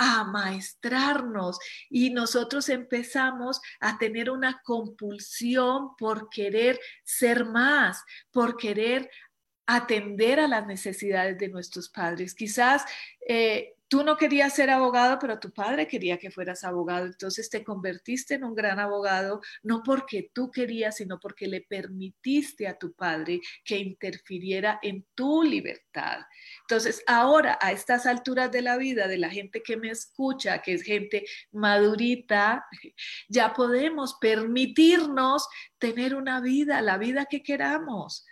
a 0.04 0.24
maestrarnos 0.24 1.60
y 1.88 2.10
nosotros 2.10 2.68
empezamos 2.68 3.60
a 3.78 3.98
tener 3.98 4.30
una 4.30 4.60
compulsión 4.64 5.94
por 5.96 6.28
querer 6.28 6.80
ser 7.04 7.44
más, 7.44 8.02
por 8.32 8.56
querer 8.56 9.08
atender 9.64 10.40
a 10.40 10.48
las 10.48 10.66
necesidades 10.66 11.38
de 11.38 11.48
nuestros 11.48 11.88
padres. 11.88 12.34
Quizás 12.34 12.84
eh, 13.28 13.76
Tú 13.92 14.02
no 14.02 14.16
querías 14.16 14.54
ser 14.54 14.70
abogado, 14.70 15.18
pero 15.18 15.38
tu 15.38 15.52
padre 15.52 15.86
quería 15.86 16.16
que 16.16 16.30
fueras 16.30 16.64
abogado. 16.64 17.04
Entonces 17.04 17.50
te 17.50 17.62
convertiste 17.62 18.36
en 18.36 18.44
un 18.44 18.54
gran 18.54 18.80
abogado, 18.80 19.42
no 19.62 19.82
porque 19.82 20.30
tú 20.32 20.50
querías, 20.50 20.96
sino 20.96 21.20
porque 21.20 21.46
le 21.46 21.60
permitiste 21.60 22.66
a 22.66 22.78
tu 22.78 22.94
padre 22.94 23.42
que 23.62 23.76
interfiriera 23.76 24.78
en 24.80 25.04
tu 25.14 25.42
libertad. 25.42 26.20
Entonces, 26.62 27.04
ahora, 27.06 27.58
a 27.60 27.70
estas 27.70 28.06
alturas 28.06 28.50
de 28.50 28.62
la 28.62 28.78
vida, 28.78 29.08
de 29.08 29.18
la 29.18 29.28
gente 29.28 29.62
que 29.62 29.76
me 29.76 29.90
escucha, 29.90 30.62
que 30.62 30.72
es 30.72 30.84
gente 30.84 31.26
madurita, 31.50 32.64
ya 33.28 33.52
podemos 33.52 34.16
permitirnos 34.18 35.46
tener 35.78 36.14
una 36.14 36.40
vida, 36.40 36.80
la 36.80 36.96
vida 36.96 37.26
que 37.26 37.42
queramos. 37.42 38.24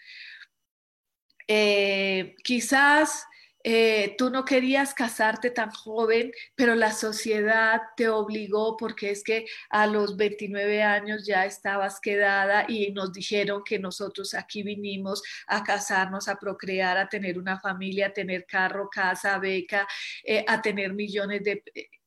Eh, 1.47 2.35
quizás 2.45 3.27
eh, 3.63 4.15
tú 4.17 4.31
no 4.31 4.45
querías 4.45 4.95
casarte 4.95 5.51
tan 5.51 5.71
joven, 5.71 6.33
pero 6.55 6.75
la 6.75 6.93
sociedad 6.93 7.81
te 7.97 8.09
obligó 8.09 8.77
porque 8.77 9.11
es 9.11 9.23
que 9.23 9.47
a 9.69 9.87
los 9.87 10.17
29 10.17 10.83
años 10.83 11.27
ya 11.27 11.45
estabas 11.45 12.01
quedada 12.01 12.65
y 12.69 12.93
nos 12.93 13.13
dijeron 13.13 13.63
que 13.65 13.79
nosotros 13.79 14.35
aquí 14.35 14.63
vinimos 14.63 15.23
a 15.47 15.63
casarnos, 15.63 16.29
a 16.29 16.39
procrear, 16.39 16.97
a 16.97 17.09
tener 17.09 17.39
una 17.39 17.61
familia, 17.61 18.09
a 18.09 18.13
tener 18.13 18.47
carro, 18.47 18.89
casa, 18.89 19.39
beca, 19.39 19.87
eh, 20.25 20.45
a 20.49 20.63
tener 20.63 20.95
millones 20.95 21.45
de... 21.45 21.63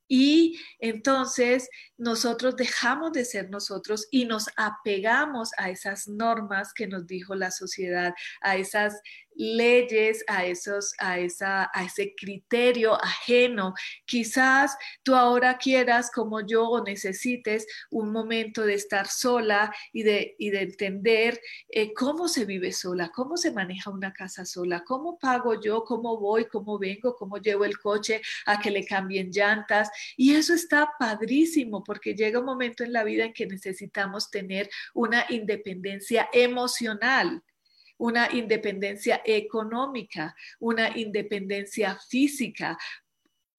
Y 0.07 0.59
entonces 0.79 1.69
nosotros 1.97 2.55
dejamos 2.55 3.13
de 3.13 3.25
ser 3.25 3.49
nosotros 3.49 4.07
y 4.11 4.25
nos 4.25 4.47
apegamos 4.57 5.51
a 5.57 5.69
esas 5.69 6.07
normas 6.07 6.73
que 6.73 6.87
nos 6.87 7.07
dijo 7.07 7.35
la 7.35 7.51
sociedad, 7.51 8.13
a 8.41 8.57
esas 8.57 9.01
leyes, 9.35 10.23
a, 10.27 10.45
esos, 10.45 10.93
a, 10.99 11.19
esa, 11.19 11.69
a 11.73 11.83
ese 11.85 12.13
criterio 12.15 13.01
ajeno. 13.03 13.73
Quizás 14.05 14.77
tú 15.03 15.15
ahora 15.15 15.57
quieras, 15.57 16.11
como 16.11 16.41
yo, 16.45 16.67
o 16.69 16.83
necesites 16.83 17.65
un 17.89 18.11
momento 18.11 18.65
de 18.65 18.75
estar 18.75 19.07
sola 19.07 19.73
y 19.91 20.03
de, 20.03 20.35
y 20.37 20.49
de 20.49 20.61
entender 20.61 21.39
eh, 21.69 21.93
cómo 21.93 22.27
se 22.27 22.45
vive 22.45 22.71
sola, 22.71 23.11
cómo 23.13 23.37
se 23.37 23.51
maneja 23.51 23.89
una 23.89 24.13
casa 24.13 24.45
sola, 24.45 24.83
cómo 24.85 25.17
pago 25.17 25.59
yo, 25.61 25.83
cómo 25.83 26.19
voy, 26.19 26.45
cómo 26.45 26.77
vengo, 26.79 27.15
cómo 27.15 27.37
llevo 27.37 27.65
el 27.65 27.77
coche 27.77 28.21
a 28.45 28.59
que 28.59 28.71
le 28.71 28.85
cambien 28.85 29.31
llantas. 29.31 29.89
Y 30.17 30.35
eso 30.35 30.53
está 30.53 30.91
padrísimo 30.99 31.83
porque 31.83 32.15
llega 32.15 32.39
un 32.39 32.45
momento 32.45 32.83
en 32.83 32.93
la 32.93 33.03
vida 33.03 33.25
en 33.25 33.33
que 33.33 33.45
necesitamos 33.45 34.29
tener 34.29 34.69
una 34.93 35.25
independencia 35.29 36.29
emocional 36.33 37.43
una 38.03 38.27
independencia 38.33 39.21
económica, 39.23 40.35
una 40.59 40.97
independencia 40.97 41.97
física. 42.09 42.77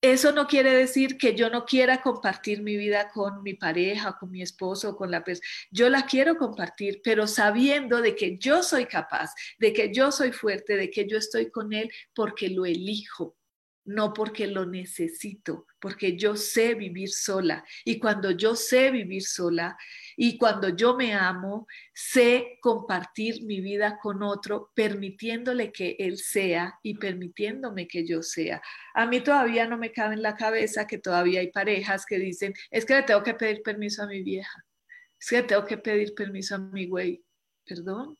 Eso 0.02 0.32
no 0.32 0.46
quiere 0.46 0.74
decir 0.74 1.16
que 1.16 1.34
yo 1.34 1.48
no 1.48 1.64
quiera 1.64 2.02
compartir 2.02 2.60
mi 2.60 2.76
vida 2.76 3.10
con 3.10 3.42
mi 3.42 3.54
pareja, 3.54 4.18
con 4.20 4.30
mi 4.30 4.42
esposo, 4.42 4.96
con 4.96 5.10
la 5.10 5.24
persona. 5.24 5.48
Yo 5.70 5.88
la 5.88 6.04
quiero 6.04 6.36
compartir, 6.36 7.00
pero 7.02 7.26
sabiendo 7.26 8.02
de 8.02 8.14
que 8.14 8.36
yo 8.36 8.62
soy 8.62 8.84
capaz, 8.84 9.30
de 9.58 9.72
que 9.72 9.90
yo 9.94 10.12
soy 10.12 10.30
fuerte, 10.30 10.76
de 10.76 10.90
que 10.90 11.08
yo 11.08 11.16
estoy 11.16 11.50
con 11.50 11.72
él 11.72 11.90
porque 12.14 12.50
lo 12.50 12.66
elijo 12.66 13.38
no 13.84 14.12
porque 14.12 14.46
lo 14.46 14.66
necesito, 14.66 15.66
porque 15.78 16.16
yo 16.16 16.36
sé 16.36 16.74
vivir 16.74 17.10
sola. 17.10 17.64
Y 17.84 17.98
cuando 17.98 18.30
yo 18.30 18.56
sé 18.56 18.90
vivir 18.90 19.22
sola 19.22 19.76
y 20.16 20.38
cuando 20.38 20.70
yo 20.70 20.96
me 20.96 21.12
amo, 21.12 21.66
sé 21.92 22.58
compartir 22.60 23.44
mi 23.44 23.60
vida 23.60 23.98
con 24.00 24.22
otro, 24.22 24.70
permitiéndole 24.74 25.72
que 25.72 25.96
él 25.98 26.18
sea 26.18 26.78
y 26.82 26.94
permitiéndome 26.94 27.86
que 27.86 28.06
yo 28.06 28.22
sea. 28.22 28.62
A 28.94 29.06
mí 29.06 29.20
todavía 29.20 29.66
no 29.66 29.76
me 29.76 29.92
cabe 29.92 30.14
en 30.14 30.22
la 30.22 30.36
cabeza 30.36 30.86
que 30.86 30.98
todavía 30.98 31.40
hay 31.40 31.50
parejas 31.50 32.06
que 32.06 32.18
dicen, 32.18 32.54
es 32.70 32.84
que 32.84 32.94
le 32.94 33.02
tengo 33.02 33.22
que 33.22 33.34
pedir 33.34 33.62
permiso 33.62 34.02
a 34.02 34.06
mi 34.06 34.22
vieja, 34.22 34.64
es 35.20 35.28
que 35.28 35.36
le 35.36 35.42
tengo 35.44 35.64
que 35.64 35.78
pedir 35.78 36.14
permiso 36.14 36.54
a 36.54 36.58
mi 36.58 36.86
güey. 36.86 37.22
Perdón, 37.66 38.18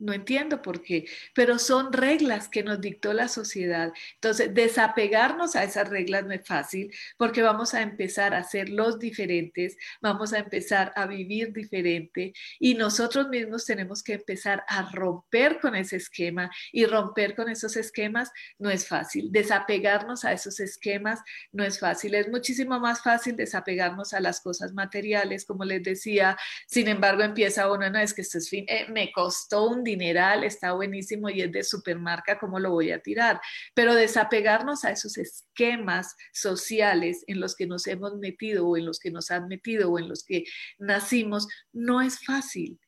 no 0.00 0.12
entiendo 0.12 0.62
por 0.62 0.82
qué, 0.82 1.06
pero 1.34 1.58
son 1.58 1.92
reglas 1.92 2.48
que 2.48 2.62
nos 2.62 2.80
dictó 2.80 3.12
la 3.12 3.28
sociedad. 3.28 3.92
Entonces, 4.14 4.52
desapegarnos 4.52 5.56
a 5.56 5.64
esas 5.64 5.88
reglas 5.88 6.24
no 6.24 6.32
es 6.32 6.46
fácil 6.46 6.92
porque 7.16 7.42
vamos 7.42 7.74
a 7.74 7.82
empezar 7.82 8.34
a 8.34 8.42
ser 8.42 8.68
los 8.68 8.98
diferentes, 8.98 9.76
vamos 10.00 10.32
a 10.32 10.38
empezar 10.38 10.92
a 10.96 11.06
vivir 11.06 11.52
diferente 11.52 12.32
y 12.58 12.74
nosotros 12.74 13.28
mismos 13.28 13.66
tenemos 13.66 14.02
que 14.02 14.14
empezar 14.14 14.64
a 14.66 14.90
romper 14.90 15.60
con 15.60 15.74
ese 15.74 15.96
esquema 15.96 16.50
y 16.72 16.86
romper 16.86 17.34
con 17.34 17.48
esos 17.48 17.76
esquemas 17.76 18.30
no 18.58 18.70
es 18.70 18.88
fácil. 18.88 19.30
Desapegarnos 19.30 20.24
a 20.24 20.32
esos 20.32 20.60
esquemas 20.60 21.20
no 21.52 21.64
es 21.64 21.78
fácil. 21.78 22.14
Es 22.14 22.28
muchísimo 22.28 22.80
más 22.80 23.02
fácil 23.02 23.36
desapegarnos 23.36 24.12
a 24.12 24.20
las 24.20 24.40
cosas 24.40 24.72
materiales, 24.72 25.44
como 25.44 25.64
les 25.64 25.82
decía. 25.82 26.36
Sin 26.66 26.88
embargo, 26.88 27.22
empieza 27.22 27.70
uno, 27.70 27.90
no, 27.90 27.98
es 27.98 28.14
que 28.14 28.22
esto 28.22 28.38
es 28.38 28.48
fin, 28.48 28.64
eh, 28.68 28.86
me 28.90 29.12
costó 29.12 29.68
un 29.68 29.84
dineral, 29.90 30.44
está 30.44 30.72
buenísimo 30.72 31.28
y 31.28 31.42
es 31.42 31.52
de 31.52 31.62
supermarca, 31.62 32.38
¿cómo 32.38 32.58
lo 32.58 32.70
voy 32.70 32.90
a 32.90 33.00
tirar? 33.00 33.40
Pero 33.74 33.94
desapegarnos 33.94 34.84
a 34.84 34.90
esos 34.90 35.18
esquemas 35.18 36.16
sociales 36.32 37.24
en 37.26 37.40
los 37.40 37.54
que 37.54 37.66
nos 37.66 37.86
hemos 37.86 38.16
metido 38.16 38.66
o 38.66 38.76
en 38.76 38.86
los 38.86 38.98
que 38.98 39.10
nos 39.10 39.30
han 39.30 39.48
metido 39.48 39.90
o 39.90 39.98
en 39.98 40.08
los 40.08 40.24
que 40.24 40.44
nacimos, 40.78 41.48
no 41.72 42.02
es 42.02 42.24
fácil, 42.24 42.80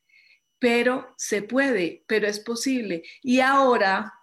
pero 0.59 1.13
se 1.17 1.41
puede, 1.41 2.03
pero 2.07 2.27
es 2.27 2.39
posible. 2.39 3.03
Y 3.21 3.41
ahora 3.41 4.13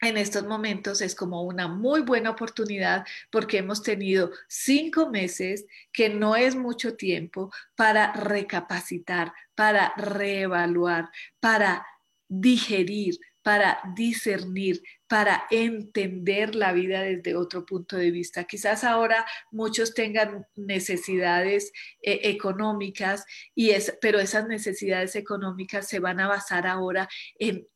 en 0.00 0.16
estos 0.16 0.44
momentos 0.46 1.00
es 1.02 1.14
como 1.14 1.42
una 1.42 1.68
muy 1.68 2.00
buena 2.00 2.30
oportunidad 2.30 3.04
porque 3.30 3.58
hemos 3.58 3.82
tenido 3.82 4.30
cinco 4.48 5.10
meses, 5.10 5.66
que 5.92 6.08
no 6.08 6.36
es 6.36 6.56
mucho 6.56 6.96
tiempo, 6.96 7.52
para 7.76 8.12
recapacitar, 8.12 9.32
para 9.54 9.92
reevaluar, 9.96 11.10
para 11.38 11.86
digerir, 12.30 13.18
para 13.42 13.80
discernir, 13.96 14.82
para 15.08 15.44
entender 15.50 16.54
la 16.54 16.72
vida 16.72 17.02
desde 17.02 17.34
otro 17.34 17.66
punto 17.66 17.96
de 17.96 18.10
vista. 18.10 18.44
Quizás 18.44 18.84
ahora 18.84 19.26
muchos 19.50 19.94
tengan 19.94 20.46
necesidades 20.54 21.72
eh, 22.02 22.20
económicas, 22.24 23.24
y 23.54 23.70
es, 23.70 23.96
pero 24.00 24.20
esas 24.20 24.46
necesidades 24.46 25.16
económicas 25.16 25.88
se 25.88 25.98
van 25.98 26.20
a 26.20 26.28
basar 26.28 26.66
ahora 26.66 27.08
en 27.38 27.66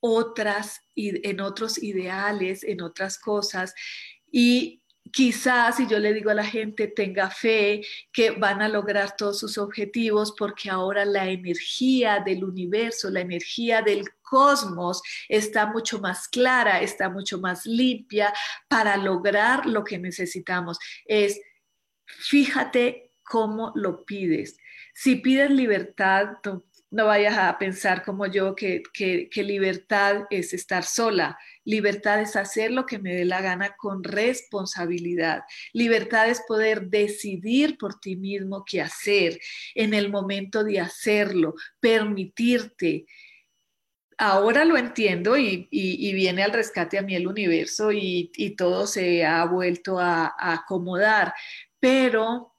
otras, 0.00 0.80
en 0.94 1.40
otros 1.40 1.82
ideales, 1.82 2.62
en 2.64 2.80
otras 2.80 3.18
cosas. 3.18 3.74
Y 4.30 4.82
quizás 5.12 5.76
si 5.76 5.86
yo 5.86 5.98
le 5.98 6.12
digo 6.12 6.30
a 6.30 6.34
la 6.34 6.44
gente 6.44 6.88
tenga 6.88 7.30
fe 7.30 7.82
que 8.12 8.32
van 8.32 8.62
a 8.62 8.68
lograr 8.68 9.16
todos 9.16 9.38
sus 9.38 9.58
objetivos 9.58 10.34
porque 10.36 10.70
ahora 10.70 11.04
la 11.04 11.28
energía 11.28 12.20
del 12.24 12.44
universo, 12.44 13.10
la 13.10 13.20
energía 13.20 13.82
del 13.82 14.04
cosmos 14.22 15.02
está 15.28 15.66
mucho 15.66 16.00
más 16.00 16.28
clara, 16.28 16.80
está 16.80 17.08
mucho 17.08 17.38
más 17.38 17.64
limpia 17.64 18.32
para 18.68 18.96
lograr 18.96 19.66
lo 19.66 19.84
que 19.84 19.98
necesitamos. 19.98 20.78
Es, 21.06 21.40
fíjate 22.04 23.12
cómo 23.22 23.72
lo 23.74 24.04
pides. 24.04 24.58
Si 24.94 25.16
pides 25.16 25.50
libertad, 25.50 26.36
vayas 26.90 27.36
a 27.36 27.58
pensar 27.58 28.02
como 28.02 28.26
yo 28.26 28.54
que, 28.54 28.82
que 28.92 29.42
libertad 29.42 30.24
es 30.30 30.54
estar 30.54 30.84
sola 30.84 31.38
Libertad 31.68 32.22
es 32.22 32.34
hacer 32.34 32.70
lo 32.70 32.86
que 32.86 32.98
me 32.98 33.14
dé 33.14 33.26
la 33.26 33.42
gana 33.42 33.76
con 33.76 34.02
responsabilidad. 34.02 35.42
Libertad 35.74 36.30
es 36.30 36.40
poder 36.48 36.88
decidir 36.88 37.76
por 37.76 38.00
ti 38.00 38.16
mismo 38.16 38.64
qué 38.64 38.80
hacer 38.80 39.38
en 39.74 39.92
el 39.92 40.08
momento 40.10 40.64
de 40.64 40.80
hacerlo, 40.80 41.56
permitirte 41.78 43.04
ahora 44.16 44.64
lo 44.64 44.78
entiendo 44.78 45.36
y, 45.36 45.68
viene 45.70 46.42
al 46.42 46.54
rescate 46.54 46.96
a 46.96 47.02
mí 47.02 47.14
el 47.14 47.28
universo 47.28 47.92
y, 47.92 48.32
todo 48.56 48.86
se 48.86 49.26
ha 49.26 49.44
vuelto 49.44 50.00
a, 50.00 50.34
acomodar, 50.38 51.34
pero 51.78 52.54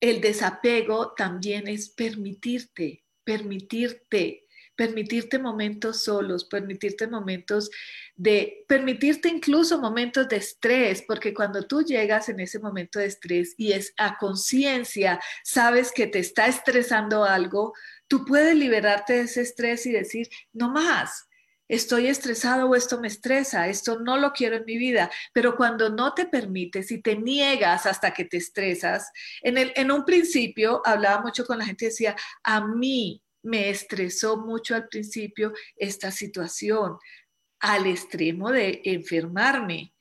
el 0.00 0.20
desapego 0.20 1.12
también 1.14 1.68
es 1.68 1.88
permitirte, 1.88 3.04
permitirte, 3.24 4.46
permitirte 4.76 5.40
momentos 5.40 6.04
solos, 6.04 6.44
permitirte 6.44 7.08
momentos 7.08 7.68
de, 8.14 8.64
permitirte 8.68 9.28
incluso 9.28 9.80
momentos 9.80 10.28
de 10.28 10.36
estrés, 10.36 11.02
porque 11.06 11.34
cuando 11.34 11.66
tú 11.66 11.82
llegas 11.82 12.28
en 12.28 12.38
ese 12.38 12.60
momento 12.60 13.00
de 13.00 13.06
estrés 13.06 13.54
y 13.56 13.72
es 13.72 13.92
a 13.96 14.16
conciencia, 14.18 15.20
sabes 15.42 15.90
que 15.90 16.06
te 16.06 16.20
está 16.20 16.46
estresando 16.46 17.24
algo, 17.24 17.74
tú 18.06 18.24
puedes 18.24 18.54
liberarte 18.54 19.14
de 19.14 19.20
ese 19.22 19.42
estrés 19.42 19.84
y 19.86 19.90
decir, 19.90 20.28
no 20.52 20.70
más, 20.70 21.27
estoy 21.68 22.06
estresado 22.06 22.68
o 22.68 22.74
esto 22.74 23.00
me 23.00 23.08
estresa, 23.08 23.68
esto 23.68 24.00
no 24.00 24.16
lo 24.16 24.32
quiero 24.32 24.56
en 24.56 24.64
mi 24.64 24.78
vida, 24.78 25.10
pero 25.32 25.56
cuando 25.56 25.90
no 25.90 26.14
te 26.14 26.26
permites 26.26 26.90
y 26.90 27.00
te 27.00 27.16
niegas 27.16 27.86
hasta 27.86 28.12
que 28.12 28.24
te 28.24 28.38
estresas, 28.38 29.10
en, 29.42 29.58
el, 29.58 29.72
en 29.76 29.90
un 29.90 30.04
principio 30.04 30.82
hablaba 30.84 31.22
mucho 31.22 31.44
con 31.44 31.58
la 31.58 31.64
gente 31.64 31.86
decía, 31.86 32.16
a 32.42 32.66
mí 32.66 33.22
me 33.42 33.70
estresó 33.70 34.38
mucho 34.38 34.74
al 34.74 34.88
principio 34.88 35.52
esta 35.76 36.10
situación, 36.10 36.98
al 37.60 37.86
extremo 37.86 38.50
de 38.50 38.80
enfermarme. 38.84 39.92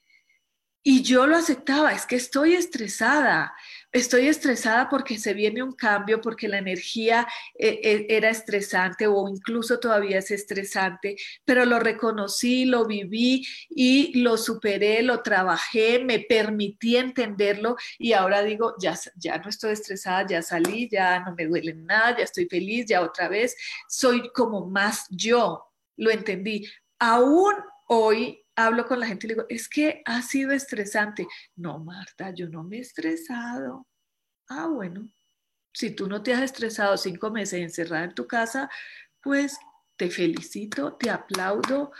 Y 0.90 1.02
yo 1.02 1.28
lo 1.28 1.36
aceptaba, 1.36 1.92
es 1.92 2.06
que 2.06 2.16
estoy 2.16 2.54
estresada, 2.54 3.54
estoy 3.92 4.30
estresada 4.30 4.88
porque 4.88 5.20
se 5.20 5.34
viene 5.34 5.62
un 5.62 5.74
cambio, 5.74 6.22
porque 6.22 6.48
la 6.48 6.60
energía 6.60 7.28
eh, 7.56 7.82
eh, 7.84 8.06
era 8.08 8.30
estresante 8.30 9.06
o 9.06 9.28
incluso 9.28 9.82
todavía 9.82 10.20
es 10.20 10.32
estresante, 10.32 11.18
pero 11.44 11.66
lo 11.66 11.80
reconocí, 11.80 12.64
lo 12.64 12.86
viví 12.86 13.46
y 13.70 14.18
lo 14.22 14.38
superé, 14.38 15.02
lo 15.02 15.22
trabajé, 15.22 16.02
me 16.06 16.20
permití 16.20 16.96
entenderlo 16.96 17.76
y 18.00 18.14
ahora 18.14 18.42
digo, 18.42 18.76
ya, 18.80 18.98
ya 19.18 19.40
no 19.40 19.50
estoy 19.50 19.74
estresada, 19.74 20.26
ya 20.26 20.42
salí, 20.42 20.88
ya 20.90 21.20
no 21.20 21.36
me 21.36 21.48
duele 21.48 21.74
nada, 21.74 22.20
ya 22.20 22.24
estoy 22.24 22.48
feliz, 22.48 22.86
ya 22.86 23.02
otra 23.02 23.28
vez 23.28 23.58
soy 23.90 24.30
como 24.30 24.66
más 24.68 25.06
yo, 25.10 25.66
lo 25.98 26.12
entendí. 26.12 26.66
Aún 26.98 27.56
hoy 27.88 28.47
hablo 28.58 28.88
con 28.88 29.00
la 29.00 29.08
gente 29.08 29.28
y 29.28 29.30
le 29.30 29.36
digo, 29.36 29.46
es 29.50 29.70
que 29.70 30.02
ha 30.06 30.22
sido 30.22 30.52
estresante. 30.52 31.28
No, 31.56 31.80
Marta, 31.80 32.32
yo 32.32 32.50
no 32.50 32.64
me 32.64 32.78
he 32.78 32.82
estresado. 32.82 33.88
Ah, 34.50 34.68
bueno, 34.68 35.10
si 35.72 35.92
tú 35.92 36.08
no 36.08 36.24
te 36.24 36.34
has 36.34 36.42
estresado 36.42 36.98
cinco 36.98 37.30
meses 37.30 37.62
encerrada 37.62 38.06
en 38.06 38.16
tu 38.16 38.28
casa, 38.28 38.70
pues 39.22 39.58
te 39.96 40.10
felicito, 40.10 40.94
te 40.94 41.10
aplaudo, 41.10 41.92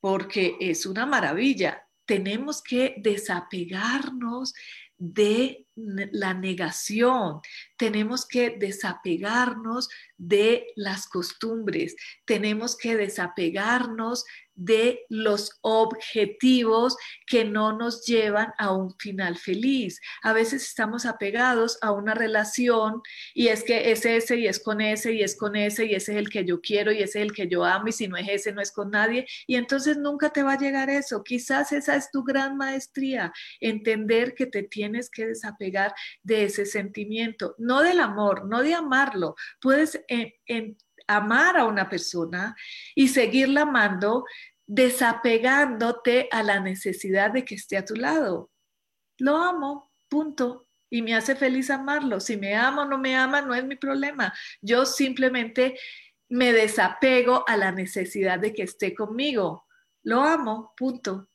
porque 0.00 0.56
es 0.60 0.86
una 0.86 1.06
maravilla. 1.06 1.86
Tenemos 2.04 2.62
que 2.62 2.96
desapegarnos 2.98 4.54
de 4.98 5.66
la 5.74 6.32
negación, 6.34 7.40
tenemos 7.76 8.26
que 8.26 8.50
desapegarnos 8.50 9.88
de 10.16 10.68
las 10.76 11.08
costumbres, 11.08 11.96
tenemos 12.24 12.76
que 12.76 12.96
desapegarnos 12.96 14.24
de 14.54 15.04
los 15.08 15.58
objetivos 15.62 16.96
que 17.26 17.44
no 17.44 17.76
nos 17.76 18.04
llevan 18.06 18.52
a 18.58 18.72
un 18.74 18.94
final 18.98 19.36
feliz. 19.36 20.00
A 20.22 20.32
veces 20.32 20.64
estamos 20.64 21.06
apegados 21.06 21.78
a 21.80 21.92
una 21.92 22.14
relación 22.14 23.02
y 23.34 23.48
es 23.48 23.64
que 23.64 23.90
es 23.90 24.04
ese 24.04 24.36
y 24.36 24.46
es 24.46 24.62
con 24.62 24.80
ese 24.80 25.12
y 25.12 25.22
es 25.22 25.36
con 25.36 25.56
ese 25.56 25.86
y 25.86 25.94
ese 25.94 26.12
es 26.12 26.18
el 26.18 26.28
que 26.28 26.44
yo 26.44 26.60
quiero 26.60 26.92
y 26.92 27.02
ese 27.02 27.20
es 27.20 27.26
el 27.26 27.32
que 27.32 27.48
yo 27.48 27.64
amo 27.64 27.88
y 27.88 27.92
si 27.92 28.08
no 28.08 28.16
es 28.16 28.28
ese 28.28 28.52
no 28.52 28.60
es 28.60 28.72
con 28.72 28.90
nadie 28.90 29.26
y 29.46 29.56
entonces 29.56 29.96
nunca 29.96 30.30
te 30.30 30.42
va 30.42 30.52
a 30.52 30.58
llegar 30.58 30.90
eso. 30.90 31.22
Quizás 31.22 31.72
esa 31.72 31.96
es 31.96 32.10
tu 32.10 32.22
gran 32.22 32.56
maestría, 32.56 33.32
entender 33.60 34.34
que 34.34 34.46
te 34.46 34.62
tienes 34.62 35.10
que 35.10 35.26
desapegar 35.26 35.94
de 36.22 36.44
ese 36.44 36.66
sentimiento, 36.66 37.54
no 37.58 37.82
del 37.82 38.00
amor, 38.00 38.46
no 38.46 38.62
de 38.62 38.74
amarlo. 38.74 39.34
Puedes 39.60 40.00
eh, 40.08 40.34
amar 41.06 41.56
a 41.58 41.64
una 41.64 41.88
persona 41.88 42.56
y 42.94 43.08
seguirla 43.08 43.62
amando 43.62 44.24
desapegándote 44.66 46.28
a 46.30 46.42
la 46.42 46.58
necesidad 46.58 47.30
de 47.30 47.44
que 47.44 47.56
esté 47.56 47.76
a 47.76 47.84
tu 47.84 47.94
lado. 47.94 48.50
Lo 49.18 49.36
amo, 49.36 49.92
punto. 50.08 50.66
Y 50.88 51.02
me 51.02 51.14
hace 51.14 51.36
feliz 51.36 51.68
amarlo. 51.68 52.20
Si 52.20 52.38
me 52.38 52.54
ama 52.54 52.82
o 52.82 52.84
no 52.86 52.96
me 52.96 53.14
ama, 53.14 53.42
no 53.42 53.54
es 53.54 53.64
mi 53.64 53.76
problema. 53.76 54.32
Yo 54.62 54.86
simplemente 54.86 55.78
me 56.28 56.52
desapego 56.52 57.44
a 57.46 57.56
la 57.58 57.72
necesidad 57.72 58.38
de 58.38 58.54
que 58.54 58.62
esté 58.62 58.94
conmigo. 58.94 59.66
Lo 60.02 60.22
amo, 60.22 60.72
punto. 60.76 61.28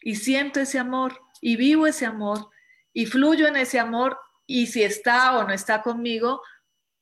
Y 0.00 0.16
siento 0.16 0.60
ese 0.60 0.80
amor 0.80 1.20
y 1.40 1.56
vivo 1.56 1.86
ese 1.86 2.06
amor 2.06 2.50
y 2.92 3.06
fluyo 3.06 3.46
en 3.46 3.56
ese 3.56 3.78
amor 3.78 4.18
y 4.46 4.66
si 4.66 4.82
está 4.82 5.38
o 5.38 5.44
no 5.44 5.52
está 5.52 5.82
conmigo, 5.82 6.42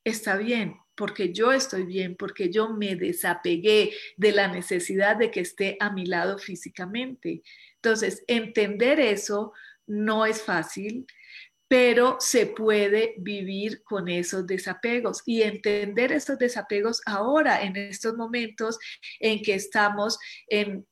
está 0.03 0.37
bien 0.37 0.82
porque 0.95 1.33
yo 1.33 1.51
estoy 1.51 1.85
bien, 1.85 2.15
porque 2.15 2.49
yo 2.49 2.69
me 2.69 2.95
desapegué 2.95 3.93
de 4.17 4.31
la 4.31 4.47
necesidad 4.47 5.15
de 5.17 5.31
que 5.31 5.41
esté 5.41 5.77
a 5.79 5.91
mi 5.91 6.05
lado 6.05 6.37
físicamente. 6.37 7.41
Entonces, 7.75 8.23
entender 8.27 8.99
eso 8.99 9.53
no 9.87 10.25
es 10.25 10.41
fácil, 10.41 11.05
pero 11.67 12.17
se 12.19 12.45
puede 12.45 13.15
vivir 13.17 13.81
con 13.83 14.07
esos 14.07 14.45
desapegos 14.45 15.23
y 15.25 15.41
entender 15.41 16.11
esos 16.11 16.37
desapegos 16.37 17.01
ahora, 17.05 17.63
en 17.63 17.75
estos 17.75 18.15
momentos 18.15 18.77
en 19.19 19.41
que 19.41 19.55
estamos 19.55 20.19
en 20.47 20.85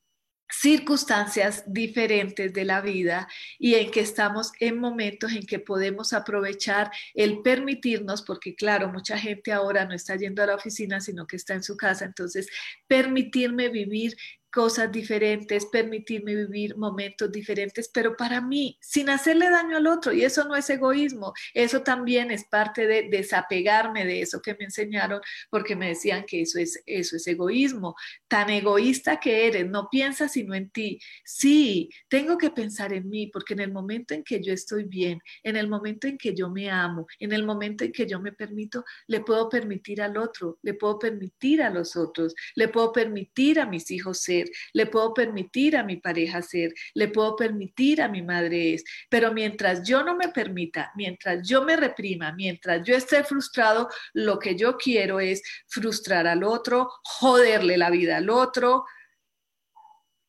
circunstancias 0.52 1.64
diferentes 1.66 2.52
de 2.52 2.64
la 2.64 2.80
vida 2.80 3.26
y 3.58 3.74
en 3.74 3.90
que 3.90 4.00
estamos 4.00 4.52
en 4.60 4.78
momentos 4.78 5.32
en 5.32 5.46
que 5.46 5.58
podemos 5.58 6.12
aprovechar 6.12 6.90
el 7.14 7.40
permitirnos, 7.42 8.22
porque 8.22 8.54
claro, 8.54 8.92
mucha 8.92 9.18
gente 9.18 9.52
ahora 9.52 9.86
no 9.86 9.94
está 9.94 10.16
yendo 10.16 10.42
a 10.42 10.46
la 10.46 10.54
oficina, 10.54 11.00
sino 11.00 11.26
que 11.26 11.36
está 11.36 11.54
en 11.54 11.62
su 11.62 11.76
casa, 11.76 12.04
entonces 12.04 12.48
permitirme 12.86 13.70
vivir 13.70 14.16
cosas 14.52 14.92
diferentes, 14.92 15.66
permitirme 15.66 16.36
vivir 16.36 16.76
momentos 16.76 17.32
diferentes, 17.32 17.88
pero 17.92 18.16
para 18.16 18.40
mí, 18.40 18.78
sin 18.80 19.08
hacerle 19.08 19.50
daño 19.50 19.78
al 19.78 19.86
otro. 19.86 20.12
Y 20.12 20.24
eso 20.24 20.44
no 20.44 20.54
es 20.54 20.68
egoísmo, 20.68 21.32
eso 21.54 21.82
también 21.82 22.30
es 22.30 22.44
parte 22.44 22.86
de 22.86 23.08
desapegarme 23.10 24.04
de 24.04 24.20
eso 24.20 24.42
que 24.42 24.54
me 24.54 24.66
enseñaron, 24.66 25.20
porque 25.50 25.74
me 25.74 25.88
decían 25.88 26.24
que 26.26 26.42
eso 26.42 26.58
es, 26.58 26.82
eso 26.86 27.16
es 27.16 27.26
egoísmo. 27.26 27.94
Tan 28.28 28.50
egoísta 28.50 29.18
que 29.18 29.46
eres, 29.46 29.66
no 29.68 29.88
piensas 29.90 30.32
sino 30.32 30.54
en 30.54 30.70
ti. 30.70 31.00
Sí, 31.24 31.88
tengo 32.08 32.36
que 32.36 32.50
pensar 32.50 32.92
en 32.92 33.08
mí, 33.08 33.28
porque 33.28 33.54
en 33.54 33.60
el 33.60 33.72
momento 33.72 34.12
en 34.14 34.22
que 34.22 34.42
yo 34.42 34.52
estoy 34.52 34.84
bien, 34.84 35.20
en 35.42 35.56
el 35.56 35.68
momento 35.68 36.06
en 36.06 36.18
que 36.18 36.34
yo 36.34 36.50
me 36.50 36.70
amo, 36.70 37.06
en 37.18 37.32
el 37.32 37.44
momento 37.44 37.84
en 37.84 37.92
que 37.92 38.06
yo 38.06 38.20
me 38.20 38.32
permito, 38.32 38.84
le 39.06 39.20
puedo 39.20 39.48
permitir 39.48 40.02
al 40.02 40.18
otro, 40.18 40.58
le 40.62 40.74
puedo 40.74 40.98
permitir 40.98 41.62
a 41.62 41.70
los 41.70 41.96
otros, 41.96 42.34
le 42.54 42.68
puedo 42.68 42.92
permitir 42.92 43.58
a 43.58 43.66
mis 43.66 43.90
hijos 43.90 44.20
ser 44.20 44.41
le 44.72 44.86
puedo 44.86 45.14
permitir 45.14 45.76
a 45.76 45.84
mi 45.84 45.96
pareja 45.96 46.42
ser, 46.42 46.72
le 46.94 47.08
puedo 47.08 47.36
permitir 47.36 48.02
a 48.02 48.08
mi 48.08 48.22
madre 48.22 48.74
es, 48.74 48.84
pero 49.08 49.32
mientras 49.32 49.86
yo 49.86 50.02
no 50.02 50.16
me 50.16 50.28
permita, 50.28 50.92
mientras 50.96 51.46
yo 51.46 51.62
me 51.62 51.76
reprima, 51.76 52.32
mientras 52.32 52.84
yo 52.84 52.94
esté 52.94 53.24
frustrado, 53.24 53.88
lo 54.12 54.38
que 54.38 54.56
yo 54.56 54.76
quiero 54.76 55.20
es 55.20 55.42
frustrar 55.66 56.26
al 56.26 56.44
otro, 56.44 56.90
joderle 57.02 57.76
la 57.76 57.90
vida 57.90 58.16
al 58.16 58.30
otro. 58.30 58.84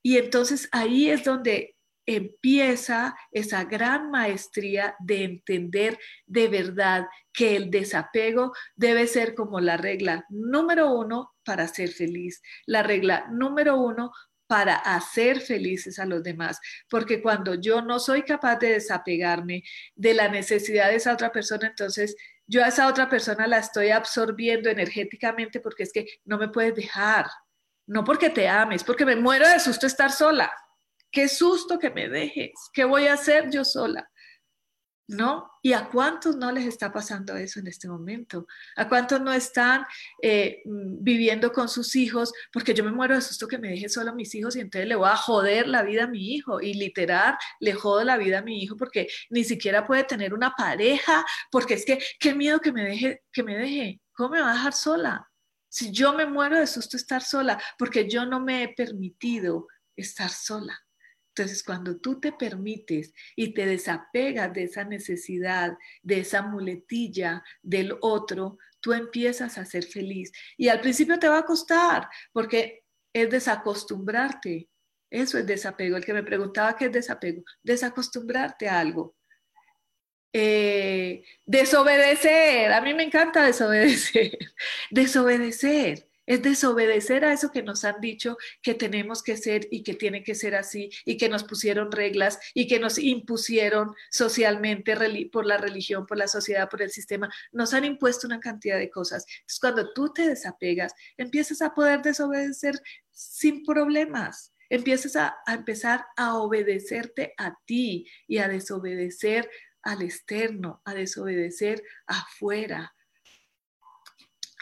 Y 0.03 0.17
entonces 0.17 0.67
ahí 0.71 1.09
es 1.09 1.23
donde 1.23 1.72
empieza 2.05 3.15
esa 3.31 3.63
gran 3.63 4.11
maestría 4.11 4.95
de 4.99 5.23
entender 5.23 5.97
de 6.25 6.47
verdad 6.47 7.07
que 7.31 7.55
el 7.55 7.71
desapego 7.71 8.53
debe 8.75 9.07
ser 9.07 9.35
como 9.35 9.59
la 9.59 9.77
regla 9.77 10.25
número 10.29 10.91
uno 10.91 11.33
para 11.43 11.67
ser 11.67 11.89
feliz, 11.89 12.41
la 12.65 12.83
regla 12.83 13.27
número 13.31 13.77
uno 13.77 14.11
para 14.47 14.75
hacer 14.75 15.39
felices 15.39 15.97
a 15.99 16.05
los 16.05 16.21
demás, 16.21 16.59
porque 16.89 17.21
cuando 17.21 17.55
yo 17.55 17.81
no 17.81 17.99
soy 17.99 18.23
capaz 18.23 18.57
de 18.57 18.73
desapegarme 18.73 19.63
de 19.95 20.13
la 20.13 20.27
necesidad 20.27 20.89
de 20.89 20.97
esa 20.97 21.13
otra 21.13 21.31
persona, 21.31 21.67
entonces 21.67 22.15
yo 22.45 22.63
a 22.63 22.67
esa 22.67 22.87
otra 22.87 23.09
persona 23.09 23.47
la 23.47 23.59
estoy 23.59 23.89
absorbiendo 23.89 24.69
energéticamente 24.69 25.59
porque 25.59 25.83
es 25.83 25.93
que 25.93 26.05
no 26.25 26.37
me 26.37 26.49
puedes 26.49 26.75
dejar, 26.75 27.27
no 27.87 28.03
porque 28.03 28.29
te 28.29 28.47
ames, 28.47 28.83
porque 28.83 29.05
me 29.05 29.15
muero 29.15 29.47
de 29.47 29.59
susto 29.59 29.87
estar 29.87 30.11
sola. 30.11 30.51
Qué 31.13 31.29
susto 31.29 31.77
que 31.77 31.91
me 31.91 32.09
dejes, 32.09 32.51
¿qué 32.73 32.85
voy 32.85 33.05
a 33.05 33.13
hacer 33.13 33.51
yo 33.51 33.63
sola? 33.63 34.09
¿no? 35.07 35.51
¿Y 35.61 35.73
a 35.73 35.89
cuántos 35.89 36.35
no 36.37 36.51
les 36.51 36.65
está 36.65 36.91
pasando 36.91 37.35
eso 37.35 37.59
en 37.59 37.67
este 37.67 37.87
momento? 37.87 38.47
¿A 38.75 38.87
cuántos 38.87 39.21
no 39.21 39.31
están 39.33 39.85
eh, 40.21 40.61
viviendo 40.65 41.51
con 41.51 41.69
sus 41.69 41.95
hijos? 41.95 42.33
Porque 42.51 42.73
yo 42.73 42.83
me 42.83 42.91
muero 42.91 43.15
de 43.15 43.21
susto 43.21 43.47
que 43.47 43.57
me 43.57 43.69
deje 43.69 43.89
solo 43.89 44.11
a 44.11 44.15
mis 44.15 44.33
hijos 44.33 44.55
y 44.55 44.61
entonces 44.61 44.87
le 44.87 44.95
voy 44.95 45.09
a 45.09 45.15
joder 45.15 45.67
la 45.67 45.83
vida 45.83 46.05
a 46.05 46.07
mi 46.07 46.33
hijo 46.33 46.61
y 46.61 46.73
literal 46.73 47.35
le 47.59 47.73
jodo 47.73 48.03
la 48.03 48.17
vida 48.17 48.39
a 48.39 48.43
mi 48.43 48.63
hijo 48.63 48.75
porque 48.77 49.07
ni 49.29 49.43
siquiera 49.43 49.85
puede 49.85 50.03
tener 50.05 50.33
una 50.33 50.51
pareja 50.51 51.23
porque 51.51 51.75
es 51.75 51.85
que 51.85 51.99
qué 52.19 52.33
miedo 52.33 52.59
que 52.59 52.71
me 52.71 52.83
deje, 52.83 53.23
que 53.31 53.43
me 53.43 53.55
deje. 53.55 54.01
¿Cómo 54.13 54.29
me 54.29 54.41
va 54.41 54.51
a 54.51 54.53
dejar 54.53 54.73
sola? 54.73 55.29
Si 55.69 55.91
yo 55.91 56.13
me 56.13 56.25
muero 56.25 56.57
de 56.59 56.67
susto 56.67 56.97
estar 56.97 57.23
sola, 57.23 57.61
porque 57.79 58.07
yo 58.07 58.25
no 58.25 58.39
me 58.39 58.63
he 58.63 58.73
permitido 58.73 59.67
estar 59.95 60.29
sola. 60.29 60.79
Entonces, 61.35 61.63
cuando 61.63 61.97
tú 61.97 62.19
te 62.19 62.31
permites 62.31 63.11
y 63.35 63.55
te 63.55 63.65
desapegas 63.65 64.53
de 64.53 64.65
esa 64.65 64.83
necesidad, 64.83 65.75
de 66.03 66.19
esa 66.19 66.43
muletilla 66.43 67.43
del 67.63 67.97
otro, 68.01 68.59
tú 68.79 68.93
empiezas 68.93 69.57
a 69.57 69.65
ser 69.65 69.83
feliz. 69.83 70.31
Y 70.57 70.67
al 70.67 70.79
principio 70.79 71.17
te 71.17 71.27
va 71.27 71.39
a 71.39 71.45
costar, 71.45 72.07
porque 72.31 72.83
es 73.11 73.31
desacostumbrarte. 73.31 74.69
Eso 75.09 75.39
es 75.39 75.47
desapego. 75.47 75.97
El 75.97 76.05
que 76.05 76.13
me 76.13 76.23
preguntaba 76.23 76.75
qué 76.75 76.85
es 76.85 76.91
desapego, 76.91 77.43
desacostumbrarte 77.63 78.69
a 78.69 78.79
algo. 78.79 79.15
Eh, 80.33 81.23
desobedecer, 81.45 82.73
a 82.73 82.81
mí 82.81 82.93
me 82.93 83.03
encanta 83.03 83.43
desobedecer, 83.43 84.37
desobedecer. 84.91 86.09
Es 86.25 86.41
desobedecer 86.41 87.25
a 87.25 87.33
eso 87.33 87.51
que 87.51 87.63
nos 87.63 87.83
han 87.83 87.99
dicho 87.99 88.37
que 88.61 88.73
tenemos 88.73 89.21
que 89.23 89.35
ser 89.35 89.67
y 89.71 89.83
que 89.83 89.93
tiene 89.93 90.23
que 90.23 90.35
ser 90.35 90.55
así 90.55 90.89
y 91.05 91.17
que 91.17 91.27
nos 91.27 91.43
pusieron 91.43 91.91
reglas 91.91 92.39
y 92.53 92.67
que 92.67 92.79
nos 92.79 92.97
impusieron 92.97 93.93
socialmente 94.09 94.95
por 95.31 95.45
la 95.45 95.57
religión, 95.57 96.05
por 96.05 96.17
la 96.17 96.27
sociedad, 96.27 96.69
por 96.69 96.81
el 96.81 96.91
sistema. 96.91 97.29
Nos 97.51 97.73
han 97.73 97.83
impuesto 97.83 98.27
una 98.27 98.39
cantidad 98.39 98.77
de 98.77 98.89
cosas. 98.89 99.25
Entonces, 99.27 99.59
cuando 99.59 99.93
tú 99.93 100.13
te 100.13 100.27
desapegas, 100.27 100.93
empiezas 101.17 101.61
a 101.61 101.73
poder 101.73 102.01
desobedecer 102.01 102.79
sin 103.11 103.63
problemas. 103.65 104.53
Empiezas 104.69 105.17
a, 105.17 105.35
a 105.45 105.53
empezar 105.53 106.05
a 106.15 106.35
obedecerte 106.37 107.33
a 107.37 107.53
ti 107.65 108.07
y 108.27 108.37
a 108.37 108.47
desobedecer 108.47 109.49
al 109.83 110.01
externo, 110.01 110.81
a 110.85 110.93
desobedecer 110.93 111.83
afuera. 112.07 112.95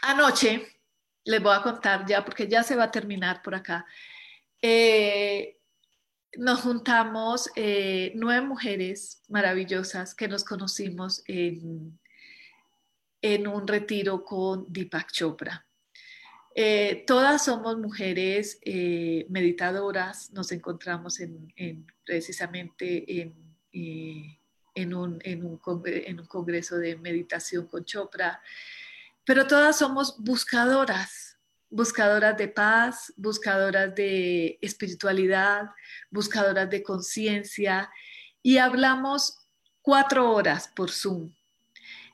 Anoche, 0.02 0.66
les 1.24 1.42
voy 1.42 1.54
a 1.54 1.62
contar 1.62 2.06
ya, 2.06 2.24
porque 2.24 2.48
ya 2.48 2.62
se 2.62 2.76
va 2.76 2.84
a 2.84 2.90
terminar 2.90 3.42
por 3.42 3.54
acá, 3.54 3.86
eh, 4.60 5.58
nos 6.36 6.60
juntamos 6.60 7.50
eh, 7.56 8.12
nueve 8.14 8.46
mujeres 8.46 9.22
maravillosas 9.28 10.14
que 10.14 10.28
nos 10.28 10.44
conocimos 10.44 11.22
en, 11.26 11.98
un 13.46 13.68
retiro 13.68 14.24
con 14.24 14.72
Deepak 14.72 15.12
Chopra. 15.12 15.66
Eh, 16.54 17.04
todas 17.06 17.44
somos 17.44 17.78
mujeres 17.78 18.60
meditadoras, 19.28 20.30
nos 20.32 20.52
encontramos 20.52 21.20
en, 21.20 21.86
precisamente 22.04 23.34
en 24.74 24.94
un 24.94 25.58
congreso 26.28 26.78
de 26.78 26.96
meditación 26.96 27.66
con 27.66 27.84
Chopra, 27.84 28.40
pero 29.24 29.46
todas 29.46 29.78
somos 29.78 30.16
buscadoras, 30.18 31.38
buscadoras 31.70 32.36
de 32.36 32.48
paz, 32.48 33.12
buscadoras 33.16 33.94
de 33.94 34.58
espiritualidad, 34.60 35.70
buscadoras 36.10 36.68
de 36.68 36.82
conciencia 36.82 37.90
y 38.42 38.58
hablamos 38.58 39.38
cuatro 39.80 40.30
horas 40.32 40.68
por 40.68 40.90
Zoom. 40.90 41.32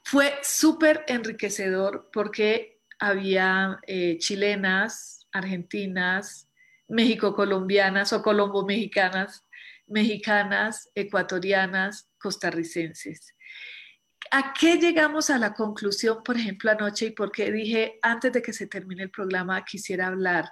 Fue 0.04 0.38
súper 0.42 1.04
enriquecedor 1.08 2.08
porque 2.12 2.80
había 2.98 3.78
eh, 3.86 4.16
chilenas, 4.18 5.26
argentinas, 5.32 6.48
México-colombianas 6.88 8.12
o 8.12 8.22
colombo-mexicanas, 8.22 9.44
mexicanas, 9.86 10.90
ecuatorianas, 10.94 12.08
costarricenses. 12.18 13.34
¿A 14.30 14.52
qué 14.52 14.76
llegamos 14.76 15.30
a 15.30 15.38
la 15.38 15.54
conclusión, 15.54 16.22
por 16.22 16.36
ejemplo, 16.36 16.70
anoche 16.70 17.06
y 17.06 17.10
por 17.10 17.32
qué 17.32 17.50
dije 17.50 17.98
antes 18.02 18.32
de 18.32 18.42
que 18.42 18.52
se 18.52 18.66
termine 18.66 19.04
el 19.04 19.10
programa 19.10 19.64
quisiera 19.64 20.08
hablar? 20.08 20.50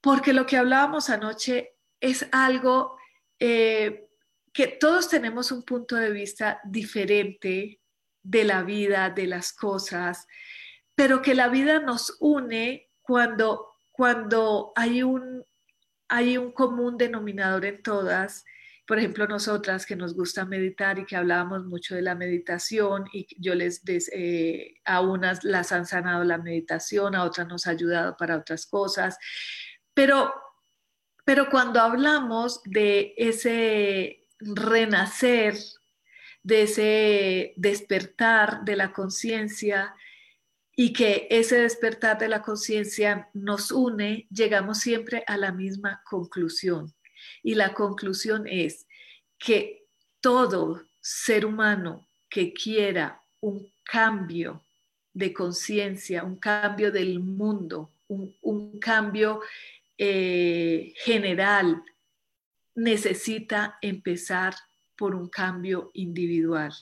Porque 0.00 0.32
lo 0.32 0.46
que 0.46 0.56
hablábamos 0.56 1.10
anoche 1.10 1.74
es 2.00 2.26
algo 2.32 2.96
eh, 3.38 4.06
que 4.52 4.66
todos 4.68 5.08
tenemos 5.08 5.50
un 5.50 5.64
punto 5.64 5.96
de 5.96 6.10
vista 6.10 6.60
diferente 6.64 7.80
de 8.22 8.44
la 8.44 8.62
vida, 8.62 9.10
de 9.10 9.26
las 9.26 9.52
cosas, 9.52 10.26
pero 10.94 11.22
que 11.22 11.34
la 11.34 11.48
vida 11.48 11.80
nos 11.80 12.16
une 12.20 12.90
cuando, 13.02 13.72
cuando 13.90 14.72
hay 14.76 15.02
un, 15.02 15.44
hay 16.08 16.38
un 16.38 16.52
común 16.52 16.96
denominador 16.96 17.64
en 17.64 17.82
todas. 17.82 18.44
Por 18.86 18.98
ejemplo, 18.98 19.26
nosotras 19.26 19.86
que 19.86 19.96
nos 19.96 20.14
gusta 20.14 20.44
meditar 20.44 20.98
y 20.98 21.06
que 21.06 21.16
hablábamos 21.16 21.64
mucho 21.64 21.94
de 21.94 22.02
la 22.02 22.14
meditación 22.14 23.06
y 23.12 23.26
yo 23.38 23.54
les, 23.54 23.82
eh, 24.12 24.74
a 24.84 25.00
unas 25.00 25.42
las 25.42 25.72
han 25.72 25.86
sanado 25.86 26.22
la 26.24 26.38
meditación, 26.38 27.14
a 27.14 27.24
otras 27.24 27.48
nos 27.48 27.66
ha 27.66 27.70
ayudado 27.70 28.16
para 28.16 28.36
otras 28.36 28.66
cosas, 28.66 29.16
pero, 29.94 30.34
pero 31.24 31.48
cuando 31.48 31.80
hablamos 31.80 32.60
de 32.64 33.14
ese 33.16 34.28
renacer, 34.38 35.56
de 36.42 36.62
ese 36.62 37.54
despertar 37.56 38.64
de 38.64 38.76
la 38.76 38.92
conciencia, 38.92 39.94
y 40.76 40.92
que 40.92 41.28
ese 41.30 41.60
despertar 41.60 42.18
de 42.18 42.28
la 42.28 42.42
conciencia 42.42 43.28
nos 43.32 43.70
une, 43.70 44.26
llegamos 44.30 44.78
siempre 44.78 45.22
a 45.26 45.36
la 45.36 45.52
misma 45.52 46.02
conclusión. 46.04 46.92
Y 47.42 47.54
la 47.54 47.74
conclusión 47.74 48.46
es 48.48 48.86
que 49.38 49.84
todo 50.20 50.82
ser 51.00 51.44
humano 51.44 52.06
que 52.30 52.52
quiera 52.52 53.20
un 53.40 53.70
cambio 53.84 54.62
de 55.12 55.32
conciencia, 55.32 56.24
un 56.24 56.36
cambio 56.36 56.90
del 56.90 57.20
mundo, 57.20 57.90
un, 58.08 58.78
cambio 58.80 59.40
eh, 59.96 60.92
general, 60.96 61.82
necesita 62.74 63.78
empezar 63.80 64.54
por 64.96 65.14
un 65.14 65.28
cambio 65.28 65.90
individual. 65.94 66.72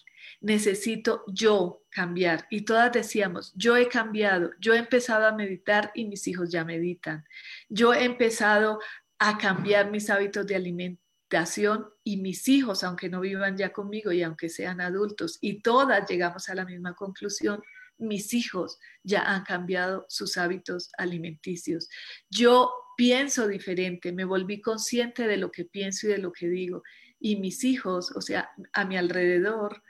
Necesito 0.41 1.25
yo 1.27 1.83
cambiar. 1.91 2.47
Y 2.51 2.63
todas 2.63 2.93
decíamos, 2.93 3.53
yo 3.55 3.77
he 3.77 3.89
cambiado, 3.89 4.51
yo 4.61 4.75
he 4.75 4.79
empezado 4.79 5.27
a 5.27 5.33
meditar 5.33 5.91
y 5.95 6.05
mis 6.05 6.27
hijos 6.29 6.51
ya 6.51 6.65
meditan. 6.65 7.25
Yo 7.69 7.93
he 7.93 8.05
empezado 8.05 8.81
a 9.25 9.39
cambiar 9.39 9.91
mis 9.91 10.11
hábitos 10.11 10.47
de 10.47 10.57
alimentación 10.57 11.87
y 12.03 12.17
mis 12.17 12.49
hijos, 12.49 12.83
aunque 12.83 13.09
no 13.09 13.21
vivan 13.21 13.57
ya 13.57 13.73
conmigo 13.73 14.11
y 14.11 14.23
aunque 14.23 14.49
sean 14.49 14.81
adultos, 14.81 15.39
y 15.41 15.63
todas 15.63 16.09
llegamos 16.11 16.49
a 16.49 16.55
la 16.55 16.65
misma 16.65 16.95
conclusión, 16.95 17.63
mis 17.99 18.35
hijos 18.35 18.81
ya 19.05 19.23
han 19.23 19.45
cambiado 19.45 20.07
sus 20.09 20.37
hábitos 20.37 20.91
alimenticios. 20.99 21.89
Yo 22.31 22.73
pienso 22.97 23.47
diferente, 23.47 24.13
me 24.13 24.25
volví 24.25 24.61
consciente 24.61 25.29
de 25.29 25.37
lo 25.37 25.53
que 25.53 25.65
pienso 25.65 26.09
y 26.09 26.11
de 26.11 26.19
lo 26.19 26.33
que 26.33 26.49
digo 26.49 26.83
y 27.23 27.37
mis 27.37 27.63
hijos, 27.63 28.11
o 28.17 28.21
sea, 28.21 28.51
a 28.73 28.85
mi 28.85 28.97
alrededor, 28.97 29.85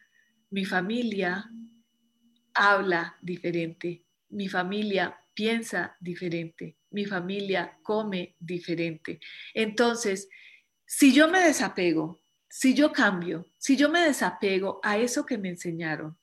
mi 0.50 0.66
familia 0.66 1.50
habla 2.52 3.16
diferente, 3.22 4.04
mi 4.28 4.48
familia 4.48 5.18
piensa 5.34 5.96
diferente, 6.00 6.78
mi 6.90 7.04
familia 7.04 7.78
come 7.82 8.36
diferente. 8.38 9.20
Entonces, 9.54 10.28
si 10.86 11.12
yo 11.12 11.28
me 11.28 11.40
desapego, 11.40 12.20
si 12.48 12.74
yo 12.74 12.92
cambio, 12.92 13.46
si 13.56 13.76
yo 13.76 13.88
me 13.88 14.00
desapego 14.00 14.80
a 14.82 14.98
eso 14.98 15.24
que 15.24 15.38
me 15.38 15.48
enseñaron, 15.48 16.18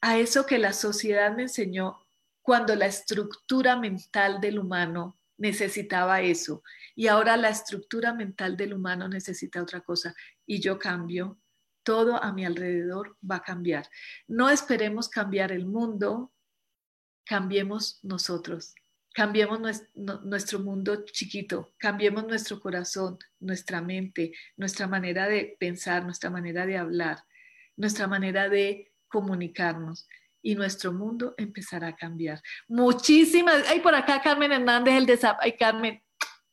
a 0.00 0.18
eso 0.18 0.44
que 0.44 0.58
la 0.58 0.72
sociedad 0.72 1.34
me 1.34 1.44
enseñó 1.44 1.98
cuando 2.42 2.74
la 2.74 2.86
estructura 2.86 3.76
mental 3.76 4.40
del 4.40 4.58
humano 4.58 5.18
necesitaba 5.38 6.20
eso 6.20 6.62
y 6.94 7.06
ahora 7.06 7.36
la 7.36 7.48
estructura 7.48 8.12
mental 8.12 8.56
del 8.56 8.74
humano 8.74 9.08
necesita 9.08 9.62
otra 9.62 9.80
cosa 9.80 10.14
y 10.44 10.60
yo 10.60 10.78
cambio, 10.78 11.38
todo 11.82 12.22
a 12.22 12.32
mi 12.32 12.44
alrededor 12.44 13.16
va 13.28 13.36
a 13.36 13.42
cambiar. 13.42 13.88
No 14.28 14.50
esperemos 14.50 15.08
cambiar 15.08 15.52
el 15.52 15.66
mundo, 15.66 16.31
cambiemos 17.24 17.98
nosotros, 18.02 18.74
cambiemos 19.12 19.60
nuestro 19.94 20.58
mundo 20.60 21.04
chiquito, 21.04 21.72
cambiemos 21.78 22.26
nuestro 22.26 22.60
corazón, 22.60 23.18
nuestra 23.40 23.80
mente, 23.82 24.32
nuestra 24.56 24.86
manera 24.86 25.28
de 25.28 25.56
pensar, 25.58 26.04
nuestra 26.04 26.30
manera 26.30 26.66
de 26.66 26.78
hablar, 26.78 27.18
nuestra 27.76 28.06
manera 28.06 28.48
de 28.48 28.92
comunicarnos 29.08 30.08
y 30.42 30.54
nuestro 30.54 30.92
mundo 30.92 31.34
empezará 31.36 31.88
a 31.88 31.96
cambiar. 31.96 32.42
Muchísimas, 32.68 33.68
hay 33.68 33.80
por 33.80 33.94
acá 33.94 34.20
Carmen 34.20 34.52
Hernández, 34.52 34.94
el 34.94 35.06
de 35.06 35.18
Ay, 35.40 35.56
Carmen, 35.56 36.02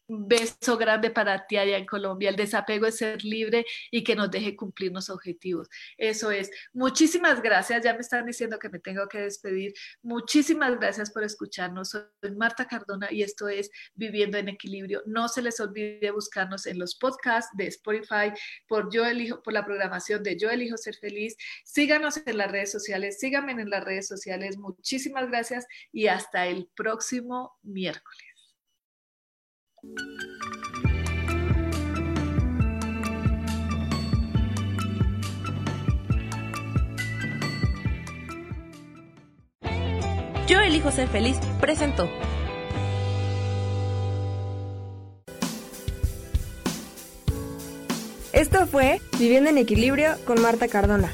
beso 0.10 0.78
grande 0.78 1.12
para 1.12 1.45
ti 1.45 1.57
allá 1.57 1.78
en 1.78 1.86
Colombia. 1.86 2.30
El 2.30 2.36
desapego 2.36 2.88
es 2.88 2.97
ser 2.97 3.24
libre 3.24 3.66
y 3.91 4.03
que 4.03 4.16
nos 4.16 4.32
deje 4.32 4.55
cumplir 4.55 4.91
los 4.91 5.10
objetivos. 5.10 5.70
Eso 5.97 6.32
es. 6.32 6.49
Muchísimas 6.74 7.41
gracias. 7.41 7.84
Ya 7.84 7.93
me 7.93 8.01
están 8.01 8.26
diciendo 8.26 8.57
que 8.60 8.70
me 8.70 8.80
tengo 8.80 9.07
que 9.07 9.20
despedir. 9.20 9.74
Muchísimas 10.01 10.80
gracias 10.80 11.12
por 11.12 11.24
escucharnos. 11.24 11.89
Soy 11.89 12.03
Marta 12.36 12.66
Cardona 12.68 13.07
y 13.12 13.22
esto 13.22 13.47
es 13.47 13.70
Viviendo 13.93 14.38
en 14.38 14.49
Equilibrio. 14.49 15.03
No 15.05 15.28
se 15.30 15.41
les 15.41 15.60
olvide 15.60 16.12
buscarnos 16.12 16.66
en 16.66 16.80
los 16.80 16.95
podcasts 16.95 17.55
de 17.55 17.68
Spotify 17.68 18.34
por 18.68 18.91
Yo 18.91 19.05
elijo, 19.05 19.43
por 19.43 19.53
la 19.53 19.66
programación 19.66 20.24
de 20.24 20.38
Yo 20.38 20.49
elijo 20.49 20.78
ser 20.78 20.95
feliz. 20.95 21.36
Síganos 21.64 22.22
en 22.26 22.38
las 22.38 22.51
redes 22.51 22.72
sociales. 22.72 23.20
Síganme 23.20 23.51
en 23.51 23.70
las 23.70 23.84
redes 23.84 24.07
sociales. 24.07 24.57
Muchísimas 24.57 25.30
gracias 25.30 25.68
y 25.91 26.07
hasta 26.07 26.47
el 26.47 26.68
próximo 26.76 27.57
miércoles. 27.62 28.29
Yo 40.48 40.60
elijo 40.60 40.92
ser 40.92 41.08
feliz, 41.08 41.38
presento. 41.62 42.10
Esto 48.34 48.68
fue 48.68 49.00
Viviendo 49.18 49.50
en 49.50 49.58
Equilibrio 49.58 50.18
con 50.26 50.42
Marta 50.42 50.68
Cardona. 50.68 51.14